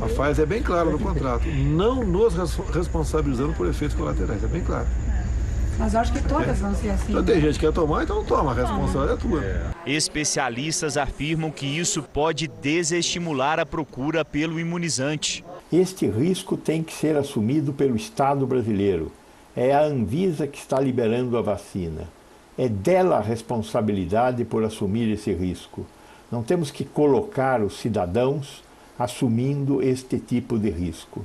a 0.01 0.05
Pfizer 0.05 0.43
é 0.43 0.45
bem 0.45 0.63
clara 0.63 0.89
no 0.89 0.97
contrato. 0.97 1.45
Não 1.45 2.05
nos 2.05 2.33
responsabilizando 2.73 3.53
por 3.53 3.67
efeitos 3.67 3.97
colaterais, 3.97 4.41
é 4.41 4.47
bem 4.47 4.63
claro. 4.63 4.87
Mas 5.77 5.93
eu 5.93 5.99
acho 5.99 6.13
que 6.13 6.23
todas 6.23 6.59
vão 6.59 6.73
ser 6.73 6.91
assim. 6.91 7.11
Então 7.11 7.23
tem 7.23 7.41
gente 7.41 7.59
que 7.59 7.65
quer 7.65 7.73
tomar, 7.73 8.03
então 8.03 8.23
toma, 8.23 8.51
a 8.51 8.53
responsabilidade 8.53 9.25
é 9.25 9.29
tua. 9.29 9.43
Especialistas 9.85 10.95
afirmam 10.95 11.51
que 11.51 11.65
isso 11.65 12.01
pode 12.01 12.47
desestimular 12.47 13.59
a 13.59 13.65
procura 13.65 14.23
pelo 14.23 14.57
imunizante. 14.57 15.43
Este 15.71 16.07
risco 16.07 16.55
tem 16.55 16.81
que 16.81 16.93
ser 16.93 17.17
assumido 17.17 17.73
pelo 17.73 17.97
Estado 17.97 18.47
brasileiro. 18.47 19.11
É 19.53 19.73
a 19.73 19.83
Anvisa 19.83 20.47
que 20.47 20.57
está 20.57 20.79
liberando 20.79 21.37
a 21.37 21.41
vacina. 21.41 22.18
É 22.61 22.67
dela 22.67 23.19
a 23.19 23.21
responsabilidade 23.21 24.43
por 24.43 24.65
assumir 24.65 25.09
esse 25.09 25.31
risco. 25.31 25.85
Não 26.29 26.43
temos 26.43 26.69
que 26.69 26.83
colocar 26.83 27.61
os 27.61 27.79
cidadãos 27.79 28.61
assumindo 28.99 29.81
este 29.81 30.19
tipo 30.19 30.59
de 30.59 30.69
risco. 30.69 31.23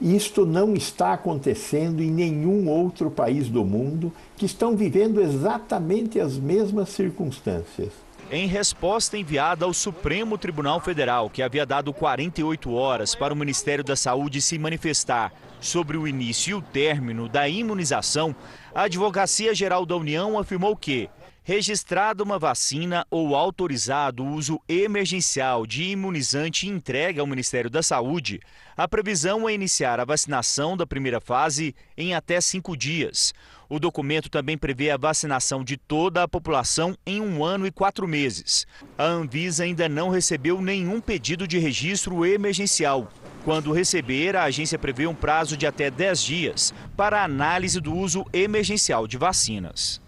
Isto 0.00 0.46
não 0.46 0.72
está 0.72 1.12
acontecendo 1.12 2.02
em 2.02 2.10
nenhum 2.10 2.70
outro 2.70 3.10
país 3.10 3.50
do 3.50 3.66
mundo 3.66 4.10
que 4.34 4.46
estão 4.46 4.74
vivendo 4.74 5.20
exatamente 5.20 6.18
as 6.18 6.38
mesmas 6.38 6.88
circunstâncias. 6.88 7.90
Em 8.34 8.46
resposta 8.46 9.18
enviada 9.18 9.66
ao 9.66 9.74
Supremo 9.74 10.38
Tribunal 10.38 10.80
Federal, 10.80 11.28
que 11.28 11.42
havia 11.42 11.66
dado 11.66 11.92
48 11.92 12.72
horas 12.72 13.14
para 13.14 13.34
o 13.34 13.36
Ministério 13.36 13.84
da 13.84 13.94
Saúde 13.94 14.40
se 14.40 14.58
manifestar 14.58 15.30
sobre 15.60 15.98
o 15.98 16.08
início 16.08 16.52
e 16.52 16.54
o 16.54 16.62
término 16.62 17.28
da 17.28 17.46
imunização, 17.46 18.34
a 18.74 18.84
Advocacia 18.84 19.54
Geral 19.54 19.84
da 19.84 19.98
União 19.98 20.38
afirmou 20.38 20.74
que 20.74 21.10
registrada 21.44 22.22
uma 22.22 22.38
vacina 22.38 23.06
ou 23.10 23.36
autorizado 23.36 24.24
o 24.24 24.32
uso 24.32 24.58
emergencial 24.66 25.66
de 25.66 25.90
imunizante 25.90 26.66
entregue 26.66 27.20
ao 27.20 27.26
Ministério 27.26 27.68
da 27.68 27.82
Saúde, 27.82 28.40
a 28.74 28.88
previsão 28.88 29.46
é 29.46 29.52
iniciar 29.52 30.00
a 30.00 30.06
vacinação 30.06 30.74
da 30.74 30.86
primeira 30.86 31.20
fase 31.20 31.74
em 31.98 32.14
até 32.14 32.40
cinco 32.40 32.74
dias. 32.74 33.34
O 33.74 33.80
documento 33.80 34.28
também 34.28 34.58
prevê 34.58 34.90
a 34.90 34.98
vacinação 34.98 35.64
de 35.64 35.78
toda 35.78 36.22
a 36.22 36.28
população 36.28 36.94
em 37.06 37.22
um 37.22 37.42
ano 37.42 37.66
e 37.66 37.70
quatro 37.70 38.06
meses. 38.06 38.66
A 38.98 39.04
Anvisa 39.04 39.64
ainda 39.64 39.88
não 39.88 40.10
recebeu 40.10 40.60
nenhum 40.60 41.00
pedido 41.00 41.48
de 41.48 41.58
registro 41.58 42.26
emergencial. 42.26 43.08
Quando 43.46 43.72
receber, 43.72 44.36
a 44.36 44.42
agência 44.42 44.78
prevê 44.78 45.06
um 45.06 45.14
prazo 45.14 45.56
de 45.56 45.66
até 45.66 45.90
10 45.90 46.22
dias 46.22 46.74
para 46.94 47.24
análise 47.24 47.80
do 47.80 47.96
uso 47.96 48.26
emergencial 48.30 49.06
de 49.06 49.16
vacinas. 49.16 50.02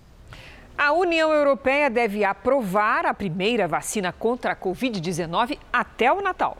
A 0.76 0.92
União 0.92 1.32
Europeia 1.32 1.88
deve 1.88 2.22
aprovar 2.22 3.06
a 3.06 3.14
primeira 3.14 3.66
vacina 3.66 4.12
contra 4.12 4.52
a 4.52 4.56
Covid-19 4.56 5.58
até 5.72 6.12
o 6.12 6.20
Natal. 6.20 6.58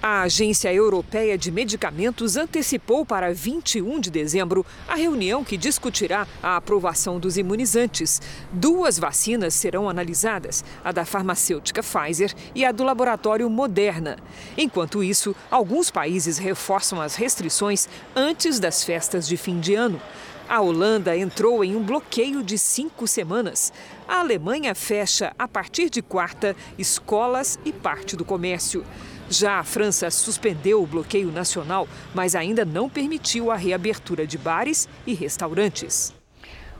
A 0.00 0.22
Agência 0.22 0.72
Europeia 0.72 1.36
de 1.36 1.50
Medicamentos 1.50 2.36
antecipou 2.36 3.04
para 3.04 3.34
21 3.34 3.98
de 3.98 4.12
dezembro 4.12 4.64
a 4.86 4.94
reunião 4.94 5.42
que 5.42 5.56
discutirá 5.56 6.24
a 6.40 6.56
aprovação 6.56 7.18
dos 7.18 7.36
imunizantes. 7.36 8.22
Duas 8.52 8.96
vacinas 8.96 9.54
serão 9.54 9.88
analisadas, 9.88 10.64
a 10.84 10.92
da 10.92 11.04
farmacêutica 11.04 11.82
Pfizer 11.82 12.32
e 12.54 12.64
a 12.64 12.70
do 12.70 12.84
laboratório 12.84 13.50
Moderna. 13.50 14.16
Enquanto 14.56 15.02
isso, 15.02 15.34
alguns 15.50 15.90
países 15.90 16.38
reforçam 16.38 17.00
as 17.00 17.16
restrições 17.16 17.88
antes 18.14 18.60
das 18.60 18.84
festas 18.84 19.26
de 19.26 19.36
fim 19.36 19.58
de 19.58 19.74
ano. 19.74 20.00
A 20.48 20.60
Holanda 20.60 21.14
entrou 21.16 21.62
em 21.64 21.74
um 21.74 21.82
bloqueio 21.82 22.42
de 22.42 22.56
cinco 22.56 23.06
semanas. 23.06 23.72
A 24.06 24.20
Alemanha 24.20 24.74
fecha, 24.76 25.34
a 25.36 25.48
partir 25.48 25.90
de 25.90 26.00
quarta, 26.00 26.56
escolas 26.78 27.58
e 27.64 27.72
parte 27.72 28.16
do 28.16 28.24
comércio. 28.24 28.84
Já 29.30 29.58
a 29.58 29.64
França 29.64 30.10
suspendeu 30.10 30.82
o 30.82 30.86
bloqueio 30.86 31.30
nacional, 31.30 31.86
mas 32.14 32.34
ainda 32.34 32.64
não 32.64 32.88
permitiu 32.88 33.50
a 33.50 33.56
reabertura 33.56 34.26
de 34.26 34.38
bares 34.38 34.88
e 35.06 35.12
restaurantes. 35.12 36.14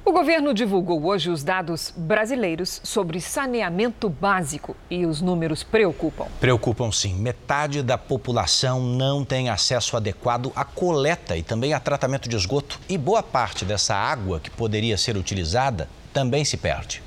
O 0.09 0.13
governo 0.13 0.55
divulgou 0.55 1.05
hoje 1.05 1.29
os 1.29 1.45
dados 1.45 1.93
brasileiros 1.95 2.81
sobre 2.83 3.21
saneamento 3.21 4.09
básico 4.09 4.75
e 4.91 5.05
os 5.05 5.21
números 5.21 5.63
preocupam. 5.63 6.27
Preocupam 6.41 6.91
sim. 6.91 7.13
Metade 7.15 7.83
da 7.83 7.99
população 7.99 8.81
não 8.81 9.23
tem 9.23 9.51
acesso 9.51 9.99
adequado 9.99 10.51
à 10.57 10.65
coleta 10.65 11.37
e 11.37 11.43
também 11.43 11.75
a 11.75 11.81
tratamento 11.81 12.27
de 12.27 12.37
esgoto. 12.37 12.81
E 12.89 12.97
boa 12.97 13.23
parte 13.23 13.67
dessa 13.67 13.95
água 13.95 14.41
que 14.41 14.51
poderia 14.51 14.97
ser 14.97 15.19
utilizada 15.19 15.91
também 16.11 16.43
se 16.43 16.57
perde. 16.57 17.03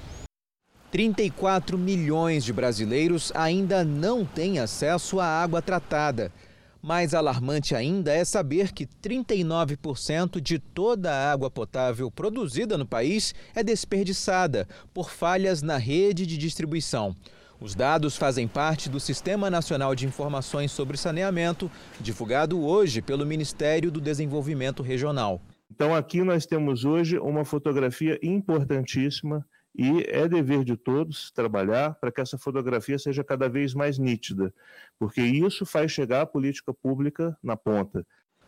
34 0.92 1.78
milhões 1.78 2.44
de 2.44 2.52
brasileiros 2.52 3.32
ainda 3.34 3.82
não 3.82 4.26
têm 4.26 4.60
acesso 4.60 5.22
à 5.22 5.26
água 5.26 5.62
tratada. 5.62 6.34
Mais 6.82 7.14
alarmante 7.14 7.74
ainda 7.74 8.12
é 8.12 8.26
saber 8.26 8.74
que 8.74 8.86
39% 8.86 10.42
de 10.42 10.60
toda 10.60 11.10
a 11.10 11.32
água 11.32 11.50
potável 11.50 12.12
produzida 12.12 12.78
no 12.78 12.86
país 12.86 13.34
é 13.56 13.64
desperdiçada 13.64 14.68
por 14.94 15.12
falhas 15.12 15.62
na 15.62 15.78
rede 15.78 16.26
de 16.26 16.38
distribuição. 16.38 17.16
Os 17.62 17.74
dados 17.74 18.18
fazem 18.18 18.48
parte 18.48 18.90
do 18.90 19.00
Sistema 19.00 19.50
Nacional 19.50 19.96
de 19.96 20.06
Informações 20.06 20.72
sobre 20.72 20.98
Saneamento, 20.98 21.72
divulgado 22.02 22.60
hoje 22.60 23.02
pelo 23.02 23.26
Ministério 23.26 23.92
do 23.92 24.02
Desenvolvimento 24.02 24.84
Regional. 24.84 25.40
Então, 25.70 25.96
aqui 25.96 26.22
nós 26.22 26.46
temos 26.46 26.84
hoje 26.84 27.18
uma 27.18 27.46
fotografia 27.46 28.20
importantíssima 28.22 29.46
e 29.76 30.04
é 30.08 30.28
dever 30.28 30.64
de 30.64 30.76
todos 30.76 31.32
trabalhar 31.32 31.96
para 31.96 32.12
que 32.12 32.22
essa 32.22 32.38
fotografia 32.38 33.00
seja 33.00 33.24
cada 33.24 33.48
vez 33.48 33.74
mais 33.74 33.98
nítida, 33.98 34.54
porque 35.00 35.22
isso 35.22 35.66
faz 35.66 35.92
chegar 35.92 36.22
a 36.22 36.26
política 36.26 36.74
pública 36.74 37.38
na 37.42 37.56
ponta. 37.56 38.06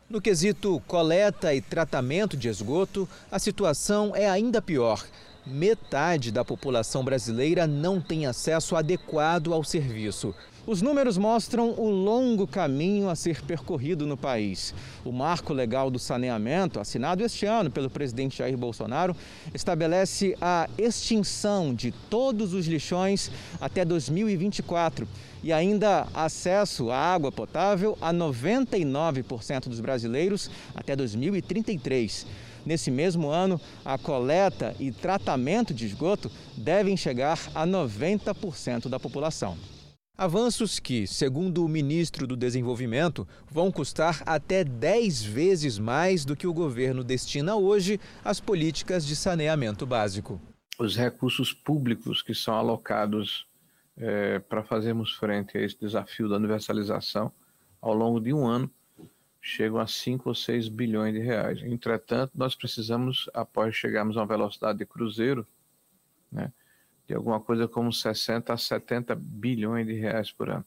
No 0.09 0.21
quesito 0.21 0.81
coleta 0.85 1.53
e 1.55 1.61
tratamento 1.61 2.35
de 2.35 2.47
esgoto, 2.47 3.07
a 3.31 3.39
situação 3.39 4.15
é 4.15 4.29
ainda 4.29 4.61
pior. 4.61 5.03
Metade 5.45 6.31
da 6.31 6.45
população 6.45 7.03
brasileira 7.03 7.65
não 7.65 7.99
tem 7.99 8.25
acesso 8.25 8.75
adequado 8.75 9.53
ao 9.53 9.63
serviço. 9.63 10.35
Os 10.65 10.81
números 10.81 11.17
mostram 11.17 11.71
o 11.71 11.89
longo 11.89 12.47
caminho 12.47 13.09
a 13.09 13.15
ser 13.15 13.41
percorrido 13.41 14.07
no 14.07 14.15
país. 14.15 14.73
O 15.03 15.11
Marco 15.11 15.51
Legal 15.51 15.91
do 15.91 15.99
Saneamento, 15.99 16.79
assinado 16.79 17.21
este 17.21 17.45
ano 17.45 17.69
pelo 17.69 17.89
presidente 17.89 18.37
Jair 18.37 18.57
Bolsonaro, 18.57 19.13
estabelece 19.53 20.37
a 20.39 20.69
extinção 20.77 21.75
de 21.75 21.91
todos 22.09 22.53
os 22.53 22.65
lixões 22.65 23.29
até 23.59 23.83
2024 23.83 25.05
e 25.43 25.51
ainda 25.51 26.07
acesso 26.13 26.89
à 26.89 26.97
água 26.97 27.29
potável 27.29 27.97
a 27.99 28.13
99% 28.13 29.67
dos 29.67 29.81
brasileiros 29.81 30.49
até 30.73 30.95
2033. 30.95 32.25
Nesse 32.65 32.89
mesmo 32.89 33.27
ano, 33.27 33.59
a 33.83 33.97
coleta 33.97 34.73
e 34.79 34.93
tratamento 34.93 35.73
de 35.73 35.85
esgoto 35.85 36.31
devem 36.55 36.95
chegar 36.95 37.37
a 37.53 37.67
90% 37.67 38.87
da 38.87 38.97
população. 38.97 39.57
Avanços 40.15 40.79
que, 40.79 41.07
segundo 41.07 41.65
o 41.65 41.67
ministro 41.67 42.27
do 42.27 42.37
Desenvolvimento, 42.37 43.27
vão 43.49 43.71
custar 43.71 44.21
até 44.27 44.63
10 44.63 45.23
vezes 45.23 45.79
mais 45.79 46.23
do 46.23 46.35
que 46.35 46.45
o 46.45 46.53
governo 46.53 47.03
destina 47.03 47.55
hoje 47.55 47.99
às 48.23 48.39
políticas 48.39 49.07
de 49.07 49.15
saneamento 49.15 49.87
básico. 49.87 50.39
Os 50.77 50.95
recursos 50.95 51.51
públicos 51.51 52.21
que 52.21 52.35
são 52.35 52.53
alocados 52.53 53.47
é, 53.97 54.37
para 54.37 54.61
fazermos 54.61 55.13
frente 55.13 55.57
a 55.57 55.61
esse 55.61 55.79
desafio 55.79 56.29
da 56.29 56.35
universalização 56.35 57.31
ao 57.81 57.95
longo 57.95 58.19
de 58.19 58.31
um 58.31 58.45
ano 58.45 58.69
chegam 59.41 59.79
a 59.79 59.87
5 59.87 60.29
ou 60.29 60.35
6 60.35 60.69
bilhões 60.69 61.15
de 61.15 61.21
reais. 61.21 61.59
Entretanto, 61.63 62.33
nós 62.35 62.53
precisamos, 62.53 63.27
após 63.33 63.75
chegarmos 63.75 64.15
a 64.15 64.19
uma 64.19 64.27
velocidade 64.27 64.77
de 64.77 64.85
cruzeiro, 64.85 65.45
né, 66.31 66.51
de 67.13 67.17
alguma 67.17 67.39
coisa 67.39 67.67
como 67.67 67.93
60 67.93 68.51
a 68.51 68.57
70 68.57 69.15
bilhões 69.15 69.85
de 69.85 69.93
reais 69.93 70.31
por 70.31 70.49
ano. 70.49 70.65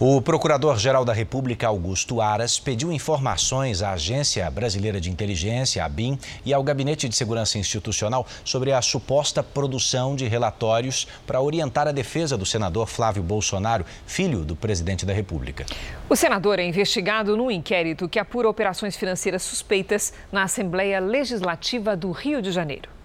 O 0.00 0.22
Procurador-Geral 0.22 1.04
da 1.04 1.12
República, 1.12 1.68
Augusto 1.68 2.20
Aras, 2.20 2.58
pediu 2.58 2.90
informações 2.90 3.82
à 3.82 3.92
Agência 3.92 4.50
Brasileira 4.50 5.00
de 5.00 5.10
Inteligência, 5.10 5.84
a 5.84 5.88
BIM, 5.88 6.18
e 6.46 6.54
ao 6.54 6.62
Gabinete 6.62 7.08
de 7.08 7.14
Segurança 7.14 7.58
Institucional 7.58 8.26
sobre 8.42 8.72
a 8.72 8.80
suposta 8.80 9.42
produção 9.42 10.16
de 10.16 10.26
relatórios 10.26 11.06
para 11.26 11.40
orientar 11.40 11.86
a 11.86 11.92
defesa 11.92 12.36
do 12.36 12.46
senador 12.46 12.88
Flávio 12.88 13.22
Bolsonaro, 13.22 13.84
filho 14.06 14.44
do 14.44 14.56
presidente 14.56 15.04
da 15.04 15.12
República. 15.12 15.66
O 16.08 16.16
senador 16.16 16.58
é 16.58 16.64
investigado 16.64 17.36
num 17.36 17.50
inquérito 17.50 18.08
que 18.08 18.18
apura 18.18 18.48
operações 18.48 18.96
financeiras 18.96 19.42
suspeitas 19.42 20.12
na 20.32 20.44
Assembleia 20.44 21.00
Legislativa 21.00 21.94
do 21.94 22.10
Rio 22.12 22.40
de 22.40 22.50
Janeiro. 22.50 22.97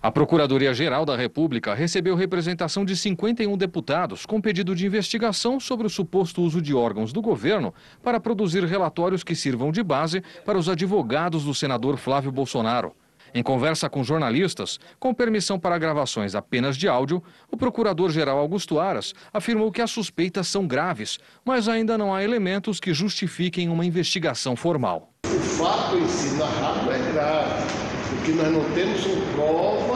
A 0.00 0.12
Procuradoria-Geral 0.12 1.04
da 1.04 1.16
República 1.16 1.74
recebeu 1.74 2.14
representação 2.14 2.84
de 2.84 2.96
51 2.96 3.56
deputados 3.56 4.24
com 4.24 4.40
pedido 4.40 4.72
de 4.72 4.86
investigação 4.86 5.58
sobre 5.58 5.88
o 5.88 5.90
suposto 5.90 6.40
uso 6.40 6.62
de 6.62 6.72
órgãos 6.72 7.12
do 7.12 7.20
governo 7.20 7.74
para 8.00 8.20
produzir 8.20 8.62
relatórios 8.62 9.24
que 9.24 9.34
sirvam 9.34 9.72
de 9.72 9.82
base 9.82 10.22
para 10.44 10.56
os 10.56 10.68
advogados 10.68 11.42
do 11.42 11.52
senador 11.52 11.96
Flávio 11.96 12.30
Bolsonaro. 12.30 12.94
Em 13.34 13.42
conversa 13.42 13.90
com 13.90 14.04
jornalistas, 14.04 14.78
com 15.00 15.12
permissão 15.12 15.58
para 15.58 15.76
gravações 15.76 16.36
apenas 16.36 16.76
de 16.76 16.86
áudio, 16.88 17.20
o 17.50 17.56
procurador-geral 17.56 18.38
Augusto 18.38 18.78
Aras 18.78 19.12
afirmou 19.34 19.72
que 19.72 19.82
as 19.82 19.90
suspeitas 19.90 20.46
são 20.46 20.64
graves, 20.64 21.18
mas 21.44 21.68
ainda 21.68 21.98
não 21.98 22.14
há 22.14 22.22
elementos 22.22 22.78
que 22.78 22.94
justifiquem 22.94 23.68
uma 23.68 23.84
investigação 23.84 24.54
formal. 24.54 25.12
O 25.24 25.40
fato 25.40 25.96
em 25.96 26.06
si 26.06 26.38
narrado 26.38 26.92
é 26.92 27.12
grave 27.12 27.88
que 28.28 28.34
nós 28.34 28.52
não 28.52 28.64
temos 28.74 29.00
são 29.02 29.12
provas 29.34 29.87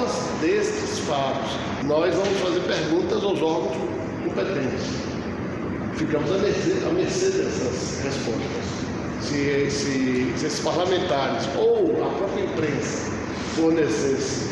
destes 0.43 0.99
fatos. 1.07 1.53
Nós 1.85 2.15
vamos 2.15 2.41
fazer 2.41 2.61
perguntas 2.61 3.23
aos 3.23 3.41
órgãos 3.41 3.77
competentes. 4.25 4.83
Ficamos 5.95 6.31
à 6.33 6.39
mercê, 6.39 6.83
à 6.85 6.93
mercê 6.93 7.27
dessas 7.27 8.03
respostas. 8.03 8.73
Se, 9.23 9.71
se, 9.71 10.33
se 10.37 10.47
esses 10.47 10.61
parlamentares 10.61 11.49
ou 11.57 12.05
a 12.05 12.11
própria 12.17 12.45
imprensa 12.45 13.11
fornecessem 13.55 14.51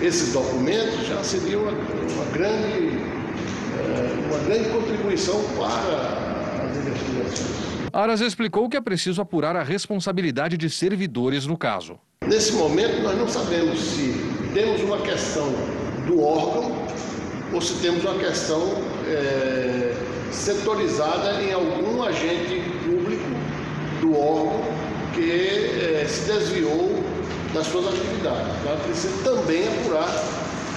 esses 0.00 0.32
documentos, 0.32 1.06
já 1.06 1.22
seria 1.22 1.58
uma, 1.58 1.70
uma 1.70 2.24
grande, 2.32 2.98
eh, 3.78 4.26
uma 4.28 4.38
grande 4.38 4.70
contribuição 4.70 5.42
para 5.56 6.66
as 6.66 6.76
investigações. 6.76 7.56
Aras 7.92 8.20
explicou 8.20 8.68
que 8.68 8.76
é 8.76 8.80
preciso 8.80 9.20
apurar 9.20 9.54
a 9.54 9.62
responsabilidade 9.62 10.56
de 10.56 10.68
servidores 10.68 11.46
no 11.46 11.56
caso. 11.56 11.98
Nesse 12.26 12.52
momento, 12.52 13.02
nós 13.02 13.16
não 13.16 13.28
sabemos 13.28 13.78
se 13.78 14.35
temos 14.56 14.80
uma 14.80 14.96
questão 14.96 15.52
do 16.06 16.24
órgão 16.24 16.72
ou 17.52 17.60
se 17.60 17.74
temos 17.74 18.02
uma 18.02 18.14
questão 18.14 18.82
é, 19.06 19.94
setorizada 20.32 21.42
em 21.42 21.52
algum 21.52 22.02
agente 22.02 22.62
público 22.82 23.28
do 24.00 24.18
órgão 24.18 24.62
que 25.14 25.30
é, 25.30 26.06
se 26.08 26.32
desviou 26.32 27.04
das 27.52 27.66
suas 27.66 27.88
atividades. 27.88 28.46
Então, 28.62 28.78
precisa 28.78 29.24
também 29.24 29.68
apurar 29.68 30.08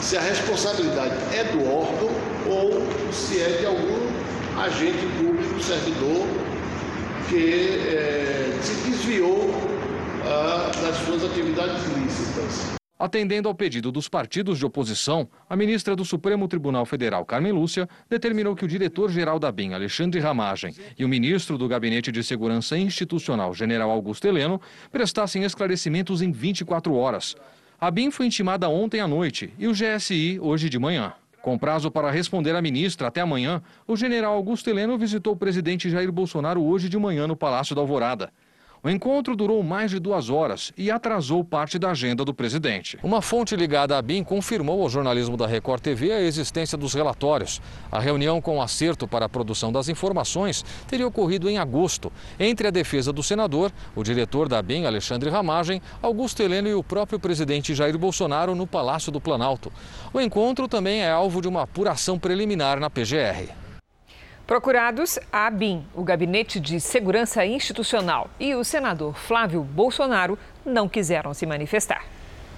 se 0.01 0.17
a 0.17 0.21
responsabilidade 0.23 1.15
é 1.33 1.45
do 1.45 1.65
órgão 1.73 2.09
ou 2.49 2.85
se 3.13 3.39
é 3.39 3.59
de 3.61 3.65
algum 3.65 4.09
agente 4.61 5.07
público, 5.17 5.63
servidor, 5.63 6.27
que 7.29 7.79
é, 7.95 8.59
se 8.61 8.73
desviou 8.89 9.53
ah, 10.25 10.69
das 10.81 10.97
suas 11.05 11.23
atividades 11.23 11.81
lícitas. 11.95 12.78
Atendendo 12.99 13.47
ao 13.47 13.55
pedido 13.55 13.93
dos 13.93 14.09
partidos 14.09 14.59
de 14.59 14.65
oposição, 14.65 15.29
a 15.49 15.55
ministra 15.55 15.95
do 15.95 16.03
Supremo 16.03 16.49
Tribunal 16.49 16.85
Federal, 16.85 17.23
Carmen 17.23 17.53
Lúcia, 17.53 17.87
determinou 18.09 18.53
que 18.57 18.65
o 18.65 18.67
diretor-geral 18.67 19.39
da 19.39 19.49
BIM, 19.49 19.73
Alexandre 19.73 20.19
Ramagem, 20.19 20.75
e 20.97 21.05
o 21.05 21.07
ministro 21.07 21.57
do 21.57 21.65
Gabinete 21.65 22.11
de 22.11 22.21
Segurança 22.21 22.77
Institucional, 22.77 23.53
General 23.53 23.89
Augusto 23.89 24.27
Heleno, 24.27 24.59
prestassem 24.91 25.45
esclarecimentos 25.45 26.21
em 26.21 26.29
24 26.29 26.93
horas. 26.93 27.37
A 27.79 27.89
BIM 27.89 28.11
foi 28.11 28.25
intimada 28.25 28.67
ontem 28.67 28.99
à 28.99 29.07
noite 29.07 29.53
e 29.57 29.65
o 29.65 29.71
GSI 29.71 30.37
hoje 30.41 30.67
de 30.67 30.77
manhã. 30.77 31.13
Com 31.41 31.57
prazo 31.57 31.89
para 31.89 32.11
responder 32.11 32.53
à 32.53 32.61
ministra 32.61 33.07
até 33.07 33.21
amanhã, 33.21 33.63
o 33.87 33.95
general 33.95 34.33
Augusto 34.33 34.69
Heleno 34.69 34.97
visitou 34.97 35.31
o 35.31 35.37
presidente 35.37 35.89
Jair 35.89 36.11
Bolsonaro 36.11 36.61
hoje 36.61 36.89
de 36.89 36.97
manhã 36.97 37.25
no 37.25 37.37
Palácio 37.37 37.73
da 37.73 37.79
Alvorada. 37.79 38.29
O 38.81 38.89
encontro 38.89 39.35
durou 39.35 39.61
mais 39.61 39.91
de 39.91 39.99
duas 39.99 40.29
horas 40.29 40.71
e 40.77 40.89
atrasou 40.89 41.43
parte 41.43 41.77
da 41.77 41.91
agenda 41.91 42.23
do 42.23 42.33
presidente. 42.33 42.97
Uma 43.03 43.21
fonte 43.21 43.53
ligada 43.53 43.97
à 43.97 44.01
BIM 44.01 44.23
confirmou 44.23 44.81
ao 44.81 44.89
jornalismo 44.89 45.35
da 45.35 45.45
Record 45.45 45.81
TV 45.81 46.13
a 46.13 46.21
existência 46.21 46.77
dos 46.77 46.93
relatórios. 46.93 47.61
A 47.91 47.99
reunião 47.99 48.39
com 48.39 48.61
acerto 48.61 49.05
para 49.05 49.25
a 49.25 49.29
produção 49.29 49.69
das 49.69 49.89
informações 49.89 50.63
teria 50.87 51.05
ocorrido 51.05 51.49
em 51.49 51.57
agosto, 51.57 52.09
entre 52.39 52.69
a 52.69 52.71
defesa 52.71 53.11
do 53.11 53.21
senador, 53.21 53.69
o 53.93 54.01
diretor 54.01 54.47
da 54.47 54.61
BIM, 54.61 54.85
Alexandre 54.85 55.29
Ramagem, 55.29 55.81
Augusto 56.01 56.41
Heleno 56.41 56.69
e 56.69 56.73
o 56.73 56.83
próprio 56.83 57.19
presidente 57.19 57.75
Jair 57.75 57.97
Bolsonaro 57.97 58.55
no 58.55 58.65
Palácio 58.65 59.11
do 59.11 59.19
Planalto. 59.19 59.73
O 60.13 60.21
encontro 60.21 60.69
também 60.69 61.01
é 61.01 61.11
alvo 61.11 61.41
de 61.41 61.49
uma 61.49 61.63
apuração 61.63 62.17
preliminar 62.17 62.79
na 62.79 62.89
PGR. 62.89 63.58
Procurados, 64.49 65.19
a 65.31 65.45
ABIN, 65.45 65.85
o 65.93 66.03
Gabinete 66.03 66.59
de 66.59 66.79
Segurança 66.79 67.45
Institucional, 67.45 68.31
e 68.39 68.55
o 68.55 68.63
senador 68.63 69.15
Flávio 69.15 69.61
Bolsonaro 69.61 70.39
não 70.65 70.89
quiseram 70.89 71.35
se 71.35 71.45
manifestar. 71.45 72.03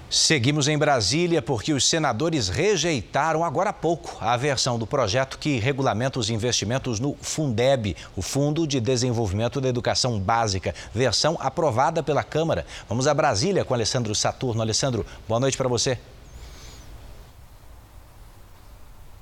Seguimos 0.10 0.70
em 0.70 0.78
Brasília 0.78 1.42
porque 1.42 1.74
os 1.74 1.86
senadores 1.86 2.48
rejeitaram 2.48 3.44
agora 3.44 3.72
há 3.72 3.74
pouco 3.74 4.18
a 4.22 4.38
versão 4.38 4.80
do 4.80 4.88
projeto 4.88 5.38
que 5.38 5.60
regulamenta 5.60 6.18
os 6.18 6.30
investimentos 6.30 6.98
no 6.98 7.14
Fundeb, 7.22 7.98
o 8.16 8.22
Fundo 8.22 8.66
de 8.66 8.80
Desenvolvimento 8.80 9.60
da 9.60 9.68
Educação 9.68 10.18
Básica, 10.18 10.74
versão 10.94 11.38
aprovada 11.42 12.02
pela 12.02 12.24
Câmara. 12.24 12.66
Vamos 12.88 13.06
a 13.06 13.14
Brasília 13.14 13.66
com 13.66 13.74
Alessandro 13.74 14.16
Saturno. 14.16 14.62
Alessandro, 14.62 15.06
boa 15.28 15.42
noite 15.42 15.58
para 15.58 15.68
você. 15.68 16.00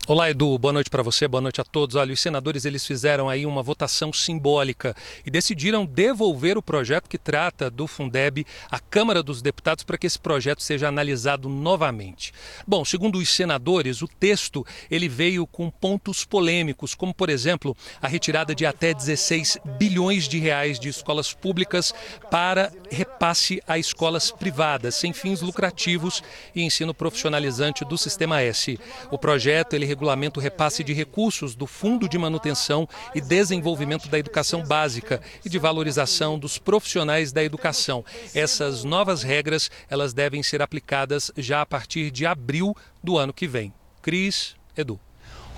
Olá, 0.09 0.27
Edu. 0.27 0.57
Boa 0.57 0.73
noite 0.73 0.89
para 0.89 1.03
você, 1.03 1.27
boa 1.27 1.39
noite 1.39 1.61
a 1.61 1.63
todos. 1.63 1.95
Olha, 1.95 2.11
os 2.11 2.19
senadores 2.19 2.65
eles 2.65 2.83
fizeram 2.83 3.29
aí 3.29 3.45
uma 3.45 3.61
votação 3.61 4.11
simbólica 4.11 4.95
e 5.23 5.29
decidiram 5.29 5.85
devolver 5.85 6.57
o 6.57 6.63
projeto 6.63 7.07
que 7.07 7.15
trata 7.19 7.69
do 7.69 7.85
Fundeb 7.85 8.43
à 8.71 8.79
Câmara 8.79 9.21
dos 9.21 9.39
Deputados 9.39 9.83
para 9.83 9.99
que 9.99 10.07
esse 10.07 10.17
projeto 10.17 10.63
seja 10.63 10.87
analisado 10.87 11.47
novamente. 11.47 12.33
Bom, 12.65 12.83
segundo 12.83 13.19
os 13.19 13.29
senadores, 13.29 14.01
o 14.01 14.07
texto 14.07 14.65
ele 14.89 15.07
veio 15.07 15.45
com 15.45 15.69
pontos 15.69 16.25
polêmicos, 16.25 16.95
como 16.95 17.13
por 17.13 17.29
exemplo, 17.29 17.77
a 18.01 18.07
retirada 18.07 18.55
de 18.55 18.65
até 18.65 18.95
16 18.95 19.59
bilhões 19.77 20.27
de 20.27 20.39
reais 20.39 20.79
de 20.79 20.89
escolas 20.89 21.35
públicas 21.35 21.93
para 22.31 22.71
repasse 22.89 23.61
a 23.67 23.77
escolas 23.77 24.31
privadas 24.31 24.95
sem 24.95 25.13
fins 25.13 25.41
lucrativos 25.41 26.23
e 26.55 26.63
ensino 26.63 26.95
profissionalizante 26.95 27.85
do 27.85 27.95
Sistema 27.95 28.41
S. 28.41 28.79
O 29.11 29.17
projeto 29.19 29.75
ele 29.75 29.98
regulamenta 29.99 30.39
o 30.39 30.41
repasse 30.41 30.81
de 30.81 30.93
recursos 30.93 31.55
do 31.55 31.67
Fundo 31.67 32.07
de 32.07 32.17
Manutenção 32.17 32.87
e 33.13 33.19
Desenvolvimento 33.19 34.07
da 34.07 34.17
Educação 34.17 34.63
Básica 34.63 35.21
e 35.43 35.49
de 35.49 35.59
valorização 35.59 36.39
dos 36.39 36.57
profissionais 36.57 37.33
da 37.33 37.43
educação. 37.43 38.05
Essas 38.33 38.85
novas 38.85 39.23
regras, 39.23 39.69
elas 39.89 40.13
devem 40.13 40.41
ser 40.41 40.61
aplicadas 40.61 41.31
já 41.35 41.61
a 41.61 41.65
partir 41.65 42.11
de 42.11 42.25
abril 42.25 42.73
do 43.03 43.17
ano 43.17 43.33
que 43.33 43.45
vem. 43.45 43.73
Cris, 44.01 44.55
Edu. 44.77 44.97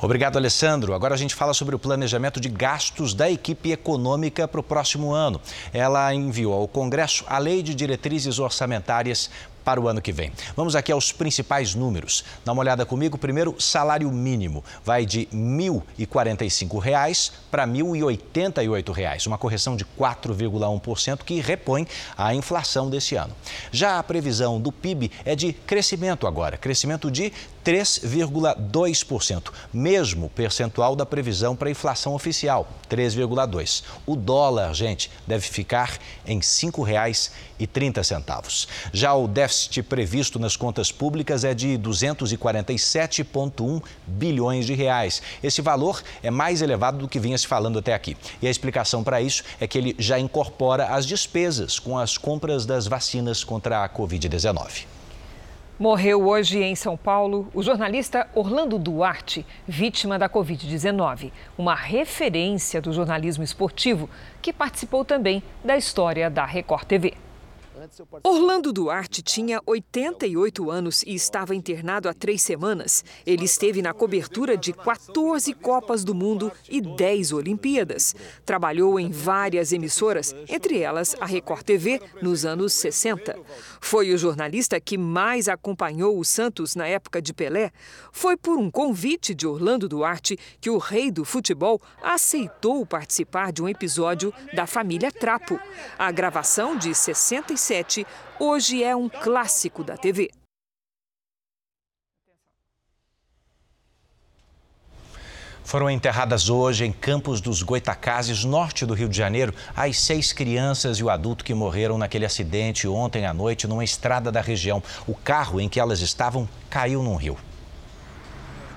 Obrigado, 0.03 0.37
Alessandro. 0.37 0.95
Agora 0.95 1.13
a 1.13 1.17
gente 1.17 1.35
fala 1.35 1.53
sobre 1.53 1.75
o 1.75 1.79
planejamento 1.79 2.39
de 2.39 2.49
gastos 2.49 3.13
da 3.13 3.29
equipe 3.29 3.71
econômica 3.71 4.47
para 4.47 4.59
o 4.59 4.63
próximo 4.63 5.13
ano. 5.13 5.39
Ela 5.71 6.11
enviou 6.11 6.53
ao 6.53 6.67
Congresso 6.67 7.23
a 7.27 7.37
Lei 7.37 7.61
de 7.61 7.75
Diretrizes 7.75 8.39
Orçamentárias 8.39 9.29
para 9.63 9.79
o 9.79 9.87
ano 9.87 10.01
que 10.01 10.11
vem. 10.11 10.31
Vamos 10.55 10.75
aqui 10.75 10.91
aos 10.91 11.11
principais 11.11 11.75
números. 11.75 12.23
Dá 12.43 12.51
uma 12.51 12.61
olhada 12.61 12.85
comigo. 12.85 13.17
Primeiro, 13.17 13.55
salário 13.59 14.11
mínimo 14.11 14.63
vai 14.83 15.05
de 15.05 15.27
R$ 15.31 15.37
1.045 15.37 17.31
para 17.49 17.65
R$ 17.65 17.71
1.088, 17.71 19.27
uma 19.27 19.37
correção 19.37 19.75
de 19.75 19.85
4,1% 19.85 21.19
que 21.23 21.39
repõe 21.39 21.87
a 22.17 22.33
inflação 22.33 22.89
desse 22.89 23.15
ano. 23.15 23.35
Já 23.71 23.99
a 23.99 24.03
previsão 24.03 24.59
do 24.59 24.71
PIB 24.71 25.11
é 25.25 25.35
de 25.35 25.53
crescimento 25.53 26.27
agora, 26.27 26.57
crescimento 26.57 27.11
de 27.11 27.31
3,2%, 27.63 29.51
mesmo 29.73 30.29
percentual 30.29 30.95
da 30.95 31.05
previsão 31.05 31.55
para 31.55 31.67
a 31.67 31.71
inflação 31.71 32.13
oficial, 32.13 32.67
3,2%. 32.89 33.83
O 34.05 34.15
dólar, 34.15 34.73
gente, 34.73 35.11
deve 35.27 35.47
ficar 35.47 35.97
em 36.25 36.37
R$ 36.37 36.43
5,30. 36.43 38.67
Já 38.91 39.13
o 39.13 39.27
déficit 39.27 39.83
previsto 39.83 40.39
nas 40.39 40.55
contas 40.55 40.91
públicas 40.91 41.43
é 41.43 41.53
de 41.53 41.77
247,1 41.77 43.83
bilhões 44.07 44.65
de 44.65 44.73
reais. 44.73 45.21
Esse 45.43 45.61
valor 45.61 46.01
é 46.23 46.31
mais 46.31 46.61
elevado 46.61 46.97
do 46.97 47.07
que 47.07 47.19
vinha 47.19 47.37
se 47.37 47.47
falando 47.47 47.79
até 47.79 47.93
aqui. 47.93 48.17
E 48.41 48.47
a 48.47 48.51
explicação 48.51 49.03
para 49.03 49.21
isso 49.21 49.43
é 49.59 49.67
que 49.67 49.77
ele 49.77 49.95
já 49.99 50.19
incorpora 50.19 50.87
as 50.87 51.05
despesas 51.05 51.79
com 51.79 51.97
as 51.97 52.17
compras 52.17 52.65
das 52.65 52.87
vacinas 52.87 53.43
contra 53.43 53.83
a 53.83 53.89
Covid-19. 53.89 54.85
Morreu 55.81 56.27
hoje 56.27 56.61
em 56.61 56.75
São 56.75 56.95
Paulo 56.95 57.47
o 57.55 57.63
jornalista 57.63 58.27
Orlando 58.35 58.77
Duarte, 58.77 59.43
vítima 59.67 60.19
da 60.19 60.29
Covid-19, 60.29 61.31
uma 61.57 61.73
referência 61.73 62.79
do 62.79 62.93
jornalismo 62.93 63.43
esportivo 63.43 64.07
que 64.43 64.53
participou 64.53 65.03
também 65.03 65.41
da 65.65 65.75
história 65.75 66.29
da 66.29 66.45
Record 66.45 66.83
TV. 66.83 67.15
Orlando 68.23 68.71
Duarte 68.71 69.21
tinha 69.21 69.61
88 69.65 70.71
anos 70.71 71.03
e 71.03 71.13
estava 71.13 71.53
internado 71.53 72.07
há 72.07 72.13
três 72.13 72.41
semanas. 72.41 73.03
Ele 73.25 73.43
esteve 73.43 73.81
na 73.81 73.93
cobertura 73.93 74.55
de 74.55 74.71
14 74.71 75.53
Copas 75.55 76.03
do 76.03 76.15
Mundo 76.15 76.51
e 76.69 76.79
10 76.79 77.33
Olimpíadas. 77.33 78.15
Trabalhou 78.45 78.99
em 78.99 79.11
várias 79.11 79.73
emissoras, 79.73 80.33
entre 80.47 80.79
elas 80.79 81.15
a 81.19 81.25
Record 81.25 81.63
TV, 81.63 82.01
nos 82.21 82.45
anos 82.45 82.71
60. 82.73 83.37
Foi 83.81 84.13
o 84.13 84.17
jornalista 84.17 84.79
que 84.79 84.97
mais 84.97 85.49
acompanhou 85.49 86.17
o 86.17 86.23
Santos 86.23 86.75
na 86.75 86.87
época 86.87 87.21
de 87.21 87.33
Pelé. 87.33 87.71
Foi 88.11 88.37
por 88.37 88.57
um 88.57 88.71
convite 88.71 89.35
de 89.35 89.45
Orlando 89.45 89.89
Duarte 89.89 90.37
que 90.61 90.69
o 90.69 90.77
rei 90.77 91.11
do 91.11 91.25
futebol 91.25 91.81
aceitou 92.01 92.85
participar 92.85 93.51
de 93.51 93.61
um 93.61 93.67
episódio 93.67 94.33
da 94.53 94.65
família 94.65 95.11
Trapo. 95.11 95.59
A 95.97 96.11
gravação 96.11 96.77
de 96.77 96.95
67 96.95 97.80
hoje 98.39 98.83
é 98.83 98.95
um 98.95 99.09
clássico 99.09 99.83
da 99.83 99.97
TV. 99.97 100.29
Foram 105.63 105.89
enterradas 105.89 106.49
hoje 106.49 106.83
em 106.83 106.91
Campos 106.91 107.39
dos 107.39 107.63
Goitacazes, 107.63 108.43
norte 108.43 108.85
do 108.85 108.93
Rio 108.93 109.07
de 109.07 109.15
Janeiro, 109.15 109.53
as 109.73 109.99
seis 109.99 110.33
crianças 110.33 110.97
e 110.97 111.03
o 111.03 111.09
adulto 111.09 111.45
que 111.45 111.53
morreram 111.53 111.97
naquele 111.97 112.25
acidente 112.25 112.87
ontem 112.87 113.25
à 113.25 113.33
noite 113.33 113.67
numa 113.67 113.83
estrada 113.83 114.31
da 114.31 114.41
região. 114.41 114.83
O 115.07 115.15
carro 115.15 115.61
em 115.61 115.69
que 115.69 115.79
elas 115.79 116.01
estavam 116.01 116.49
caiu 116.69 117.01
num 117.01 117.15
rio. 117.15 117.37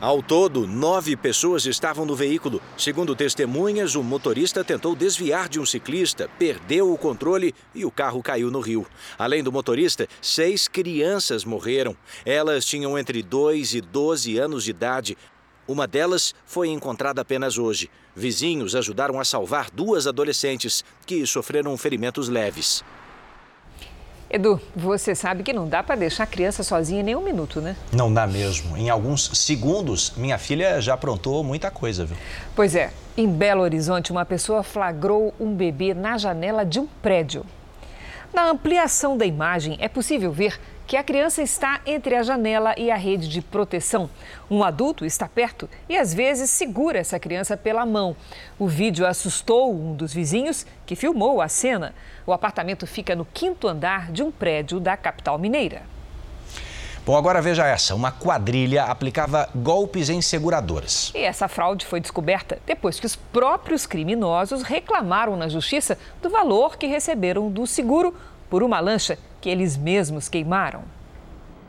Ao 0.05 0.23
todo, 0.23 0.67
nove 0.67 1.17
pessoas 1.17 1.65
estavam 1.65 2.05
no 2.05 2.15
veículo. 2.15 2.61
Segundo 2.77 3.17
testemunhas, 3.17 3.95
o 3.95 4.03
motorista 4.03 4.63
tentou 4.63 4.95
desviar 4.95 5.49
de 5.49 5.59
um 5.59 5.65
ciclista, 5.65 6.29
perdeu 6.39 6.93
o 6.93 6.99
controle 6.99 7.55
e 7.75 7.87
o 7.87 7.91
carro 7.91 8.23
caiu 8.23 8.51
no 8.51 8.61
rio. 8.61 8.87
Além 9.19 9.43
do 9.43 9.51
motorista, 9.51 10.07
seis 10.21 10.69
crianças 10.69 11.43
morreram. 11.43 11.97
Elas 12.23 12.67
tinham 12.67 12.99
entre 12.99 13.23
2 13.23 13.77
e 13.77 13.81
12 13.81 14.37
anos 14.37 14.65
de 14.65 14.73
idade. 14.73 15.17
Uma 15.67 15.87
delas 15.87 16.35
foi 16.45 16.69
encontrada 16.69 17.23
apenas 17.23 17.57
hoje. 17.57 17.91
Vizinhos 18.15 18.77
ajudaram 18.77 19.19
a 19.19 19.25
salvar 19.25 19.71
duas 19.71 20.07
adolescentes 20.07 20.85
que 21.07 21.27
sofreram 21.27 21.75
ferimentos 21.79 22.29
leves. 22.29 22.85
Edu, 24.35 24.61
você 24.75 25.15
sabe 25.15 25.45
que 25.45 25.53
não 25.53 25.69
dá 25.69 25.81
para 25.81 25.95
deixar 25.95 26.25
a 26.25 26.27
criança 26.27 26.65
sozinha 26.65 27.05
nem 27.05 27.15
um 27.15 27.23
minuto, 27.23 27.61
né? 27.61 27.77
Não 27.93 28.13
dá 28.13 28.27
mesmo. 28.27 28.77
Em 28.77 28.91
alguns 28.91 29.31
segundos, 29.33 30.13
minha 30.17 30.37
filha 30.39 30.81
já 30.81 30.95
aprontou 30.95 31.45
muita 31.45 31.71
coisa, 31.71 32.05
viu? 32.05 32.17
Pois 32.53 32.75
é. 32.75 32.91
Em 33.17 33.29
Belo 33.29 33.63
Horizonte, 33.63 34.11
uma 34.11 34.25
pessoa 34.25 34.65
flagrou 34.65 35.33
um 35.39 35.55
bebê 35.55 35.95
na 35.95 36.19
janela 36.19 36.67
de 36.67 36.81
um 36.81 36.87
prédio. 37.01 37.47
Na 38.33 38.51
ampliação 38.51 39.17
da 39.17 39.25
imagem, 39.25 39.77
é 39.79 39.87
possível 39.87 40.33
ver 40.33 40.59
que 40.85 40.97
a 40.97 41.05
criança 41.05 41.41
está 41.41 41.81
entre 41.87 42.17
a 42.17 42.23
janela 42.25 42.75
e 42.77 42.91
a 42.91 42.97
rede 42.97 43.29
de 43.29 43.41
proteção. 43.41 44.11
Um 44.51 44.65
adulto 44.65 45.05
está 45.05 45.29
perto 45.29 45.69
e 45.89 45.97
às 45.97 46.13
vezes 46.13 46.51
segura 46.51 46.99
essa 46.99 47.21
criança 47.21 47.57
pela 47.57 47.87
mão. 47.87 48.17
O 48.59 48.67
vídeo 48.67 49.07
assustou 49.07 49.73
um 49.73 49.95
dos 49.95 50.13
vizinhos 50.13 50.67
que 50.85 50.97
filmou 50.97 51.41
a 51.41 51.47
cena. 51.47 51.95
O 52.27 52.33
apartamento 52.33 52.87
fica 52.87 53.15
no 53.15 53.25
quinto 53.25 53.69
andar 53.69 54.11
de 54.11 54.23
um 54.23 54.31
prédio 54.31 54.81
da 54.81 54.97
capital 54.97 55.39
mineira. 55.39 55.83
Bom, 57.05 57.17
agora 57.17 57.43
veja 57.43 57.67
essa: 57.67 57.95
uma 57.95 58.11
quadrilha 58.11 58.85
aplicava 58.85 59.49
golpes 59.55 60.09
em 60.09 60.23
seguradoras. 60.23 61.13
E 61.15 61.19
essa 61.19 61.49
fraude 61.49 61.85
foi 61.85 62.01
descoberta 62.01 62.59
depois 62.65 62.99
que 62.99 63.05
os 63.05 63.15
próprios 63.15 63.85
criminosos 63.85 64.63
reclamaram 64.63 65.37
na 65.37 65.49
justiça 65.49 65.99
do 66.23 66.31
valor 66.31 66.79
que 66.79 66.87
receberam 66.87 67.51
do 67.51 67.67
seguro 67.67 68.15
por 68.49 68.63
uma 68.63 68.81
lancha 68.81 69.19
que 69.41 69.51
eles 69.51 69.77
mesmos 69.77 70.29
queimaram. 70.29 70.83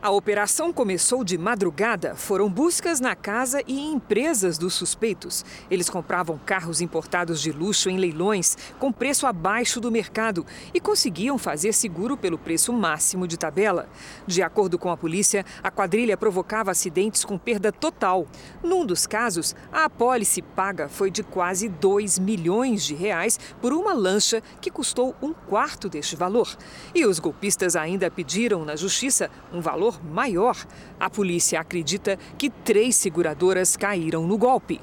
A 0.05 0.11
operação 0.11 0.71
começou 0.71 1.23
de 1.23 1.35
madrugada. 1.35 2.13
Foram 2.13 2.47
buscas 2.47 2.99
na 2.99 3.15
casa 3.15 3.63
e 3.65 3.79
em 3.79 3.93
empresas 3.93 4.55
dos 4.55 4.75
suspeitos. 4.75 5.43
Eles 5.67 5.89
compravam 5.89 6.39
carros 6.45 6.79
importados 6.79 7.41
de 7.41 7.51
luxo 7.51 7.89
em 7.89 7.97
leilões 7.97 8.55
com 8.77 8.91
preço 8.91 9.25
abaixo 9.25 9.81
do 9.81 9.91
mercado 9.91 10.45
e 10.75 10.79
conseguiam 10.79 11.39
fazer 11.39 11.73
seguro 11.73 12.15
pelo 12.15 12.37
preço 12.37 12.71
máximo 12.71 13.27
de 13.27 13.35
tabela. 13.35 13.89
De 14.27 14.43
acordo 14.43 14.77
com 14.77 14.91
a 14.91 14.95
polícia, 14.95 15.43
a 15.63 15.71
quadrilha 15.71 16.15
provocava 16.15 16.69
acidentes 16.69 17.25
com 17.25 17.35
perda 17.35 17.71
total. 17.71 18.27
Num 18.61 18.85
dos 18.85 19.07
casos, 19.07 19.55
a 19.71 19.85
apólice 19.85 20.39
paga 20.39 20.87
foi 20.87 21.09
de 21.09 21.23
quase 21.23 21.67
2 21.67 22.19
milhões 22.19 22.85
de 22.85 22.93
reais 22.93 23.39
por 23.59 23.73
uma 23.73 23.91
lancha 23.93 24.43
que 24.61 24.69
custou 24.69 25.15
um 25.19 25.33
quarto 25.33 25.89
deste 25.89 26.15
valor. 26.15 26.55
E 26.93 27.07
os 27.07 27.17
golpistas 27.17 27.75
ainda 27.75 28.11
pediram 28.11 28.63
na 28.63 28.75
justiça 28.75 29.31
um 29.51 29.59
valor 29.59 29.94
maior. 30.03 30.55
A 30.99 31.09
polícia 31.09 31.59
acredita 31.59 32.17
que 32.37 32.49
três 32.49 32.95
seguradoras 32.95 33.75
caíram 33.75 34.25
no 34.25 34.37
golpe. 34.37 34.79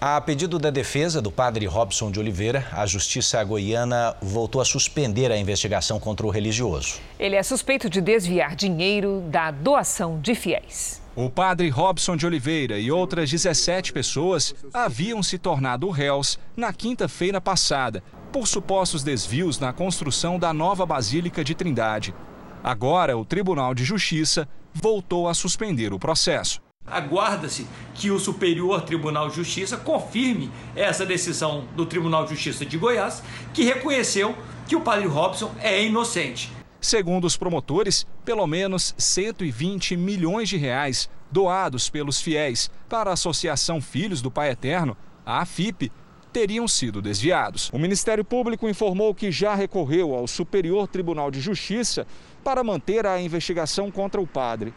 A 0.00 0.20
pedido 0.20 0.60
da 0.60 0.70
defesa 0.70 1.20
do 1.20 1.28
padre 1.32 1.66
Robson 1.66 2.08
de 2.12 2.20
Oliveira, 2.20 2.64
a 2.70 2.86
Justiça 2.86 3.42
Goiana 3.42 4.14
voltou 4.22 4.60
a 4.60 4.64
suspender 4.64 5.32
a 5.32 5.36
investigação 5.36 5.98
contra 5.98 6.24
o 6.24 6.30
religioso. 6.30 7.00
Ele 7.18 7.34
é 7.34 7.42
suspeito 7.42 7.90
de 7.90 8.00
desviar 8.00 8.54
dinheiro 8.54 9.24
da 9.28 9.50
doação 9.50 10.20
de 10.20 10.36
fiéis. 10.36 11.02
O 11.16 11.28
padre 11.28 11.68
Robson 11.68 12.16
de 12.16 12.24
Oliveira 12.24 12.78
e 12.78 12.92
outras 12.92 13.28
17 13.28 13.92
pessoas 13.92 14.54
haviam 14.72 15.20
se 15.20 15.36
tornado 15.36 15.90
réus 15.90 16.38
na 16.56 16.72
quinta-feira 16.72 17.40
passada 17.40 18.00
por 18.32 18.46
supostos 18.46 19.02
desvios 19.02 19.58
na 19.58 19.72
construção 19.72 20.38
da 20.38 20.52
nova 20.52 20.86
Basílica 20.86 21.42
de 21.42 21.56
Trindade. 21.56 22.14
Agora, 22.62 23.16
o 23.16 23.24
Tribunal 23.24 23.74
de 23.74 23.84
Justiça 23.84 24.48
voltou 24.72 25.28
a 25.28 25.34
suspender 25.34 25.92
o 25.92 25.98
processo. 25.98 26.60
Aguarda-se 26.86 27.66
que 27.94 28.10
o 28.10 28.18
Superior 28.18 28.82
Tribunal 28.82 29.28
de 29.28 29.36
Justiça 29.36 29.76
confirme 29.76 30.50
essa 30.74 31.04
decisão 31.04 31.66
do 31.76 31.84
Tribunal 31.84 32.24
de 32.24 32.30
Justiça 32.30 32.64
de 32.64 32.78
Goiás, 32.78 33.22
que 33.52 33.64
reconheceu 33.64 34.34
que 34.66 34.74
o 34.74 34.80
padre 34.80 35.06
Robson 35.06 35.52
é 35.60 35.84
inocente. 35.84 36.50
Segundo 36.80 37.26
os 37.26 37.36
promotores, 37.36 38.06
pelo 38.24 38.46
menos 38.46 38.94
120 38.96 39.96
milhões 39.96 40.48
de 40.48 40.56
reais 40.56 41.10
doados 41.30 41.90
pelos 41.90 42.20
fiéis 42.20 42.70
para 42.88 43.10
a 43.10 43.14
Associação 43.14 43.80
Filhos 43.80 44.22
do 44.22 44.30
Pai 44.30 44.50
Eterno, 44.50 44.96
a 45.26 45.40
AFIP, 45.42 45.92
teriam 46.32 46.68
sido 46.68 47.02
desviados. 47.02 47.70
O 47.72 47.78
Ministério 47.78 48.24
Público 48.24 48.68
informou 48.68 49.14
que 49.14 49.30
já 49.32 49.54
recorreu 49.54 50.14
ao 50.14 50.26
Superior 50.26 50.86
Tribunal 50.86 51.30
de 51.30 51.40
Justiça 51.40 52.06
para 52.44 52.62
manter 52.62 53.06
a 53.06 53.20
investigação 53.20 53.90
contra 53.90 54.20
o 54.20 54.26
padre. 54.26 54.72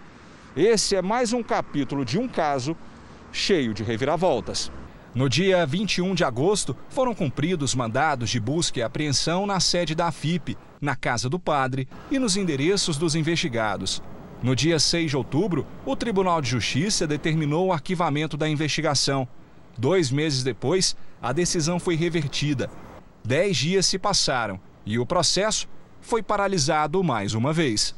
Esse 0.56 0.96
é 0.96 1.02
mais 1.02 1.34
um 1.34 1.44
capítulo 1.44 2.04
de 2.04 2.18
um 2.20 2.28
caso 2.28 2.76
cheio 3.32 3.74
de 3.74 3.84
reviravoltas. 3.84 4.72
No 5.14 5.28
dia 5.28 5.66
21 5.66 6.16
de 6.16 6.24
agosto, 6.24 6.76
foram 6.90 7.14
cumpridos 7.14 7.76
mandados 7.76 8.30
de 8.30 8.40
busca 8.40 8.80
e 8.80 8.84
apreensão 8.84 9.46
na 9.46 9.60
sede 9.60 9.94
da 9.94 10.08
AFIP, 10.08 10.58
na 10.80 10.96
casa 10.96 11.30
do 11.30 11.38
padre 11.38 11.88
e 12.10 12.18
nos 12.18 12.38
endereços 12.38 12.98
dos 12.98 13.14
investigados. 13.14 14.02
No 14.42 14.56
dia 14.56 14.80
6 14.80 15.12
de 15.12 15.18
outubro, 15.18 15.68
o 15.86 15.96
Tribunal 15.96 16.42
de 16.42 16.50
Justiça 16.50 17.06
determinou 17.06 17.68
o 17.68 17.74
arquivamento 17.74 18.36
da 18.38 18.50
investigação. 18.50 19.28
Dois 19.78 20.12
meses 20.12 20.44
depois, 20.44 20.96
a 21.22 21.32
decisão 21.32 21.80
foi 21.80 21.96
revertida. 21.96 22.70
Dez 23.24 23.58
dias 23.58 23.86
se 23.86 24.00
passaram 24.00 24.60
e 24.86 24.98
o 24.98 25.06
processo 25.06 25.68
foi 26.02 26.24
paralisado 26.24 27.04
mais 27.04 27.34
uma 27.34 27.54
vez. 27.54 27.96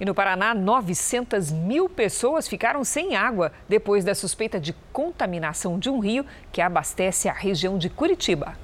E 0.00 0.04
no 0.04 0.14
Paraná, 0.14 0.54
900 0.54 1.52
mil 1.52 1.86
pessoas 1.86 2.48
ficaram 2.48 2.82
sem 2.84 3.14
água 3.14 3.52
depois 3.68 4.02
da 4.02 4.14
suspeita 4.14 4.58
de 4.58 4.72
contaminação 4.92 5.78
de 5.78 5.90
um 5.90 6.00
rio 6.00 6.24
que 6.50 6.62
abastece 6.62 7.28
a 7.28 7.34
região 7.34 7.76
de 7.76 7.90
Curitiba. 7.90 8.56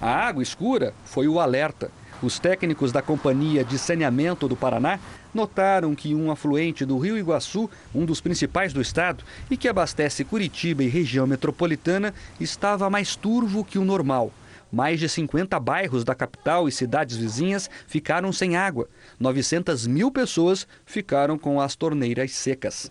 A 0.00 0.10
água 0.10 0.42
escura 0.42 0.94
foi 1.04 1.28
o 1.28 1.38
alerta. 1.38 1.90
Os 2.20 2.40
técnicos 2.40 2.90
da 2.90 3.00
Companhia 3.00 3.64
de 3.64 3.78
Saneamento 3.78 4.48
do 4.48 4.56
Paraná 4.56 4.98
notaram 5.32 5.94
que 5.94 6.16
um 6.16 6.32
afluente 6.32 6.84
do 6.84 6.98
Rio 6.98 7.16
Iguaçu, 7.16 7.70
um 7.94 8.04
dos 8.04 8.20
principais 8.20 8.72
do 8.72 8.80
estado 8.80 9.22
e 9.48 9.56
que 9.56 9.68
abastece 9.68 10.24
Curitiba 10.24 10.82
e 10.82 10.88
região 10.88 11.28
metropolitana, 11.28 12.12
estava 12.40 12.90
mais 12.90 13.14
turvo 13.14 13.64
que 13.64 13.78
o 13.78 13.84
normal. 13.84 14.32
Mais 14.70 14.98
de 14.98 15.08
50 15.08 15.58
bairros 15.60 16.02
da 16.02 16.14
capital 16.14 16.68
e 16.68 16.72
cidades 16.72 17.16
vizinhas 17.16 17.70
ficaram 17.86 18.32
sem 18.32 18.56
água. 18.56 18.88
900 19.20 19.86
mil 19.86 20.10
pessoas 20.10 20.66
ficaram 20.84 21.38
com 21.38 21.60
as 21.60 21.76
torneiras 21.76 22.32
secas. 22.32 22.90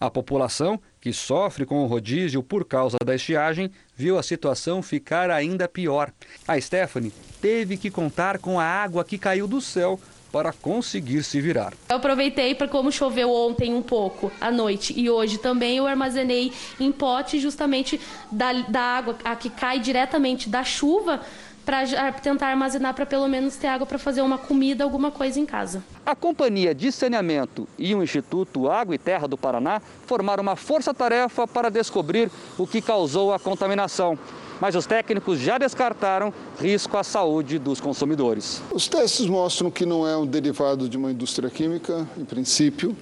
A 0.00 0.10
população, 0.10 0.80
que 1.00 1.12
sofre 1.12 1.64
com 1.64 1.84
o 1.84 1.86
rodízio 1.86 2.42
por 2.42 2.64
causa 2.64 2.96
da 3.04 3.14
estiagem, 3.14 3.70
viu 3.96 4.18
a 4.18 4.22
situação 4.22 4.82
ficar 4.82 5.30
ainda 5.30 5.68
pior. 5.68 6.10
A 6.46 6.60
Stephanie 6.60 7.12
teve 7.40 7.76
que 7.76 7.90
contar 7.90 8.38
com 8.38 8.58
a 8.58 8.64
água 8.64 9.04
que 9.04 9.16
caiu 9.16 9.46
do 9.46 9.60
céu 9.60 10.00
para 10.32 10.52
conseguir 10.52 11.22
se 11.22 11.40
virar. 11.40 11.74
Eu 11.90 11.96
aproveitei 11.96 12.54
para 12.54 12.66
como 12.66 12.90
choveu 12.90 13.30
ontem 13.30 13.74
um 13.74 13.82
pouco 13.82 14.32
à 14.40 14.50
noite 14.50 14.98
e 14.98 15.10
hoje 15.10 15.36
também 15.38 15.76
eu 15.76 15.86
armazenei 15.86 16.50
em 16.80 16.90
pote 16.90 17.38
justamente 17.38 18.00
da, 18.30 18.52
da 18.52 18.80
água 18.80 19.18
a 19.22 19.36
que 19.36 19.50
cai 19.50 19.78
diretamente 19.78 20.48
da 20.48 20.64
chuva 20.64 21.20
para 21.64 22.12
tentar 22.12 22.48
armazenar 22.48 22.94
para 22.94 23.06
pelo 23.06 23.28
menos 23.28 23.56
ter 23.56 23.68
água 23.68 23.86
para 23.86 23.98
fazer 23.98 24.22
uma 24.22 24.38
comida, 24.38 24.84
alguma 24.84 25.10
coisa 25.10 25.38
em 25.38 25.46
casa. 25.46 25.82
A 26.04 26.14
Companhia 26.14 26.74
de 26.74 26.90
Saneamento 26.90 27.68
e 27.78 27.94
o 27.94 28.02
Instituto 28.02 28.68
Água 28.68 28.94
e 28.94 28.98
Terra 28.98 29.28
do 29.28 29.38
Paraná 29.38 29.80
formaram 30.06 30.42
uma 30.42 30.56
força-tarefa 30.56 31.46
para 31.46 31.70
descobrir 31.70 32.30
o 32.58 32.66
que 32.66 32.80
causou 32.80 33.32
a 33.32 33.38
contaminação. 33.38 34.18
Mas 34.60 34.76
os 34.76 34.86
técnicos 34.86 35.40
já 35.40 35.58
descartaram 35.58 36.32
risco 36.60 36.96
à 36.96 37.02
saúde 37.02 37.58
dos 37.58 37.80
consumidores. 37.80 38.62
Os 38.70 38.86
testes 38.86 39.26
mostram 39.26 39.70
que 39.72 39.84
não 39.84 40.06
é 40.06 40.16
um 40.16 40.24
derivado 40.24 40.88
de 40.88 40.96
uma 40.96 41.10
indústria 41.10 41.50
química, 41.50 42.06
em 42.16 42.24
princípio. 42.24 42.96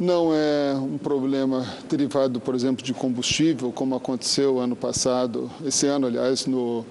Não 0.00 0.30
é 0.32 0.74
um 0.74 0.96
problema 0.96 1.66
derivado, 1.88 2.40
por 2.40 2.54
exemplo, 2.54 2.84
de 2.84 2.94
combustível, 2.94 3.70
como 3.72 3.94
aconteceu 3.94 4.58
ano 4.58 4.76
passado, 4.76 5.50
esse 5.64 5.86
ano, 5.86 6.06
aliás, 6.06 6.46
no, 6.46 6.84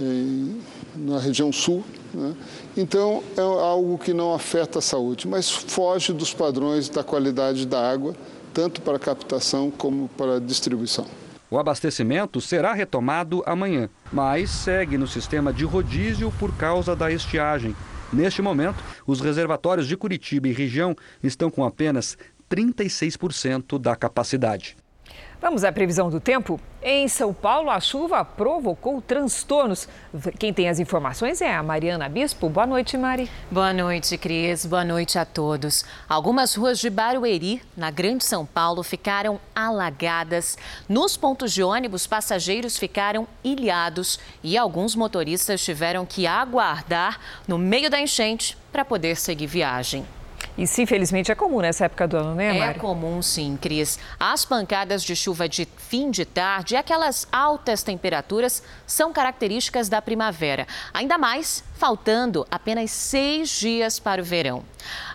em, 0.00 0.60
na 0.96 1.18
região 1.18 1.52
sul. 1.52 1.84
Né? 2.12 2.34
Então, 2.76 3.22
é 3.36 3.40
algo 3.40 3.98
que 3.98 4.12
não 4.12 4.34
afeta 4.34 4.78
a 4.78 4.82
saúde, 4.82 5.26
mas 5.26 5.50
foge 5.50 6.12
dos 6.12 6.32
padrões 6.32 6.88
da 6.88 7.02
qualidade 7.02 7.66
da 7.66 7.90
água, 7.90 8.14
tanto 8.52 8.80
para 8.82 8.98
captação 8.98 9.70
como 9.70 10.08
para 10.08 10.40
distribuição. 10.40 11.06
O 11.50 11.58
abastecimento 11.58 12.40
será 12.40 12.72
retomado 12.72 13.42
amanhã, 13.46 13.88
mas 14.12 14.50
segue 14.50 14.98
no 14.98 15.06
sistema 15.06 15.52
de 15.52 15.64
rodízio 15.64 16.32
por 16.38 16.52
causa 16.56 16.96
da 16.96 17.12
estiagem. 17.12 17.76
Neste 18.12 18.40
momento, 18.42 18.82
os 19.06 19.20
reservatórios 19.20 19.86
de 19.86 19.96
Curitiba 19.96 20.48
e 20.48 20.52
região 20.52 20.96
estão 21.22 21.50
com 21.50 21.64
apenas 21.64 22.16
36% 22.50 23.78
da 23.78 23.96
capacidade. 23.96 24.76
Vamos 25.44 25.62
à 25.62 25.70
previsão 25.70 26.08
do 26.08 26.20
tempo? 26.20 26.58
Em 26.82 27.06
São 27.06 27.34
Paulo, 27.34 27.68
a 27.68 27.78
chuva 27.78 28.24
provocou 28.24 29.02
transtornos. 29.02 29.86
Quem 30.38 30.54
tem 30.54 30.70
as 30.70 30.78
informações 30.80 31.42
é 31.42 31.54
a 31.54 31.62
Mariana 31.62 32.08
Bispo. 32.08 32.48
Boa 32.48 32.66
noite, 32.66 32.96
Mari. 32.96 33.30
Boa 33.50 33.70
noite, 33.70 34.16
Cris. 34.16 34.64
Boa 34.64 34.86
noite 34.86 35.18
a 35.18 35.26
todos. 35.26 35.84
Algumas 36.08 36.54
ruas 36.54 36.78
de 36.78 36.88
Barueri, 36.88 37.60
na 37.76 37.90
Grande 37.90 38.24
São 38.24 38.46
Paulo, 38.46 38.82
ficaram 38.82 39.38
alagadas. 39.54 40.56
Nos 40.88 41.14
pontos 41.14 41.52
de 41.52 41.62
ônibus, 41.62 42.06
passageiros 42.06 42.78
ficaram 42.78 43.28
ilhados 43.44 44.18
e 44.42 44.56
alguns 44.56 44.96
motoristas 44.96 45.62
tiveram 45.62 46.06
que 46.06 46.26
aguardar 46.26 47.20
no 47.46 47.58
meio 47.58 47.90
da 47.90 48.00
enchente 48.00 48.56
para 48.72 48.82
poder 48.82 49.14
seguir 49.14 49.46
viagem. 49.46 50.06
Isso, 50.56 50.80
infelizmente, 50.80 51.32
é 51.32 51.34
comum 51.34 51.60
nessa 51.60 51.86
época 51.86 52.06
do 52.06 52.16
ano, 52.16 52.34
né, 52.34 52.52
Mari? 52.52 52.76
É 52.76 52.80
comum, 52.80 53.20
sim, 53.20 53.58
Cris. 53.60 53.98
As 54.18 54.44
pancadas 54.44 55.02
de 55.02 55.16
chuva 55.16 55.48
de 55.48 55.66
fim 55.76 56.10
de 56.10 56.24
tarde 56.24 56.74
e 56.74 56.76
aquelas 56.76 57.26
altas 57.32 57.82
temperaturas 57.82 58.62
são 58.86 59.12
características 59.12 59.88
da 59.88 60.00
primavera. 60.00 60.66
Ainda 60.92 61.18
mais 61.18 61.64
faltando 61.74 62.46
apenas 62.50 62.90
seis 62.90 63.50
dias 63.50 63.98
para 63.98 64.22
o 64.22 64.24
verão. 64.24 64.64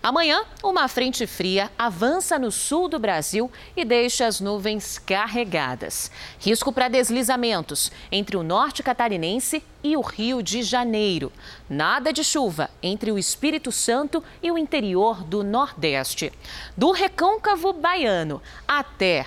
Amanhã, 0.03 0.43
uma 0.63 0.87
frente 0.87 1.25
fria 1.25 1.71
avança 1.77 2.37
no 2.37 2.51
sul 2.51 2.87
do 2.87 2.99
Brasil 2.99 3.51
e 3.75 3.85
deixa 3.85 4.27
as 4.27 4.39
nuvens 4.39 4.99
carregadas. 4.99 6.11
Risco 6.39 6.71
para 6.71 6.87
deslizamentos 6.89 7.91
entre 8.11 8.35
o 8.35 8.43
norte 8.43 8.83
catarinense 8.83 9.63
e 9.83 9.95
o 9.95 10.01
Rio 10.01 10.43
de 10.43 10.61
Janeiro. 10.61 11.31
Nada 11.69 12.11
de 12.11 12.23
chuva 12.23 12.69
entre 12.83 13.11
o 13.11 13.17
Espírito 13.17 13.71
Santo 13.71 14.23
e 14.43 14.51
o 14.51 14.57
interior 14.57 15.23
do 15.23 15.43
Nordeste. 15.43 16.31
Do 16.75 16.91
recôncavo 16.91 17.73
baiano 17.73 18.41
até 18.67 19.25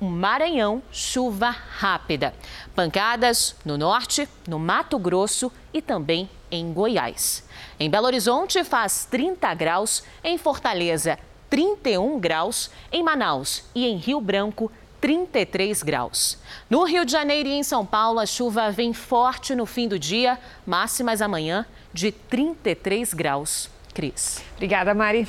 o 0.00 0.06
Maranhão, 0.06 0.82
chuva 0.90 1.50
rápida. 1.50 2.34
Pancadas 2.74 3.54
no 3.64 3.76
norte, 3.76 4.26
no 4.48 4.58
Mato 4.58 4.98
Grosso 4.98 5.52
e 5.74 5.82
também 5.82 6.28
em 6.50 6.72
Goiás. 6.72 7.44
Em 7.78 7.88
Belo 7.88 8.06
Horizonte 8.06 8.62
faz 8.64 9.06
30 9.10 9.54
graus, 9.54 10.02
em 10.22 10.36
Fortaleza 10.36 11.18
31 11.48 12.18
graus, 12.20 12.70
em 12.92 13.02
Manaus 13.02 13.64
e 13.74 13.86
em 13.86 13.96
Rio 13.96 14.20
Branco 14.20 14.70
33 15.00 15.82
graus. 15.82 16.38
No 16.68 16.84
Rio 16.84 17.04
de 17.04 17.12
Janeiro 17.12 17.48
e 17.48 17.52
em 17.52 17.62
São 17.62 17.84
Paulo, 17.84 18.20
a 18.20 18.26
chuva 18.26 18.70
vem 18.70 18.92
forte 18.92 19.54
no 19.54 19.66
fim 19.66 19.88
do 19.88 19.98
dia, 19.98 20.38
máximas 20.66 21.20
amanhã 21.20 21.66
de 21.92 22.12
33 22.12 23.14
graus. 23.14 23.68
Cris. 23.92 24.40
Obrigada, 24.54 24.94
Mari. 24.94 25.26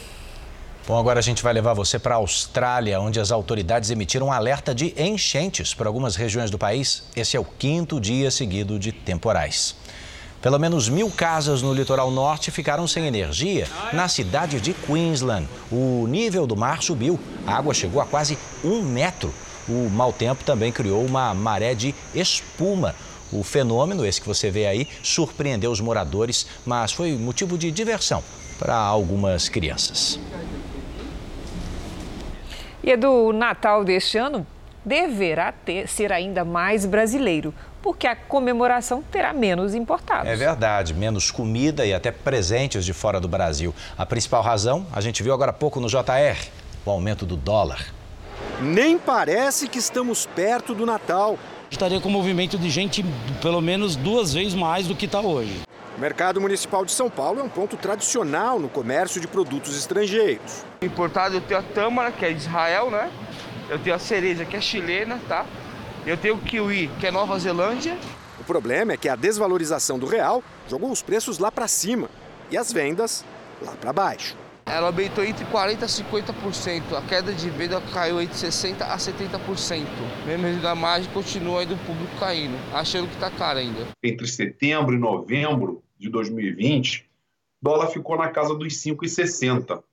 Bom, 0.87 0.97
agora 0.97 1.19
a 1.19 1.21
gente 1.21 1.43
vai 1.43 1.53
levar 1.53 1.73
você 1.73 1.97
para 1.97 2.15
a 2.15 2.17
Austrália, 2.17 2.99
onde 2.99 3.19
as 3.19 3.31
autoridades 3.31 3.89
emitiram 3.89 4.27
um 4.27 4.31
alerta 4.31 4.73
de 4.73 4.93
enchentes 5.01 5.73
para 5.73 5.87
algumas 5.87 6.15
regiões 6.15 6.51
do 6.51 6.57
país. 6.57 7.03
Esse 7.15 7.37
é 7.37 7.39
o 7.39 7.45
quinto 7.45 7.99
dia 7.99 8.29
seguido 8.29 8.77
de 8.77 8.91
temporais. 8.91 9.75
Pelo 10.41 10.57
menos 10.57 10.89
mil 10.89 11.09
casas 11.11 11.61
no 11.61 11.71
litoral 11.71 12.09
norte 12.09 12.49
ficaram 12.49 12.87
sem 12.87 13.05
energia 13.05 13.67
na 13.93 14.07
cidade 14.07 14.59
de 14.59 14.73
Queensland. 14.73 15.47
O 15.71 16.07
nível 16.07 16.47
do 16.47 16.57
mar 16.57 16.81
subiu, 16.81 17.19
a 17.45 17.55
água 17.55 17.75
chegou 17.75 18.01
a 18.01 18.05
quase 18.05 18.37
um 18.63 18.81
metro. 18.81 19.31
O 19.69 19.87
mau 19.89 20.11
tempo 20.11 20.43
também 20.43 20.71
criou 20.71 21.05
uma 21.05 21.33
maré 21.35 21.75
de 21.75 21.93
espuma. 22.15 22.95
O 23.31 23.43
fenômeno, 23.43 24.03
esse 24.03 24.19
que 24.19 24.27
você 24.27 24.49
vê 24.49 24.65
aí, 24.65 24.87
surpreendeu 25.03 25.71
os 25.71 25.79
moradores, 25.79 26.47
mas 26.65 26.91
foi 26.91 27.11
motivo 27.13 27.55
de 27.55 27.71
diversão 27.71 28.23
para 28.57 28.75
algumas 28.75 29.47
crianças. 29.47 30.19
E 32.83 32.91
é 32.91 32.97
do 32.97 33.31
Natal 33.31 33.85
deste 33.85 34.17
ano 34.17 34.45
deverá 34.83 35.51
ter, 35.51 35.87
ser 35.87 36.11
ainda 36.11 36.43
mais 36.43 36.85
brasileiro, 36.85 37.53
porque 37.81 38.07
a 38.07 38.15
comemoração 38.15 39.01
terá 39.01 39.33
menos 39.33 39.73
importados. 39.73 40.27
É 40.27 40.35
verdade, 40.35 40.93
menos 40.93 41.31
comida 41.31 41.85
e 41.85 41.93
até 41.93 42.11
presentes 42.11 42.85
de 42.85 42.93
fora 42.93 43.19
do 43.19 43.27
Brasil. 43.27 43.73
A 43.97 44.05
principal 44.05 44.41
razão, 44.41 44.85
a 44.91 45.01
gente 45.01 45.23
viu 45.23 45.33
agora 45.33 45.51
há 45.51 45.53
pouco 45.53 45.79
no 45.79 45.87
JR, 45.87 46.49
o 46.85 46.91
aumento 46.91 47.25
do 47.25 47.35
dólar. 47.35 47.93
Nem 48.61 48.97
parece 48.97 49.67
que 49.67 49.79
estamos 49.79 50.25
perto 50.25 50.75
do 50.75 50.85
Natal. 50.85 51.37
Estaria 51.69 51.99
com 51.99 52.09
movimento 52.09 52.57
de 52.57 52.69
gente 52.69 53.03
pelo 53.41 53.61
menos 53.61 53.95
duas 53.95 54.33
vezes 54.33 54.53
mais 54.53 54.87
do 54.87 54.95
que 54.95 55.05
está 55.05 55.21
hoje. 55.21 55.61
O 55.97 55.99
mercado 55.99 56.39
municipal 56.39 56.85
de 56.85 56.91
São 56.91 57.09
Paulo 57.09 57.39
é 57.39 57.43
um 57.43 57.49
ponto 57.49 57.75
tradicional 57.77 58.59
no 58.59 58.69
comércio 58.69 59.19
de 59.19 59.27
produtos 59.27 59.77
estrangeiros. 59.77 60.63
Importado 60.81 61.35
eu 61.35 61.41
tenho 61.41 61.59
a 61.59 61.63
tâmara, 61.63 62.11
que 62.11 62.25
é 62.25 62.31
de 62.31 62.39
Israel, 62.39 62.89
né? 62.89 63.09
Eu 63.69 63.79
tenho 63.79 63.95
a 63.95 63.99
cereja, 63.99 64.45
que 64.45 64.55
é 64.55 64.61
chilena, 64.61 65.19
tá? 65.27 65.45
Eu 66.03 66.17
tenho 66.17 66.33
o 66.33 66.39
kiwi, 66.39 66.89
que 66.99 67.05
é 67.05 67.11
Nova 67.11 67.37
Zelândia. 67.37 67.95
O 68.39 68.43
problema 68.43 68.93
é 68.93 68.97
que 68.97 69.07
a 69.07 69.15
desvalorização 69.15 69.99
do 69.99 70.07
real 70.07 70.43
jogou 70.67 70.91
os 70.91 71.03
preços 71.03 71.37
lá 71.37 71.51
para 71.51 71.67
cima 71.67 72.09
e 72.49 72.57
as 72.57 72.73
vendas 72.73 73.23
lá 73.61 73.73
para 73.73 73.93
baixo. 73.93 74.35
Ela 74.65 74.87
aumentou 74.87 75.23
entre 75.23 75.45
40% 75.45 75.83
a 75.83 75.85
50%. 75.85 76.97
A 76.97 77.01
queda 77.03 77.31
de 77.31 77.47
venda 77.51 77.79
caiu 77.93 78.19
entre 78.19 78.35
60% 78.35 78.81
a 78.81 78.97
70%. 78.97 79.85
Mesmo 80.25 80.67
a 80.67 80.73
margem 80.73 81.11
continua 81.13 81.61
ainda 81.61 81.75
o 81.75 81.77
público 81.79 82.17
caindo, 82.19 82.57
achando 82.73 83.07
que 83.07 83.13
está 83.13 83.29
caro 83.29 83.59
ainda. 83.59 83.87
Entre 84.03 84.25
setembro 84.25 84.95
e 84.95 84.97
novembro 84.97 85.83
de 85.99 86.09
2020, 86.09 87.07
o 87.61 87.63
dólar 87.63 87.87
ficou 87.87 88.17
na 88.17 88.29
casa 88.29 88.55
dos 88.55 88.73
5,60. 88.73 89.83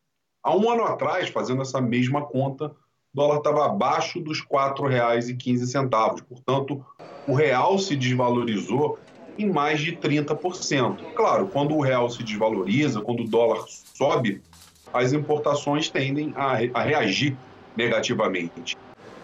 Há 0.43 0.57
um 0.57 0.71
ano 0.71 0.85
atrás, 0.85 1.29
fazendo 1.29 1.61
essa 1.61 1.83
mesma 1.83 2.25
conta, 2.25 2.75
dólar 3.13 3.39
estava 3.39 3.67
abaixo 3.67 4.21
dos 4.21 4.41
R$ 4.41 4.47
4,15. 4.51 6.23
Portanto, 6.23 6.85
o 7.27 7.35
real 7.35 7.79
se 7.79 7.97
desvalorizou 7.97 8.99
em 9.39 9.49
mais 9.49 9.81
de 9.81 9.97
30%. 9.97 11.15
Claro, 11.15 11.49
quando 11.49 11.75
o 11.75 11.81
real 11.81 12.11
se 12.11 12.23
desvaloriza, 12.23 13.01
quando 13.01 13.21
o 13.21 13.29
dólar 13.29 13.65
sobe, 13.69 14.43
as 14.93 15.13
importações 15.13 15.89
tendem 15.89 16.33
a, 16.37 16.59
a 16.75 16.83
reagir 16.83 17.37
negativamente. 17.77 18.77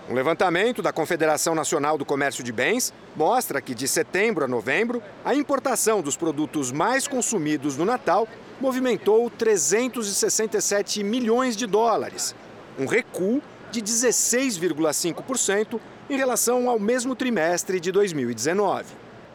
Um 0.09 0.15
levantamento 0.15 0.83
da 0.83 0.93
Confederação 0.93 1.55
Nacional 1.55 1.97
do 1.97 2.05
Comércio 2.05 2.45
de 2.45 2.53
Bens 2.53 2.93
mostra 3.17 3.61
que 3.63 3.75
de 3.75 3.89
setembro 3.89 4.45
a 4.45 4.49
novembro, 4.49 5.03
a 5.25 5.35
importação 5.35 6.03
dos 6.03 6.15
produtos 6.15 6.71
mais 6.71 7.09
consumidos 7.09 7.79
no 7.79 7.87
Natal 7.87 8.29
movimentou 8.61 9.31
367 9.31 11.03
milhões 11.03 11.57
de 11.57 11.67
dólares, 11.67 12.37
um 12.79 12.85
recuo 12.85 13.43
de 13.75 13.83
16,5% 13.83 15.81
em 16.09 16.17
relação 16.17 16.71
ao 16.71 16.79
mesmo 16.79 17.17
trimestre 17.17 17.81
de 17.81 17.91
2019. 17.91 18.87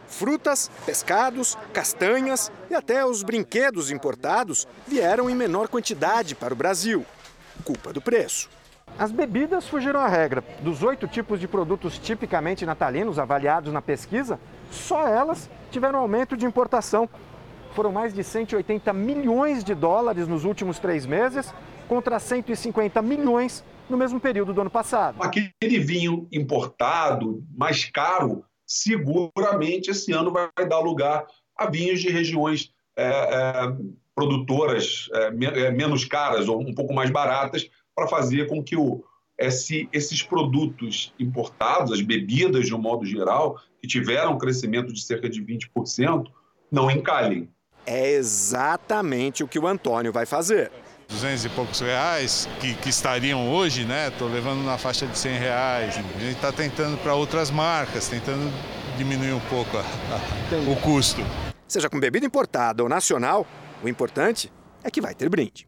Frutas, 0.07 0.71
pescados, 0.85 1.57
castanhas 1.73 2.49
e 2.69 2.75
até 2.75 3.05
os 3.05 3.21
brinquedos 3.21 3.91
importados 3.91 4.65
vieram 4.87 5.29
em 5.29 5.35
menor 5.35 5.67
quantidade 5.67 6.35
para 6.35 6.53
o 6.53 6.57
Brasil. 6.57 7.05
Culpa 7.65 7.91
do 7.91 8.01
preço. 8.01 8.49
As 8.97 9.11
bebidas 9.11 9.67
fugiram 9.67 9.99
à 9.99 10.07
regra. 10.07 10.43
Dos 10.61 10.83
oito 10.83 11.05
tipos 11.05 11.39
de 11.39 11.47
produtos 11.47 11.99
tipicamente 11.99 12.65
natalinos 12.65 13.19
avaliados 13.19 13.73
na 13.73 13.81
pesquisa, 13.81 14.39
só 14.71 15.05
elas 15.05 15.49
tiveram 15.69 15.99
aumento 15.99 16.37
de 16.37 16.45
importação. 16.45 17.09
Foram 17.75 17.91
mais 17.91 18.13
de 18.13 18.23
180 18.23 18.91
milhões 18.93 19.63
de 19.63 19.75
dólares 19.75 20.27
nos 20.27 20.43
últimos 20.43 20.79
três 20.79 21.05
meses, 21.05 21.53
contra 21.89 22.19
150 22.19 23.01
milhões 23.01 23.63
no 23.89 23.97
mesmo 23.97 24.19
período 24.19 24.53
do 24.53 24.61
ano 24.61 24.69
passado. 24.69 25.17
Aquele 25.19 25.79
vinho 25.79 26.27
importado, 26.31 27.43
mais 27.57 27.85
caro, 27.85 28.45
seguramente 28.65 29.89
esse 29.89 30.13
ano 30.13 30.31
vai 30.31 30.69
dar 30.69 30.79
lugar 30.79 31.25
a 31.57 31.67
vinhos 31.67 31.99
de 31.99 32.09
regiões 32.09 32.71
é, 32.95 33.07
é, 33.07 33.51
produtoras 34.13 35.09
é, 35.13 35.65
é 35.65 35.71
menos 35.71 36.05
caras 36.05 36.47
ou 36.47 36.61
um 36.61 36.73
pouco 36.73 36.93
mais 36.93 37.09
baratas 37.09 37.67
para 37.95 38.07
fazer 38.07 38.47
com 38.47 38.63
que 38.63 38.77
o, 38.77 39.03
esse, 39.35 39.89
esses 39.91 40.21
produtos 40.21 41.11
importados, 41.19 41.91
as 41.91 42.01
bebidas 42.01 42.67
de 42.67 42.75
um 42.75 42.79
modo 42.79 43.05
geral, 43.05 43.59
que 43.81 43.87
tiveram 43.87 44.33
um 44.33 44.37
crescimento 44.37 44.93
de 44.93 45.01
cerca 45.01 45.27
de 45.27 45.43
20%, 45.43 46.27
não 46.71 46.91
encalhem. 46.91 47.49
É 47.85 48.11
exatamente 48.11 49.43
o 49.43 49.47
que 49.47 49.57
o 49.57 49.65
Antônio 49.65 50.13
vai 50.13 50.27
fazer. 50.27 50.71
200 51.09 51.45
e 51.45 51.49
poucos 51.49 51.79
reais 51.79 52.47
que, 52.59 52.75
que 52.75 52.89
estariam 52.89 53.51
hoje, 53.51 53.83
né? 53.83 54.09
Estou 54.09 54.29
levando 54.29 54.63
na 54.63 54.77
faixa 54.77 55.07
de 55.07 55.17
100 55.17 55.37
reais. 55.37 55.97
A 55.97 56.19
gente 56.19 56.35
está 56.35 56.51
tentando 56.51 56.97
para 56.97 57.15
outras 57.15 57.49
marcas, 57.49 58.07
tentando 58.07 58.51
diminuir 58.97 59.33
um 59.33 59.39
pouco 59.41 59.77
a, 59.77 59.81
a, 59.81 60.71
o 60.71 60.75
custo. 60.77 61.21
Seja 61.67 61.89
com 61.89 61.99
bebida 61.99 62.25
importada 62.25 62.83
ou 62.83 62.89
nacional, 62.89 63.45
o 63.83 63.89
importante 63.89 64.51
é 64.83 64.91
que 64.91 65.01
vai 65.01 65.15
ter 65.15 65.27
brinde. 65.29 65.67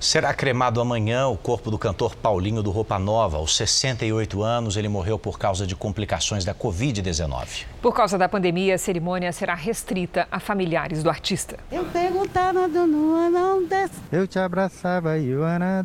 Será 0.00 0.32
cremado 0.32 0.80
amanhã 0.80 1.26
o 1.26 1.36
corpo 1.36 1.72
do 1.72 1.78
cantor 1.78 2.14
Paulinho 2.14 2.62
do 2.62 2.70
Roupa 2.70 2.98
Nova. 3.00 3.38
Aos 3.38 3.56
68 3.56 4.42
anos, 4.42 4.76
ele 4.76 4.88
morreu 4.88 5.18
por 5.18 5.38
causa 5.38 5.66
de 5.66 5.74
complicações 5.74 6.44
da 6.44 6.54
Covid-19. 6.54 7.64
Por 7.82 7.92
causa 7.92 8.16
da 8.16 8.28
pandemia, 8.28 8.76
a 8.76 8.78
cerimônia 8.78 9.32
será 9.32 9.54
restrita 9.54 10.28
a 10.30 10.38
familiares 10.38 11.02
do 11.02 11.10
artista. 11.10 11.58
Eu 11.70 11.84
perguntava 11.86 12.68
do 12.68 12.86
Nua, 12.86 13.28
não 13.28 13.64
desce. 13.64 13.94
Eu 14.12 14.28
te 14.28 14.38
abraçava 14.38 15.18
e 15.18 15.34
o 15.34 15.42
Ana 15.42 15.84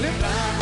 Lembrar 0.00 0.61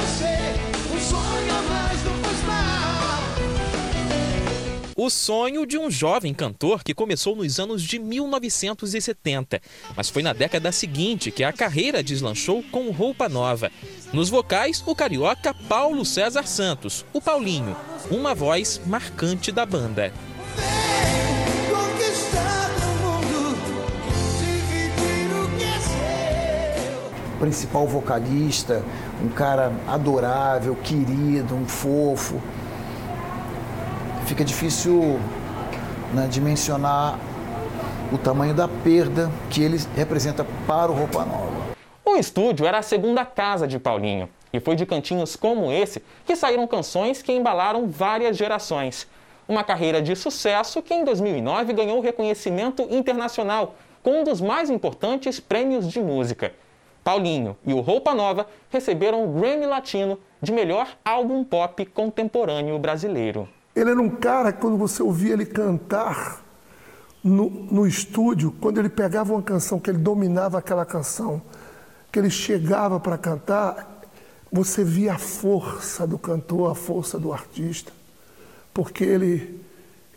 o 5.03 5.09
sonho 5.09 5.65
de 5.65 5.79
um 5.79 5.91
jovem 5.91 6.35
cantor 6.35 6.85
que 6.85 6.93
começou 6.93 7.35
nos 7.35 7.59
anos 7.59 7.83
de 7.83 7.99
1970, 7.99 9.59
mas 9.97 10.11
foi 10.11 10.23
na 10.23 10.35
década 10.35 10.71
seguinte 10.71 11.31
que 11.31 11.43
a 11.43 11.55
carreira 11.55 12.03
deslanchou 12.03 12.63
com 12.71 12.91
roupa 12.91 13.27
nova. 13.27 13.73
Nos 14.13 14.29
vocais, 14.29 14.85
o 14.87 14.95
carioca 14.95 15.55
Paulo 15.55 16.05
César 16.05 16.47
Santos, 16.47 17.07
o 17.15 17.21
Paulinho, 17.21 17.75
uma 18.11 18.35
voz 18.35 18.79
marcante 18.85 19.51
da 19.51 19.65
banda. 19.65 20.13
principal 27.39 27.87
vocalista, 27.87 28.85
um 29.25 29.31
cara 29.31 29.73
adorável, 29.89 30.77
querido, 30.77 31.55
um 31.55 31.67
fofo. 31.67 32.39
Fica 34.31 34.45
difícil 34.45 35.19
né, 36.15 36.29
dimensionar 36.31 37.19
o 38.13 38.17
tamanho 38.17 38.55
da 38.55 38.69
perda 38.69 39.29
que 39.51 39.61
ele 39.61 39.77
representa 39.97 40.47
para 40.69 40.93
o 40.93 40.95
Roupa 40.95 41.25
Nova. 41.25 41.75
O 42.05 42.15
estúdio 42.15 42.65
era 42.65 42.79
a 42.79 42.83
segunda 42.83 43.25
casa 43.25 43.67
de 43.67 43.77
Paulinho. 43.77 44.29
E 44.53 44.61
foi 44.61 44.77
de 44.77 44.87
cantinhos 44.87 45.35
como 45.35 45.73
esse 45.73 46.01
que 46.25 46.37
saíram 46.37 46.65
canções 46.69 47.21
que 47.23 47.33
embalaram 47.33 47.89
várias 47.89 48.37
gerações. 48.37 49.09
Uma 49.49 49.65
carreira 49.65 50.01
de 50.01 50.15
sucesso 50.15 50.81
que 50.81 50.95
em 50.95 51.05
2009 51.05 51.73
ganhou 51.73 52.01
reconhecimento 52.01 52.87
internacional 52.89 53.75
com 54.01 54.21
um 54.21 54.23
dos 54.23 54.41
mais 54.41 54.71
importantes 54.71 55.41
prêmios 55.41 55.91
de 55.91 55.99
música. 56.01 56.55
Paulinho 57.03 57.57
e 57.67 57.73
o 57.75 57.81
Roupa 57.81 58.15
Nova 58.15 58.47
receberam 58.71 59.25
o 59.25 59.41
Grammy 59.41 59.67
Latino 59.67 60.21
de 60.41 60.53
melhor 60.53 60.87
álbum 61.05 61.43
pop 61.43 61.85
contemporâneo 61.87 62.79
brasileiro. 62.79 63.49
Ele 63.81 63.93
era 63.93 64.03
um 64.03 64.11
cara 64.11 64.53
quando 64.53 64.77
você 64.77 65.03
ouvia 65.03 65.33
ele 65.33 65.47
cantar 65.47 66.45
no, 67.25 67.49
no 67.49 67.87
estúdio, 67.87 68.55
quando 68.61 68.77
ele 68.77 68.91
pegava 68.91 69.33
uma 69.33 69.43
canção, 69.43 69.81
que 69.81 69.89
ele 69.89 69.99
dominava 69.99 70.59
aquela 70.59 70.85
canção, 70.85 71.41
que 72.13 72.19
ele 72.19 72.29
chegava 72.29 73.01
para 73.01 73.17
cantar, 73.17 74.03
você 74.53 74.85
via 74.85 75.15
a 75.15 75.19
força 75.19 76.07
do 76.07 76.19
cantor, 76.19 76.71
a 76.71 76.75
força 76.75 77.19
do 77.19 77.33
artista, 77.33 77.91
porque 78.75 79.03
ele, 79.03 79.65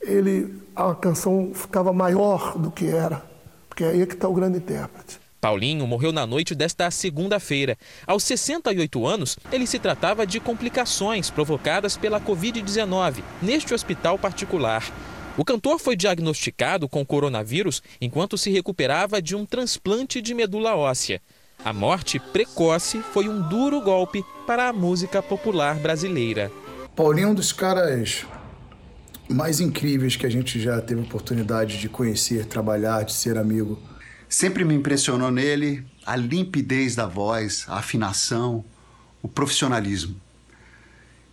ele 0.02 0.62
a 0.76 0.94
canção 0.94 1.52
ficava 1.54 1.94
maior 1.94 2.58
do 2.58 2.70
que 2.70 2.88
era, 2.88 3.24
porque 3.70 3.86
é 3.86 3.92
aí 3.92 4.06
que 4.06 4.16
está 4.16 4.28
o 4.28 4.34
grande 4.34 4.58
intérprete. 4.58 5.23
Paulinho 5.44 5.86
morreu 5.86 6.14
na 6.14 6.26
noite 6.26 6.56
desta 6.56 6.90
segunda-feira. 6.90 7.78
Aos 8.08 8.24
68 8.24 9.06
anos, 9.06 9.38
ele 9.52 9.68
se 9.68 9.78
tratava 9.78 10.26
de 10.26 10.40
complicações 10.40 11.30
provocadas 11.30 11.98
pela 11.98 12.22
Covid-19 12.22 13.22
neste 13.42 13.74
hospital 13.74 14.18
particular. 14.18 14.90
O 15.38 15.44
cantor 15.44 15.80
foi 15.80 15.98
diagnosticado 15.98 16.88
com 16.88 17.06
coronavírus 17.06 17.84
enquanto 18.00 18.38
se 18.38 18.52
recuperava 18.52 19.22
de 19.22 19.36
um 19.36 19.46
transplante 19.46 20.22
de 20.22 20.34
medula 20.34 20.78
óssea. 20.78 21.22
A 21.66 21.74
morte 21.74 22.22
precoce 22.22 23.02
foi 23.12 23.28
um 23.28 23.42
duro 23.42 23.82
golpe 23.82 24.24
para 24.48 24.70
a 24.70 24.74
música 24.74 25.22
popular 25.22 25.76
brasileira. 25.76 26.50
Paulinho 26.96 27.28
é 27.28 27.32
um 27.32 27.36
dos 27.36 27.52
caras 27.52 28.26
mais 29.30 29.60
incríveis 29.60 30.16
que 30.16 30.26
a 30.26 30.30
gente 30.30 30.58
já 30.58 30.80
teve 30.80 31.02
oportunidade 31.02 31.80
de 31.80 31.90
conhecer, 31.90 32.46
trabalhar, 32.46 33.04
de 33.04 33.12
ser 33.12 33.38
amigo. 33.38 33.78
Sempre 34.34 34.66
me 34.66 34.74
impressionou 34.74 35.30
nele 35.30 35.86
a 36.04 36.16
limpidez 36.16 36.96
da 36.96 37.06
voz, 37.06 37.66
a 37.68 37.78
afinação, 37.78 38.66
o 39.22 39.28
profissionalismo. 39.28 40.20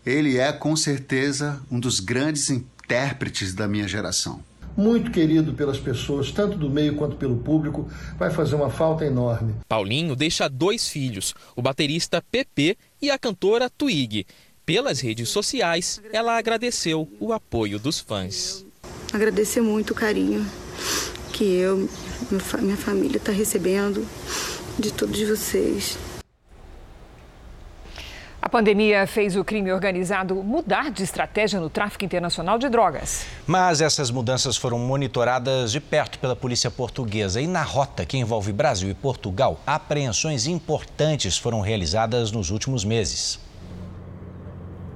Ele 0.04 0.36
é, 0.36 0.52
com 0.52 0.76
certeza, 0.76 1.62
um 1.70 1.80
dos 1.80 1.98
grandes 1.98 2.50
intérpretes 2.50 3.54
da 3.54 3.66
minha 3.66 3.88
geração. 3.88 4.44
Muito 4.76 5.10
querido 5.10 5.54
pelas 5.54 5.78
pessoas, 5.78 6.30
tanto 6.30 6.58
do 6.58 6.68
meio 6.68 6.94
quanto 6.94 7.16
pelo 7.16 7.38
público, 7.38 7.90
vai 8.18 8.30
fazer 8.30 8.54
uma 8.54 8.68
falta 8.68 9.02
enorme. 9.02 9.54
Paulinho 9.66 10.14
deixa 10.14 10.46
dois 10.46 10.86
filhos, 10.86 11.34
o 11.56 11.62
baterista 11.62 12.22
Pepe 12.30 12.76
e 13.00 13.10
a 13.10 13.18
cantora 13.18 13.70
Twig. 13.70 14.26
Pelas 14.66 15.00
redes 15.00 15.30
sociais, 15.30 16.02
ela 16.12 16.36
agradeceu 16.36 17.10
o 17.18 17.32
apoio 17.32 17.78
dos 17.78 17.98
fãs. 17.98 18.62
Agradecer 19.10 19.62
muito 19.62 19.92
o 19.92 19.96
carinho 19.96 20.46
que 21.40 21.56
eu, 21.56 21.88
minha 22.60 22.76
família 22.76 23.16
está 23.16 23.32
recebendo 23.32 24.06
de 24.78 24.92
todos 24.92 25.18
vocês. 25.26 25.96
A 28.42 28.46
pandemia 28.46 29.06
fez 29.06 29.36
o 29.36 29.42
crime 29.42 29.72
organizado 29.72 30.34
mudar 30.34 30.90
de 30.90 31.02
estratégia 31.02 31.58
no 31.58 31.70
tráfico 31.70 32.04
internacional 32.04 32.58
de 32.58 32.68
drogas. 32.68 33.24
Mas 33.46 33.80
essas 33.80 34.10
mudanças 34.10 34.58
foram 34.58 34.78
monitoradas 34.78 35.72
de 35.72 35.80
perto 35.80 36.18
pela 36.18 36.36
polícia 36.36 36.70
portuguesa. 36.70 37.40
E 37.40 37.46
na 37.46 37.62
rota 37.62 38.04
que 38.04 38.18
envolve 38.18 38.52
Brasil 38.52 38.90
e 38.90 38.94
Portugal, 38.94 39.58
apreensões 39.66 40.46
importantes 40.46 41.38
foram 41.38 41.62
realizadas 41.62 42.30
nos 42.30 42.50
últimos 42.50 42.84
meses. 42.84 43.40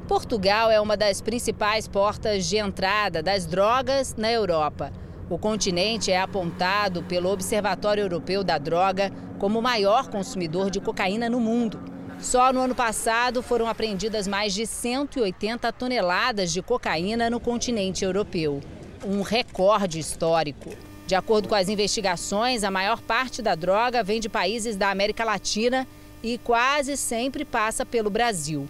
Portugal 0.07 0.71
é 0.71 0.79
uma 0.79 0.95
das 0.95 1.23
principais 1.23 1.89
portas 1.89 2.45
de 2.45 2.59
entrada 2.59 3.23
das 3.23 3.47
drogas 3.47 4.15
na 4.15 4.31
Europa. 4.31 4.93
O 5.35 5.39
continente 5.39 6.13
é 6.13 6.21
apontado 6.21 7.03
pelo 7.03 7.29
Observatório 7.29 8.03
Europeu 8.03 8.45
da 8.45 8.57
Droga 8.57 9.11
como 9.37 9.59
o 9.59 9.63
maior 9.63 10.07
consumidor 10.07 10.71
de 10.71 10.81
cocaína 10.81 11.29
no 11.29 11.41
mundo. 11.41 11.83
Só 12.21 12.53
no 12.53 12.61
ano 12.61 12.75
passado 12.77 13.43
foram 13.43 13.67
apreendidas 13.67 14.29
mais 14.29 14.55
de 14.55 14.65
180 14.65 15.73
toneladas 15.73 16.53
de 16.53 16.63
cocaína 16.63 17.29
no 17.29 17.41
continente 17.41 18.05
europeu. 18.05 18.61
Um 19.05 19.23
recorde 19.23 19.99
histórico. 19.99 20.71
De 21.05 21.17
acordo 21.17 21.49
com 21.49 21.57
as 21.57 21.69
investigações, 21.69 22.63
a 22.63 22.71
maior 22.71 23.01
parte 23.01 23.43
da 23.43 23.57
droga 23.57 24.05
vem 24.05 24.21
de 24.21 24.29
países 24.29 24.77
da 24.77 24.89
América 24.89 25.25
Latina 25.25 25.85
e 26.23 26.39
quase 26.39 26.97
sempre 26.97 27.45
passa 27.45 27.85
pelo 27.85 28.09
Brasil. 28.09 28.69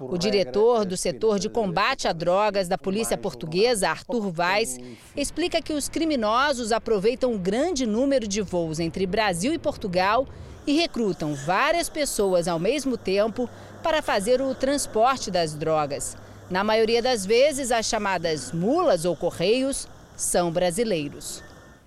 O 0.00 0.16
diretor 0.16 0.86
do 0.86 0.96
setor 0.96 1.38
de 1.38 1.50
combate 1.50 2.08
a 2.08 2.12
drogas 2.12 2.66
da 2.66 2.78
polícia 2.78 3.18
portuguesa, 3.18 3.90
Arthur 3.90 4.30
Vaz, 4.32 4.78
explica 5.14 5.60
que 5.60 5.74
os 5.74 5.90
criminosos 5.90 6.72
aproveitam 6.72 7.32
um 7.32 7.38
grande 7.38 7.84
número 7.84 8.26
de 8.26 8.40
voos 8.40 8.80
entre 8.80 9.06
Brasil 9.06 9.52
e 9.52 9.58
Portugal 9.58 10.26
e 10.66 10.72
recrutam 10.72 11.34
várias 11.34 11.90
pessoas 11.90 12.48
ao 12.48 12.58
mesmo 12.58 12.96
tempo 12.96 13.48
para 13.82 14.00
fazer 14.00 14.40
o 14.40 14.54
transporte 14.54 15.30
das 15.30 15.54
drogas. 15.54 16.16
Na 16.48 16.64
maioria 16.64 17.02
das 17.02 17.26
vezes, 17.26 17.70
as 17.70 17.84
chamadas 17.84 18.52
mulas 18.52 19.04
ou 19.04 19.14
correios 19.14 19.86
são 20.16 20.50
brasileiros. 20.50 21.42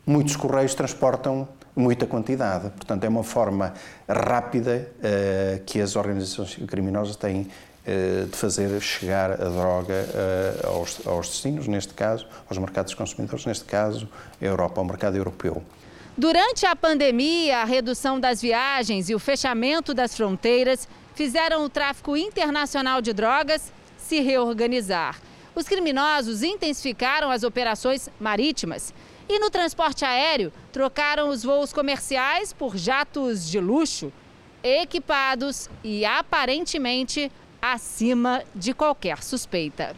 Muitos 0.05 0.35
correios 0.35 0.75
transportam 0.75 1.47
muita 1.75 2.05
quantidade, 2.05 2.69
portanto, 2.69 3.03
é 3.03 3.09
uma 3.09 3.23
forma 3.23 3.73
rápida 4.07 4.87
uh, 4.99 5.63
que 5.65 5.81
as 5.81 5.95
organizações 5.95 6.55
criminosas 6.67 7.15
têm 7.15 7.47
de 7.85 8.37
fazer 8.37 8.79
chegar 8.81 9.31
a 9.31 9.49
droga 9.49 9.93
uh, 9.93 10.67
aos, 10.67 11.05
aos 11.05 11.27
destinos, 11.27 11.67
neste 11.67 11.93
caso, 11.93 12.25
aos 12.49 12.57
mercados 12.57 12.93
consumidores, 12.93 13.45
neste 13.45 13.65
caso, 13.65 14.07
a 14.41 14.45
Europa, 14.45 14.79
ao 14.79 14.85
mercado 14.85 15.17
europeu. 15.17 15.61
Durante 16.17 16.65
a 16.65 16.75
pandemia, 16.75 17.59
a 17.59 17.65
redução 17.65 18.19
das 18.19 18.41
viagens 18.41 19.09
e 19.09 19.15
o 19.15 19.19
fechamento 19.19 19.93
das 19.93 20.15
fronteiras 20.15 20.87
fizeram 21.15 21.65
o 21.65 21.69
tráfico 21.69 22.15
internacional 22.15 23.01
de 23.01 23.11
drogas 23.13 23.73
se 23.97 24.19
reorganizar. 24.19 25.19
Os 25.55 25.67
criminosos 25.67 26.41
intensificaram 26.43 27.29
as 27.29 27.43
operações 27.43 28.09
marítimas 28.19 28.93
e 29.27 29.39
no 29.39 29.49
transporte 29.49 30.05
aéreo 30.05 30.51
trocaram 30.71 31.29
os 31.29 31.43
voos 31.43 31.73
comerciais 31.73 32.53
por 32.53 32.77
jatos 32.77 33.49
de 33.49 33.59
luxo, 33.59 34.11
equipados 34.63 35.69
e 35.83 36.05
aparentemente 36.05 37.31
acima 37.63 38.43
de 38.53 38.73
qualquer 38.73 39.23
suspeita. 39.23 39.95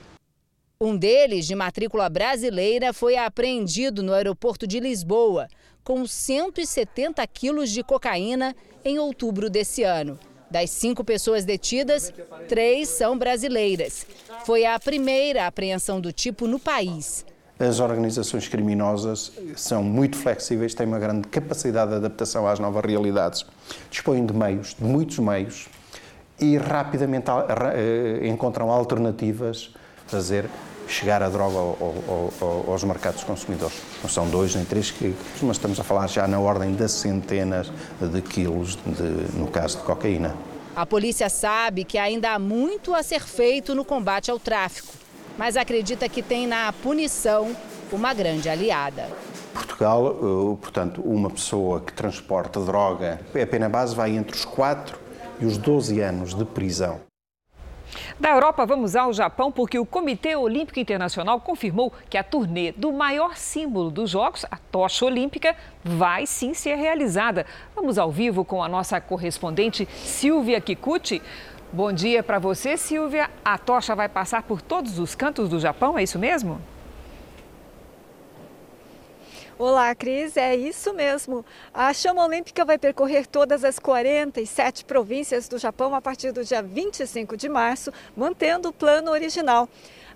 Um 0.79 0.95
deles, 0.95 1.47
de 1.47 1.55
matrícula 1.55 2.07
brasileira, 2.07 2.93
foi 2.93 3.17
apreendido 3.17 4.03
no 4.03 4.13
aeroporto 4.13 4.67
de 4.67 4.79
Lisboa 4.79 5.47
com 5.83 6.05
170 6.05 7.25
quilos 7.25 7.71
de 7.71 7.83
cocaína 7.83 8.55
em 8.83 8.99
outubro 8.99 9.49
desse 9.49 9.81
ano. 9.81 10.19
Das 10.51 10.69
cinco 10.69 11.03
pessoas 11.03 11.43
detidas, 11.43 12.13
três 12.47 12.87
são 12.87 13.17
brasileiras. 13.17 14.05
Foi 14.45 14.63
a 14.63 14.79
primeira 14.79 15.47
apreensão 15.47 15.99
do 15.99 16.13
tipo 16.13 16.45
no 16.45 16.59
país. 16.59 17.25
As 17.57 17.79
organizações 17.79 18.47
criminosas 18.47 19.31
são 19.55 19.81
muito 19.81 20.17
flexíveis, 20.17 20.75
têm 20.75 20.85
uma 20.85 20.99
grande 20.99 21.27
capacidade 21.29 21.89
de 21.89 21.97
adaptação 21.97 22.45
às 22.47 22.59
novas 22.59 22.85
realidades. 22.85 23.43
Dispõem 23.89 24.23
de 24.23 24.33
meios, 24.33 24.75
de 24.75 24.83
muitos 24.83 25.17
meios, 25.17 25.67
e 26.39 26.57
rapidamente 26.57 27.29
eh, 27.29 28.27
encontram 28.27 28.69
alternativas 28.69 29.69
para 29.95 30.19
fazer 30.19 30.49
chegar 30.87 31.23
a 31.23 31.29
droga 31.29 31.57
ao, 31.57 32.31
ao, 32.41 32.71
aos 32.71 32.83
mercados 32.83 33.23
consumidores. 33.23 33.81
Não 34.03 34.09
são 34.09 34.29
dois 34.29 34.55
nem 34.55 34.65
três 34.65 34.91
quilos, 34.91 35.17
mas 35.41 35.57
estamos 35.57 35.79
a 35.79 35.83
falar 35.83 36.07
já 36.07 36.27
na 36.27 36.39
ordem 36.39 36.73
das 36.73 36.91
centenas 36.91 37.71
de 37.99 38.21
quilos, 38.21 38.75
de, 38.75 39.37
no 39.37 39.47
caso 39.47 39.77
de 39.77 39.83
cocaína. 39.83 40.35
A 40.75 40.85
polícia 40.85 41.29
sabe 41.29 41.85
que 41.85 41.97
ainda 41.97 42.31
há 42.31 42.39
muito 42.39 42.93
a 42.93 43.01
ser 43.01 43.21
feito 43.21 43.73
no 43.73 43.85
combate 43.85 44.29
ao 44.29 44.37
tráfico, 44.37 44.93
mas 45.37 45.55
acredita 45.55 46.07
que 46.09 46.21
tem 46.21 46.45
na 46.45 46.71
punição 46.73 47.55
uma 47.91 48.13
grande 48.13 48.49
aliada. 48.49 49.07
Portugal, 49.53 50.07
eh, 50.07 50.57
portanto, 50.61 51.01
uma 51.01 51.29
pessoa 51.29 51.79
que 51.79 51.93
transporta 51.93 52.59
droga, 52.59 53.21
a 53.41 53.47
pena 53.47 53.69
base 53.69 53.95
vai 53.95 54.11
entre 54.11 54.35
os 54.35 54.43
4 54.43 55.04
e 55.39 55.45
os 55.45 55.57
12 55.57 55.99
anos 56.01 56.33
de 56.33 56.45
prisão. 56.45 57.01
Da 58.19 58.31
Europa, 58.31 58.65
vamos 58.65 58.95
ao 58.95 59.13
Japão, 59.13 59.51
porque 59.51 59.77
o 59.77 59.85
Comitê 59.85 60.35
Olímpico 60.35 60.79
Internacional 60.79 61.39
confirmou 61.39 61.91
que 62.09 62.17
a 62.17 62.23
turnê 62.23 62.71
do 62.71 62.91
maior 62.91 63.37
símbolo 63.37 63.91
dos 63.91 64.09
Jogos, 64.09 64.45
a 64.49 64.57
tocha 64.57 65.05
olímpica, 65.05 65.55
vai 65.83 66.25
sim 66.25 66.53
ser 66.53 66.75
realizada. 66.75 67.45
Vamos 67.75 67.97
ao 67.97 68.11
vivo 68.11 68.43
com 68.43 68.63
a 68.63 68.67
nossa 68.67 68.99
correspondente 68.99 69.87
Silvia 70.03 70.61
Kikuchi. 70.61 71.21
Bom 71.71 71.91
dia 71.91 72.23
para 72.23 72.39
você, 72.39 72.77
Silvia. 72.77 73.29
A 73.43 73.57
tocha 73.57 73.95
vai 73.95 74.07
passar 74.07 74.43
por 74.43 74.61
todos 74.61 74.97
os 74.97 75.13
cantos 75.13 75.49
do 75.49 75.59
Japão, 75.59 75.97
é 75.97 76.03
isso 76.03 76.17
mesmo? 76.17 76.61
Olá, 79.57 79.95
Cris, 79.95 80.35
é 80.35 80.53
isso 80.53 80.93
mesmo. 80.93 81.45
A 81.73 81.93
chama 81.93 82.25
olímpica 82.25 82.65
vai 82.65 82.77
percorrer 82.77 83.25
todas 83.25 83.63
as 83.63 83.79
47 83.79 84.83
províncias 84.83 85.47
do 85.47 85.57
Japão 85.57 85.95
a 85.95 86.01
partir 86.01 86.33
do 86.33 86.43
dia 86.43 86.61
25 86.61 87.37
de 87.37 87.47
março, 87.47 87.89
mantendo 88.17 88.67
o 88.67 88.73
plano 88.73 89.11
original. 89.11 89.69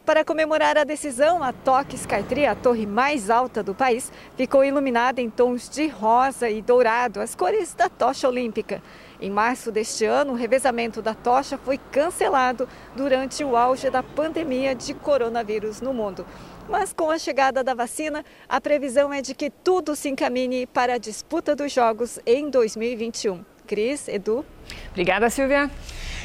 Para 0.06 0.26
comemorar 0.26 0.78
a 0.78 0.84
decisão, 0.84 1.42
a 1.42 1.54
Tokyo 1.54 1.96
Skytree, 1.96 2.48
a 2.48 2.56
torre 2.56 2.86
mais 2.86 3.30
alta 3.30 3.64
do 3.64 3.74
país, 3.74 4.12
ficou 4.36 4.66
iluminada 4.66 5.22
em 5.22 5.30
tons 5.30 5.70
de 5.70 5.88
rosa 5.88 6.50
e 6.50 6.62
dourado, 6.62 7.22
as 7.22 7.34
cores 7.34 7.74
da 7.74 7.88
tocha 7.88 8.28
olímpica. 8.28 8.84
Em 9.22 9.30
março 9.30 9.72
deste 9.72 10.04
ano, 10.04 10.34
o 10.34 10.36
revezamento 10.36 11.02
da 11.02 11.14
tocha 11.14 11.58
foi 11.58 11.78
cancelado 11.92 12.68
durante 12.94 13.42
o 13.44 13.56
auge 13.56 13.90
da 13.90 14.04
pandemia 14.04 14.76
de 14.76 14.94
coronavírus 14.94 15.80
no 15.80 15.94
mundo. 15.94 16.26
Mas 16.70 16.94
com 16.94 17.10
a 17.10 17.18
chegada 17.18 17.64
da 17.64 17.74
vacina, 17.74 18.24
a 18.48 18.62
previsão 18.62 19.12
é 19.12 19.24
de 19.24 19.34
que 19.34 19.50
tudo 19.50 19.96
se 19.96 20.08
encaminhe 20.08 20.68
para 20.68 20.94
a 20.94 20.98
disputa 21.00 21.56
dos 21.56 21.74
Jogos 21.74 22.20
em 22.28 22.48
2021. 22.48 23.44
Cris, 23.66 24.08
Edu. 24.08 24.46
Obrigada, 24.92 25.32
Silvia. 25.32 25.70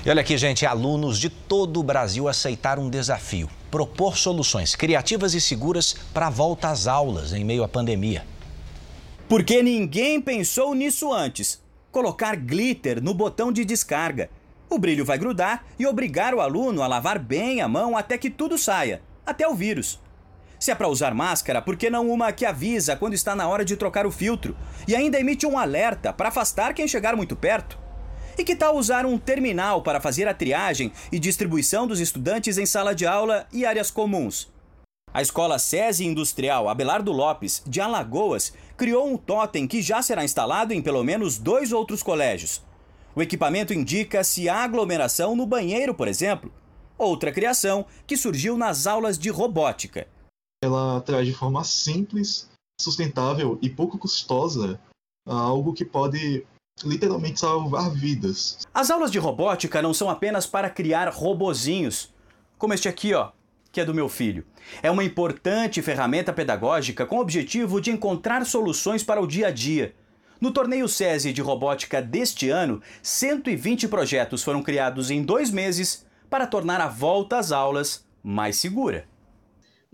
E 0.05 0.11
olha 0.11 0.21
aqui, 0.21 0.37
gente, 0.37 0.67
alunos 0.67 1.19
de 1.19 1.31
todo 1.31 1.81
o 1.81 1.83
Brasil 1.83 2.29
aceitaram 2.29 2.85
um 2.85 2.91
desafio: 2.91 3.49
propor 3.71 4.19
soluções 4.19 4.77
criativas 4.77 5.33
e 5.33 5.41
seguras 5.41 5.95
para 6.13 6.27
a 6.27 6.31
volta 6.31 6.69
às 6.69 6.87
aulas 6.87 7.33
em 7.33 7.43
meio 7.43 7.65
à 7.65 7.69
pandemia. 7.69 8.27
Porque 9.27 9.63
ninguém 9.63 10.21
pensou 10.21 10.75
nisso 10.75 11.11
antes. 11.11 11.63
Colocar 11.91 12.37
glitter 12.37 13.03
no 13.03 13.15
botão 13.15 13.51
de 13.51 13.65
descarga. 13.65 14.29
O 14.69 14.79
brilho 14.79 15.07
vai 15.07 15.17
grudar 15.17 15.65
e 15.79 15.87
obrigar 15.87 16.35
o 16.35 16.41
aluno 16.41 16.83
a 16.83 16.87
lavar 16.87 17.19
bem 17.19 17.63
a 17.63 17.69
mão 17.69 17.97
até 17.97 18.19
que 18.19 18.29
tudo 18.29 18.59
saia, 18.59 19.01
até 19.25 19.49
o 19.49 19.55
vírus. 19.55 20.04
Se 20.65 20.71
é 20.71 20.75
para 20.75 20.89
usar 20.89 21.13
máscara, 21.13 21.61
por 21.61 21.77
que 21.77 21.91
não 21.91 22.09
uma 22.09 22.33
que 22.33 22.47
avisa 22.47 22.97
quando 22.97 23.13
está 23.13 23.37
na 23.37 23.47
hora 23.47 23.67
de 23.67 23.77
trocar 23.77 24.07
o 24.07 24.11
filtro 24.11 24.57
e 24.89 24.97
ainda 24.97 25.21
emite 25.21 25.47
um 25.47 25.59
alerta 25.59 26.11
para 26.11 26.31
afastar 26.31 26.73
quem 26.73 26.89
chegar 26.89 27.15
muito 27.15 27.37
perto? 27.37 27.79
E 28.39 28.43
que 28.43 28.57
tal 28.57 28.75
usar 28.75 29.05
um 29.05 29.19
terminal 29.19 29.83
para 29.83 30.01
fazer 30.01 30.27
a 30.27 30.33
triagem 30.33 30.91
e 31.13 31.19
distribuição 31.19 31.87
dos 31.87 32.01
estudantes 32.01 32.57
em 32.57 32.65
sala 32.65 32.95
de 32.95 33.07
aula 33.07 33.47
e 33.53 33.67
áreas 33.67 33.91
comuns? 33.91 34.51
A 35.13 35.21
escola 35.21 35.59
SESI 35.59 36.07
Industrial 36.07 36.67
Abelardo 36.67 37.13
Lopes, 37.13 37.63
de 37.67 37.83
Alagoas, 37.83 38.55
criou 38.75 39.07
um 39.07 39.19
totem 39.19 39.67
que 39.67 39.83
já 39.83 40.01
será 40.01 40.25
instalado 40.25 40.73
em 40.73 40.81
pelo 40.81 41.05
menos 41.05 41.37
dois 41.37 41.73
outros 41.73 42.03
colégios. 42.03 42.63
O 43.15 43.21
equipamento 43.21 43.75
indica 43.75 44.25
se 44.25 44.49
há 44.49 44.65
aglomeração 44.65 45.37
no 45.37 45.45
banheiro, 45.45 45.93
por 45.93 46.09
exemplo. 46.09 46.51
Outra 46.97 47.31
criação 47.31 47.85
que 48.07 48.17
surgiu 48.17 48.57
nas 48.57 48.87
aulas 48.87 49.19
de 49.19 49.29
robótica 49.29 50.07
ela 50.65 51.01
traz 51.01 51.27
de 51.27 51.35
forma 51.35 51.63
simples, 51.65 52.49
sustentável 52.81 53.59
e 53.63 53.71
pouco 53.71 53.99
custosa 53.99 54.81
algo 55.27 55.73
que 55.73 55.85
pode 55.85 56.45
literalmente 56.85 57.41
salvar 57.41 57.91
vidas. 57.91 58.59
As 58.73 58.91
aulas 58.91 59.11
de 59.11 59.19
robótica 59.19 59.81
não 59.81 59.95
são 59.95 60.11
apenas 60.11 60.47
para 60.47 60.69
criar 60.69 61.09
robozinhos, 61.09 62.13
como 62.59 62.75
este 62.75 62.89
aqui, 62.89 63.15
ó, 63.15 63.31
que 63.71 63.81
é 63.81 63.85
do 63.85 63.95
meu 63.95 64.09
filho. 64.09 64.45
É 64.83 64.91
uma 64.91 65.05
importante 65.05 65.83
ferramenta 65.83 66.33
pedagógica 66.33 67.07
com 67.07 67.17
o 67.17 67.21
objetivo 67.21 67.81
de 67.81 67.91
encontrar 67.91 68.45
soluções 68.45 69.03
para 69.03 69.21
o 69.21 69.27
dia 69.27 69.49
a 69.49 69.51
dia. 69.51 69.95
No 70.41 70.51
torneio 70.51 70.89
SESI 70.89 71.33
de 71.33 71.41
robótica 71.41 72.03
deste 72.03 72.51
ano, 72.51 72.83
120 73.03 73.89
projetos 73.89 74.43
foram 74.43 74.63
criados 74.63 75.11
em 75.11 75.23
dois 75.23 75.51
meses 75.51 76.05
para 76.29 76.47
tornar 76.47 76.81
a 76.81 76.89
volta 76.89 77.39
às 77.39 77.53
aulas 77.53 78.05
mais 78.23 78.57
segura. 78.57 79.07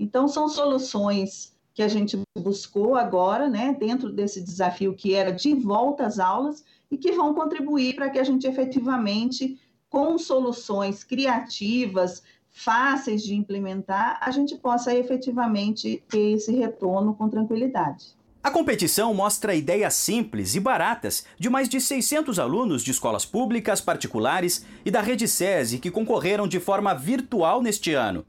Então, 0.01 0.27
são 0.27 0.49
soluções 0.49 1.53
que 1.75 1.83
a 1.83 1.89
gente 1.89 2.19
buscou 2.39 2.97
agora, 2.97 3.51
né, 3.51 3.77
dentro 3.79 4.11
desse 4.11 4.41
desafio 4.41 4.95
que 4.95 5.15
era 5.15 5.31
de 5.31 5.55
volta 5.55 6.07
às 6.07 6.19
aulas 6.19 6.65
e 6.91 6.97
que 6.97 7.13
vão 7.13 7.35
contribuir 7.35 7.97
para 7.97 8.09
que 8.09 8.19
a 8.19 8.25
gente 8.25 8.47
efetivamente, 8.47 9.61
com 9.91 10.17
soluções 10.17 11.05
criativas, 11.05 12.23
fáceis 12.51 13.23
de 13.23 13.35
implementar, 13.35 14.19
a 14.23 14.31
gente 14.31 14.57
possa 14.57 14.95
efetivamente 14.95 16.03
ter 16.09 16.33
esse 16.33 16.51
retorno 16.51 17.15
com 17.15 17.29
tranquilidade. 17.29 18.19
A 18.43 18.51
competição 18.51 19.13
mostra 19.13 19.55
ideias 19.55 19.93
simples 19.93 20.55
e 20.55 20.61
baratas 20.61 21.27
de 21.39 21.51
mais 21.51 21.69
de 21.69 21.79
600 21.79 22.39
alunos 22.39 22.83
de 22.83 22.91
escolas 22.91 23.27
públicas, 23.27 23.83
particulares 23.83 24.65
e 24.83 24.91
da 24.91 25.03
rede 25.03 25.29
SESI 25.29 25.79
que 25.79 25.91
concorreram 25.91 26.49
de 26.49 26.59
forma 26.59 26.95
virtual 26.95 27.61
neste 27.61 27.93
ano. 27.93 28.25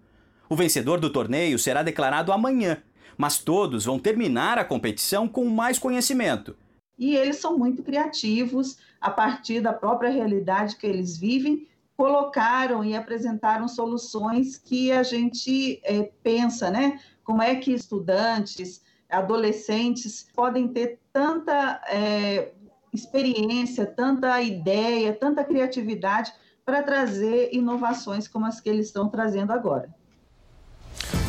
O 0.52 0.56
vencedor 0.58 0.99
do 0.99 1.10
torneio 1.10 1.58
será 1.58 1.82
declarado 1.82 2.30
amanhã, 2.30 2.84
mas 3.18 3.38
todos 3.38 3.86
vão 3.86 3.97
terminar 3.97 4.60
a 4.60 4.66
competição 4.66 5.26
com 5.26 5.45
mais 5.45 5.80
conhecimento. 5.80 6.58
E 6.99 7.16
eles 7.16 7.38
são 7.38 7.58
muito 7.58 7.82
criativos, 7.82 8.78
a 8.99 9.10
partir 9.10 9.62
da 9.62 9.72
própria 9.72 10.10
realidade 10.10 10.76
que 10.76 10.86
eles 10.86 11.18
vivem, 11.18 11.70
colocaram 11.95 12.84
e 12.84 12.93
apresentaram 12.93 13.66
soluções 13.66 14.58
que 14.58 14.91
a 14.91 15.04
gente 15.04 15.80
é, 15.86 16.12
pensa, 16.22 16.70
né? 16.70 16.99
Como 17.24 17.41
é 17.41 17.56
que 17.56 17.72
estudantes, 17.72 18.82
adolescentes 19.10 20.28
podem 20.36 20.68
ter 20.68 20.99
tanta 21.14 21.82
é, 21.88 22.52
experiência, 22.93 23.86
tanta 23.86 24.41
ideia, 24.41 25.14
tanta 25.14 25.45
criatividade 25.45 26.34
para 26.66 26.84
trazer 26.84 27.52
inovações 27.54 28.28
como 28.28 28.45
as 28.45 28.60
que 28.60 28.70
eles 28.70 28.88
estão 28.88 29.08
trazendo 29.08 29.54
agora. 29.54 30.01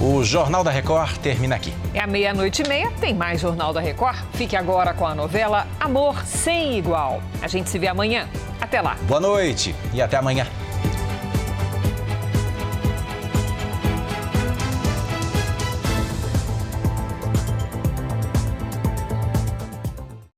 O 0.00 0.24
Jornal 0.24 0.64
da 0.64 0.70
Record 0.70 1.16
termina 1.18 1.54
aqui. 1.56 1.72
É 1.94 2.00
a 2.00 2.06
meia-noite 2.06 2.62
e 2.62 2.68
meia, 2.68 2.90
tem 3.00 3.14
mais 3.14 3.40
Jornal 3.40 3.72
da 3.72 3.80
Record. 3.80 4.18
Fique 4.34 4.56
agora 4.56 4.92
com 4.92 5.06
a 5.06 5.14
novela 5.14 5.66
Amor 5.78 6.24
Sem 6.26 6.78
Igual. 6.78 7.22
A 7.40 7.48
gente 7.48 7.70
se 7.70 7.78
vê 7.78 7.86
amanhã. 7.88 8.28
Até 8.60 8.80
lá. 8.80 8.96
Boa 9.02 9.20
noite 9.20 9.74
e 9.92 10.00
até 10.02 10.16
amanhã. 10.16 10.46